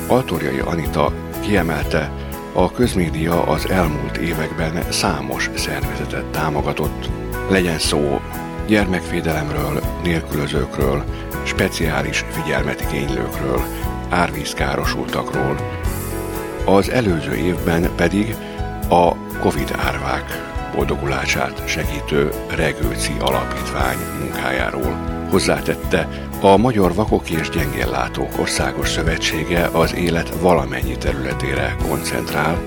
Altorjai 0.08 0.60
Anita 0.60 1.12
kiemelte, 1.42 2.12
a 2.54 2.72
közmédia 2.72 3.44
az 3.44 3.70
elmúlt 3.70 4.18
években 4.18 4.92
számos 4.92 5.50
szervezetet 5.56 6.26
támogatott. 6.26 7.10
Legyen 7.50 7.80
szó 7.80 8.22
gyermekvédelemről, 8.68 9.82
nélkülözőkről, 10.04 11.04
speciális 11.44 12.26
figyelmet 12.30 12.82
igénylőkről, 12.82 13.62
árvízkárosultakról, 14.10 15.56
az 16.66 16.90
előző 16.90 17.36
évben 17.36 17.90
pedig 17.96 18.36
a 18.90 19.16
Covid 19.40 19.76
árvák 19.78 20.48
boldogulását 20.76 21.68
segítő 21.68 22.32
Regőci 22.56 23.14
Alapítvány 23.20 23.98
munkájáról. 24.20 25.16
Hozzátette, 25.30 26.08
a 26.42 26.58
Magyar 26.58 26.94
Vakok 26.94 27.30
és 27.30 27.50
Gyengéllátók 27.50 28.40
Országos 28.40 28.90
Szövetsége 28.90 29.66
az 29.66 29.96
élet 29.96 30.34
valamennyi 30.40 30.98
területére 30.98 31.76
koncentrál, 31.88 32.58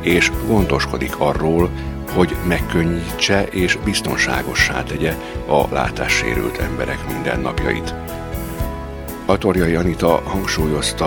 és 0.00 0.30
gondoskodik 0.46 1.18
arról, 1.18 1.70
hogy 2.14 2.36
megkönnyítse 2.46 3.42
és 3.42 3.78
biztonságossá 3.84 4.82
tegye 4.82 5.14
a 5.46 5.74
látássérült 5.74 6.58
emberek 6.58 6.98
mindennapjait. 7.12 7.94
Atorjai 9.28 9.74
Anita 9.74 10.22
hangsúlyozta, 10.24 11.06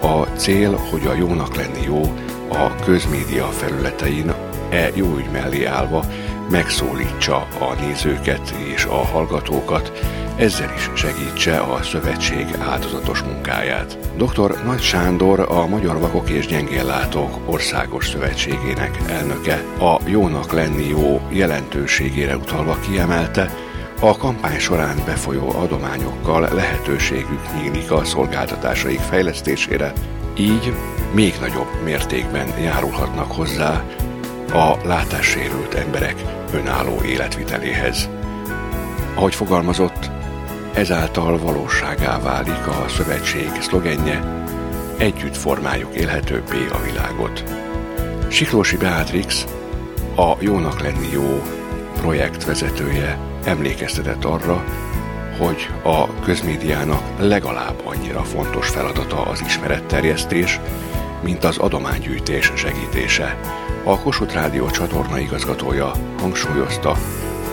a 0.00 0.22
cél, 0.36 0.76
hogy 0.90 1.06
a 1.06 1.14
jónak 1.14 1.56
lenni 1.56 1.82
jó, 1.84 2.00
a 2.48 2.74
közmédia 2.84 3.46
felületein 3.46 4.32
e 4.70 4.90
jó 4.94 5.16
ügy 5.16 5.30
mellé 5.32 5.64
állva 5.64 6.04
megszólítsa 6.50 7.36
a 7.36 7.74
nézőket 7.80 8.54
és 8.74 8.84
a 8.84 9.04
hallgatókat 9.04 9.92
ezzel 10.36 10.72
is 10.76 10.90
segítse 10.94 11.58
a 11.58 11.82
szövetség 11.82 12.46
áldozatos 12.70 13.22
munkáját. 13.22 13.98
Dr. 14.16 14.64
Nagy 14.64 14.80
Sándor, 14.80 15.40
a 15.40 15.66
Magyar 15.66 15.98
Vakok 15.98 16.30
és 16.30 16.46
Gyengéllátók 16.46 17.38
Országos 17.46 18.08
Szövetségének 18.08 18.98
elnöke 19.08 19.64
a 19.78 20.00
jónak 20.06 20.52
lenni 20.52 20.88
jó 20.88 21.20
jelentőségére 21.30 22.36
utalva 22.36 22.78
kiemelte, 22.80 23.50
a 24.04 24.16
kampány 24.16 24.58
során 24.58 25.02
befolyó 25.04 25.50
adományokkal 25.50 26.48
lehetőségük 26.54 27.40
nyílik 27.54 27.90
a 27.90 28.04
szolgáltatásaik 28.04 28.98
fejlesztésére, 28.98 29.92
így 30.38 30.72
még 31.12 31.34
nagyobb 31.40 31.82
mértékben 31.84 32.60
járulhatnak 32.60 33.32
hozzá 33.32 33.84
a 34.52 34.76
látássérült 34.84 35.74
emberek 35.74 36.14
önálló 36.52 37.02
életviteléhez. 37.04 38.08
Ahogy 39.14 39.34
fogalmazott, 39.34 40.10
ezáltal 40.74 41.38
valóságá 41.38 42.20
válik 42.20 42.66
a 42.66 42.88
szövetség 42.88 43.50
szlogenje, 43.60 44.44
együtt 44.98 45.36
formáljuk 45.36 45.94
élhetőbbé 45.94 46.66
a 46.72 46.82
világot. 46.82 47.44
Siklósi 48.28 48.76
Beatrix, 48.76 49.46
a 50.16 50.36
Jónak 50.38 50.80
lenni 50.80 51.08
jó 51.12 51.42
projekt 52.00 52.44
vezetője 52.44 53.30
emlékeztetett 53.44 54.24
arra, 54.24 54.64
hogy 55.38 55.68
a 55.82 56.20
közmédiának 56.20 57.02
legalább 57.18 57.80
annyira 57.84 58.22
fontos 58.22 58.68
feladata 58.68 59.22
az 59.22 59.42
ismeretterjesztés, 59.46 60.60
mint 61.22 61.44
az 61.44 61.58
adománygyűjtés 61.58 62.52
segítése. 62.54 63.38
A 63.84 64.00
Kossuth 64.00 64.34
Rádió 64.34 64.70
csatorna 64.70 65.18
igazgatója 65.18 65.92
hangsúlyozta, 66.20 66.96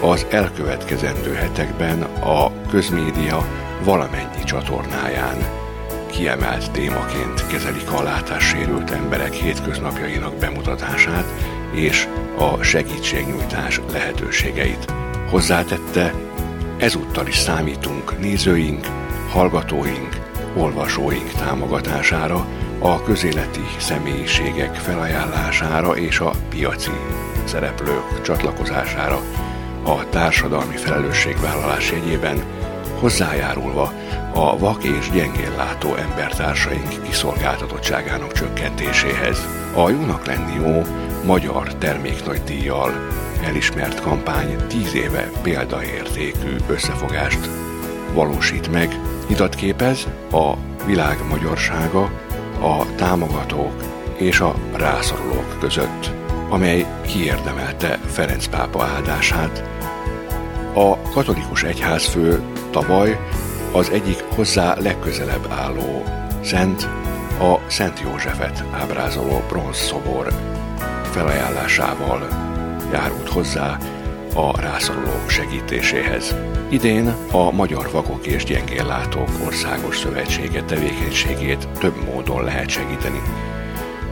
az 0.02 0.26
elkövetkezendő 0.30 1.34
hetekben 1.34 2.02
a 2.04 2.52
közmédia 2.70 3.46
valamennyi 3.84 4.44
csatornáján 4.44 5.38
kiemelt 6.12 6.72
témaként 6.72 7.48
kezelik 7.48 7.92
a 7.92 8.04
látássérült 8.04 8.92
emberek 8.92 9.34
hétköznapjainak 9.34 10.36
bemutatását 10.36 11.26
és 11.74 12.08
a 12.38 12.64
segítségnyújtás 12.64 13.82
lehetőségeit. 13.92 14.99
Hozzátette, 15.30 16.14
ezúttal 16.78 17.28
is 17.28 17.38
számítunk 17.38 18.20
nézőink, 18.20 18.86
hallgatóink, 19.32 20.22
olvasóink 20.58 21.32
támogatására, 21.32 22.48
a 22.80 23.04
közéleti 23.04 23.66
személyiségek 23.80 24.76
felajánlására 24.76 25.98
és 25.98 26.20
a 26.20 26.32
piaci 26.50 26.92
szereplők 27.44 28.22
csatlakozására 28.22 29.22
a 29.84 30.10
társadalmi 30.10 30.76
felelősségvállalás 30.76 31.92
jegyében 31.92 32.44
hozzájárulva 33.00 33.94
a 34.34 34.58
vak 34.58 34.84
és 34.84 35.10
gyengénlátó 35.10 35.96
embertársaink 35.96 37.04
kiszolgáltatottságának 37.04 38.32
csökkentéséhez. 38.32 39.48
A 39.76 39.90
Jónak 39.90 40.26
lenni 40.26 40.66
jó 40.66 40.82
magyar 41.26 41.74
terméknagydíjjal 41.74 42.92
elismert 43.44 44.02
kampány 44.02 44.56
tíz 44.68 44.94
éve 44.96 45.32
példaértékű 45.42 46.56
összefogást 46.68 47.50
valósít 48.14 48.72
meg, 48.72 49.00
nyitat 49.28 49.56
a 50.32 50.54
világ 50.86 51.18
magyarsága, 51.30 52.02
a 52.62 52.96
támogatók 52.96 53.84
és 54.18 54.40
a 54.40 54.56
rászorulók 54.74 55.60
között, 55.60 56.12
amely 56.50 56.86
kiérdemelte 57.08 58.00
Ferenc 58.06 58.48
pápa 58.48 58.84
áldását. 58.84 59.64
A 60.74 60.98
katolikus 61.02 61.64
egyházfő 61.64 62.42
tavaly 62.72 63.20
az 63.72 63.90
egyik 63.90 64.24
hozzá 64.36 64.76
legközelebb 64.80 65.48
álló 65.50 66.04
szent, 66.44 66.84
a 67.40 67.60
Szent 67.68 68.00
Józsefet 68.00 68.64
ábrázoló 68.72 69.44
bronzszobor 69.50 70.34
felajánlásával 71.12 72.49
járult 72.92 73.30
hozzá 73.30 73.78
a 74.36 74.62
rászorulók 74.62 75.30
segítéséhez. 75.30 76.36
Idén 76.70 77.16
a 77.32 77.52
Magyar 77.52 77.90
Vakok 77.92 78.26
és 78.26 78.44
Gyengéllátók 78.44 79.30
Országos 79.46 79.98
Szövetsége 79.98 80.64
tevékenységét 80.64 81.68
több 81.80 82.04
módon 82.06 82.44
lehet 82.44 82.70
segíteni. 82.70 83.22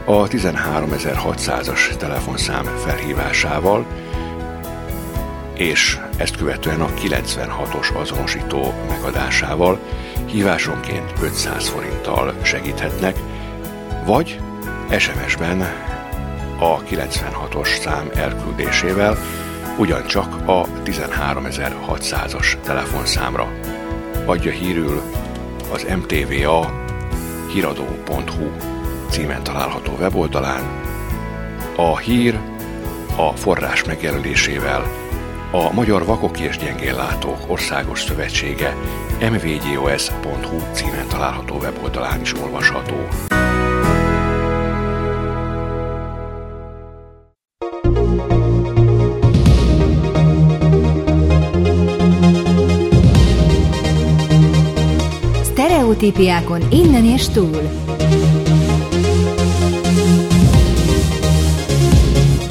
A 0.04 0.28
13600-as 0.28 1.96
telefonszám 1.96 2.64
felhívásával 2.64 3.86
és 5.58 5.98
ezt 6.16 6.36
követően 6.36 6.80
a 6.80 6.88
96-os 6.88 8.00
azonosító 8.00 8.72
megadásával 8.88 9.78
hívásonként 10.26 11.12
500 11.22 11.68
forinttal 11.68 12.34
segíthetnek, 12.42 13.16
vagy 14.04 14.40
SMS-ben 14.98 15.64
a 16.58 16.82
96-os 16.82 17.78
szám 17.80 18.10
elküldésével 18.14 19.16
ugyancsak 19.78 20.34
a 20.48 20.64
13600-as 20.84 22.60
telefonszámra. 22.60 23.48
Adja 24.26 24.50
hírül 24.50 25.02
az 25.72 25.86
MTVA 25.96 26.86
híradó.hu 27.52 28.50
címen 29.10 29.42
található 29.42 29.92
weboldalán. 29.98 30.62
A 31.76 31.98
hír 31.98 32.38
a 33.16 33.32
forrás 33.36 33.84
megjelölésével 33.84 34.82
a 35.52 35.72
Magyar 35.72 36.04
Vakok 36.04 36.40
és 36.40 36.56
Gyengéllátók 36.56 37.38
Országos 37.46 38.02
Szövetsége 38.02 38.74
mvgos.hu 39.20 40.56
címen 40.72 41.08
található 41.08 41.56
weboldalán 41.56 42.20
is 42.20 42.34
olvasható. 42.34 43.08
Sztereotípiákon 55.98 56.62
innen 56.70 57.04
és 57.04 57.28
túl. 57.28 57.62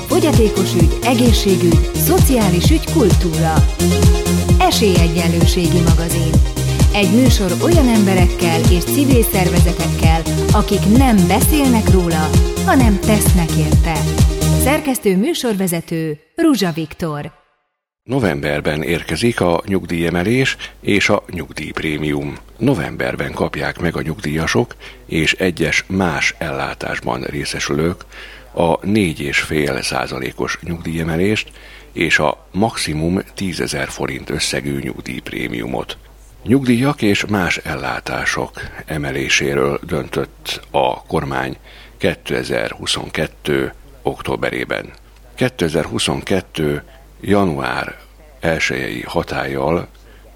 Fogyatékos 0.08 0.74
ügy, 0.76 0.98
egészségügy, 1.04 1.90
szociális 1.94 2.72
ügy, 2.72 2.92
kultúra. 2.94 3.54
Esélyegyenlőségi 4.60 5.80
magazin. 5.80 6.32
Egy 6.94 7.12
műsor 7.12 7.52
olyan 7.64 7.88
emberekkel 7.88 8.60
és 8.72 8.84
civil 8.84 9.24
szervezetekkel, 9.24 10.22
akik 10.52 10.98
nem 10.98 11.16
beszélnek 11.28 11.92
róla, 11.92 12.30
hanem 12.66 13.00
tesznek 13.00 13.50
érte. 13.58 13.94
Szerkesztő 14.64 15.18
műsorvezető 15.18 16.20
Ruzsa 16.36 16.72
Viktor. 16.72 17.32
Novemberben 18.04 18.84
érkezik 18.84 19.42
a 19.42 19.62
nyugdíjemelés 19.66 20.58
és 20.82 21.10
a 21.10 21.24
nyugdíjprémium. 21.32 22.38
Novemberben 22.58 23.32
kapják 23.32 23.80
meg 23.80 23.96
a 23.96 24.02
nyugdíjasok 24.02 24.76
és 25.06 25.34
egyes 25.34 25.84
más 25.88 26.36
ellátásban 26.38 27.22
részesülők 27.22 28.06
a 28.52 28.80
4,5 28.80 29.82
százalékos 29.82 30.60
nyugdíjemelést 30.62 31.52
és 31.92 32.20
a 32.20 32.48
maximum 32.52 33.22
10 33.34 33.60
ezer 33.60 33.88
forint 33.88 34.30
összegű 34.30 34.80
nyugdíjprémiumot. 34.80 35.98
Nyugdíjak 36.44 37.02
és 37.02 37.26
más 37.26 37.58
ellátások 37.58 38.62
emeléséről 38.86 39.80
döntött 39.84 40.62
a 40.72 41.04
kormány 41.04 41.58
2022. 41.98 43.74
októberében. 44.02 44.92
2022 45.36 46.84
január 47.22 47.96
1 48.40 49.04
hatállyal 49.06 49.88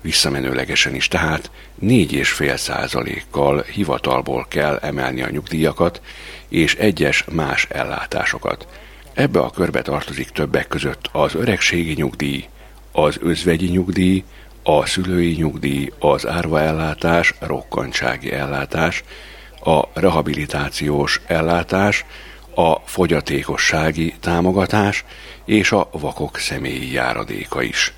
visszamenőlegesen 0.02 0.96
is, 0.96 1.08
tehát 1.08 1.52
4,5 1.82 2.58
százalékkal 2.58 3.62
hivatalból 3.62 4.46
kell 4.50 4.76
emelni 4.76 5.22
a 5.22 5.30
nyugdíjakat 5.30 6.02
és 6.50 6.76
egyes 6.76 7.24
más 7.32 7.68
ellátásokat. 7.70 8.68
Ebbe 9.14 9.40
a 9.40 9.50
körbe 9.50 9.82
tartozik 9.82 10.30
többek 10.30 10.68
között 10.68 11.10
az 11.12 11.36
öregségi 11.36 11.94
nyugdíj, 11.94 12.46
az 12.92 13.18
özvegyi 13.22 13.68
nyugdíj, 13.68 14.24
a 14.64 14.86
szülői 14.86 15.34
nyugdíj, 15.34 15.92
az 16.00 16.28
árvaellátás, 16.28 17.34
rokkantsági 17.40 18.32
ellátás, 18.32 19.04
a 19.64 20.00
rehabilitációs 20.00 21.22
ellátás, 21.28 22.06
a 22.56 22.76
fogyatékossági 22.86 24.14
támogatás 24.20 25.06
és 25.46 25.72
a 25.72 25.90
vakok 25.92 26.38
személyi 26.38 26.92
járadéka 26.92 27.62
is. 27.62 27.94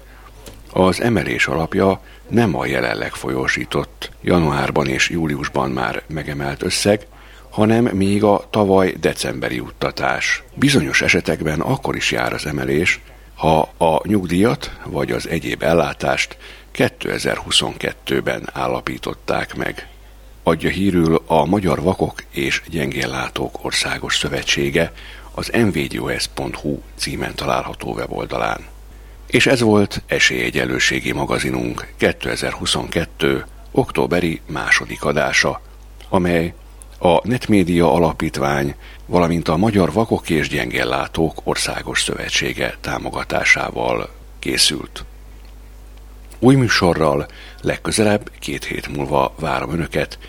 Az 0.75 1.01
emelés 1.01 1.47
alapja 1.47 2.01
nem 2.29 2.55
a 2.55 2.65
jelenleg 2.65 3.13
folyósított 3.13 4.11
januárban 4.21 4.87
és 4.87 5.09
júliusban 5.09 5.71
már 5.71 6.03
megemelt 6.07 6.63
összeg, 6.63 7.07
hanem 7.49 7.83
még 7.83 8.23
a 8.23 8.47
tavaly 8.49 8.93
decemberi 8.99 9.55
juttatás. 9.55 10.43
Bizonyos 10.53 11.01
esetekben 11.01 11.59
akkor 11.59 11.95
is 11.95 12.11
jár 12.11 12.33
az 12.33 12.45
emelés, 12.45 12.99
ha 13.35 13.59
a 13.77 14.07
nyugdíjat 14.07 14.71
vagy 14.85 15.11
az 15.11 15.27
egyéb 15.27 15.63
ellátást 15.63 16.37
2022-ben 16.75 18.49
állapították 18.53 19.55
meg. 19.55 19.87
Adja 20.43 20.69
hírül 20.69 21.23
a 21.25 21.45
Magyar 21.45 21.81
Vakok 21.81 22.23
és 22.31 22.61
Gyengéllátók 22.69 23.65
Országos 23.65 24.17
Szövetsége 24.17 24.91
az 25.31 25.51
mvdos.hu 25.53 26.79
címen 26.95 27.35
található 27.35 27.93
weboldalán. 27.93 28.72
És 29.33 29.45
ez 29.45 29.61
volt 29.61 30.01
Esélyegyelőségi 30.07 31.11
magazinunk 31.11 31.87
2022. 31.97 33.45
októberi 33.71 34.41
második 34.47 35.03
adása, 35.03 35.61
amely 36.09 36.53
a 36.99 37.27
Netmédia 37.27 37.93
Alapítvány, 37.93 38.75
valamint 39.05 39.47
a 39.47 39.57
Magyar 39.57 39.91
Vakok 39.91 40.29
és 40.29 40.49
Gyengéllátók 40.49 41.41
Országos 41.43 42.01
Szövetsége 42.01 42.77
támogatásával 42.81 44.09
készült. 44.39 45.05
Új 46.39 46.55
műsorral 46.55 47.27
legközelebb 47.61 48.31
két 48.39 48.65
hét 48.65 48.95
múlva 48.95 49.33
várom 49.39 49.71
Önöket 49.73 50.19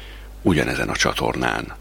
ugyanezen 0.42 0.88
a 0.88 0.96
csatornán. 0.96 1.74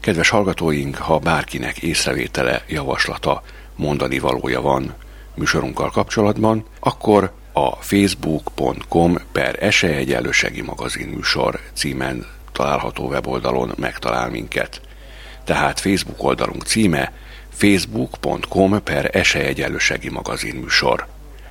Kedves 0.00 0.28
hallgatóink, 0.28 0.96
ha 0.96 1.18
bárkinek 1.18 1.78
észrevétele, 1.78 2.64
javaslata, 2.68 3.42
mondani 3.76 4.18
valója 4.18 4.60
van 4.60 4.94
műsorunkkal 5.34 5.90
kapcsolatban, 5.90 6.64
akkor 6.80 7.32
a 7.52 7.70
facebook.com 7.70 9.18
per 9.32 9.56
esélyegyenlősegi 9.62 10.62
magazin 10.62 11.08
műsor 11.08 11.60
címen 11.72 12.26
található 12.52 13.08
weboldalon 13.08 13.72
megtalál 13.76 14.30
minket. 14.30 14.80
Tehát 15.44 15.80
Facebook 15.80 16.22
oldalunk 16.22 16.62
címe 16.62 17.12
facebook.com 17.48 18.82
per 18.82 19.10
esélyegyenlősegi 19.12 20.08
magazin 20.08 20.54
műsor. 20.54 21.06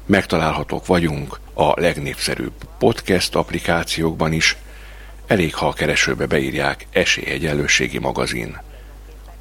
Megtalálhatók 0.06 0.86
vagyunk 0.86 1.40
a 1.54 1.82
legnépszerűbb 1.82 2.54
podcast 2.78 3.36
applikációkban 3.36 4.34
is, 4.34 4.58
elég 5.28 5.56
ha 5.56 5.68
a 5.68 5.74
keresőbe 5.74 6.26
beírják 6.26 6.88
Esélyegyenlőségi 6.92 8.00
magazin. 8.00 8.62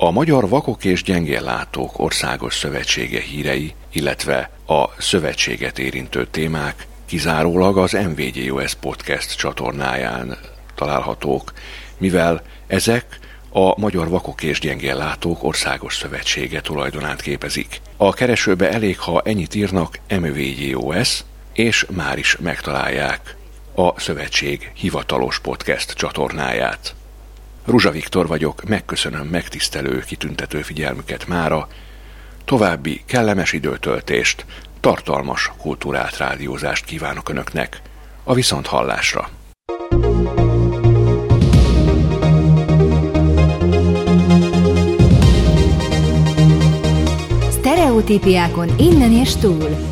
A 0.05 0.11
Magyar 0.11 0.49
Vakok 0.49 0.85
és 0.85 1.03
Gyengéllátók 1.03 1.99
Országos 1.99 2.55
Szövetsége 2.55 3.21
hírei, 3.21 3.75
illetve 3.93 4.51
a 4.67 4.85
szövetséget 4.99 5.79
érintő 5.79 6.27
témák 6.27 6.87
kizárólag 7.07 7.79
az 7.79 7.93
MVGOS 7.93 8.75
Podcast 8.75 9.37
csatornáján 9.37 10.39
találhatók, 10.75 11.53
mivel 11.99 12.43
ezek 12.67 13.19
a 13.53 13.81
Magyar 13.81 14.09
Vakok 14.09 14.43
és 14.43 14.59
Gyengéllátók 14.59 15.45
Országos 15.45 15.97
Szövetsége 15.97 16.61
tulajdonát 16.61 17.21
képezik. 17.21 17.81
A 17.97 18.13
keresőbe 18.13 18.71
elég, 18.71 18.99
ha 18.99 19.23
ennyit 19.25 19.55
írnak 19.55 19.99
MVGOS, 20.21 21.25
és 21.53 21.87
már 21.91 22.19
is 22.19 22.37
megtalálják 22.37 23.37
a 23.75 24.01
szövetség 24.01 24.71
hivatalos 24.75 25.39
podcast 25.39 25.93
csatornáját. 25.93 26.95
Ruzsa 27.65 27.91
Viktor 27.91 28.27
vagyok, 28.27 28.65
megköszönöm 28.69 29.27
megtisztelő, 29.27 29.99
kitüntető 29.99 30.63
figyelmüket 30.63 31.27
mára, 31.27 31.69
további 32.45 33.03
kellemes 33.07 33.53
időtöltést, 33.53 34.47
tartalmas 34.81 35.53
kultúrát 35.59 36.17
rádiózást 36.17 36.85
kívánok 36.85 37.29
Önöknek. 37.29 37.81
A 38.25 38.35
viszont 38.35 38.67
hallásra! 38.67 39.29
Sztereotípiákon 47.51 48.69
innen 48.79 49.13
és 49.13 49.37
túl. 49.37 49.92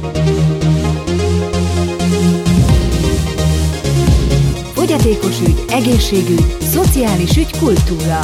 Fogyatékos 4.91 5.41
ügy, 5.41 5.65
egészségügy, 5.69 6.57
szociális 6.61 7.37
ügy, 7.37 7.59
kultúra. 7.59 8.21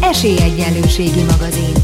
Esélyegyenlőségi 0.00 1.22
magazin. 1.22 1.74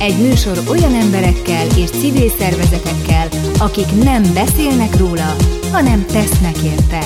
Egy 0.00 0.18
műsor 0.18 0.58
olyan 0.68 0.94
emberekkel 0.94 1.66
és 1.76 1.90
civil 1.90 2.28
szervezetekkel, 2.28 3.28
akik 3.58 4.02
nem 4.02 4.22
beszélnek 4.34 4.96
róla, 4.96 5.36
hanem 5.72 6.06
tesznek 6.06 6.56
érte. 6.56 7.00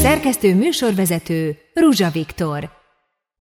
Szerkesztő 0.00 0.54
műsorvezető 0.54 1.56
Ruzsa 1.74 2.10
Viktor. 2.10 2.81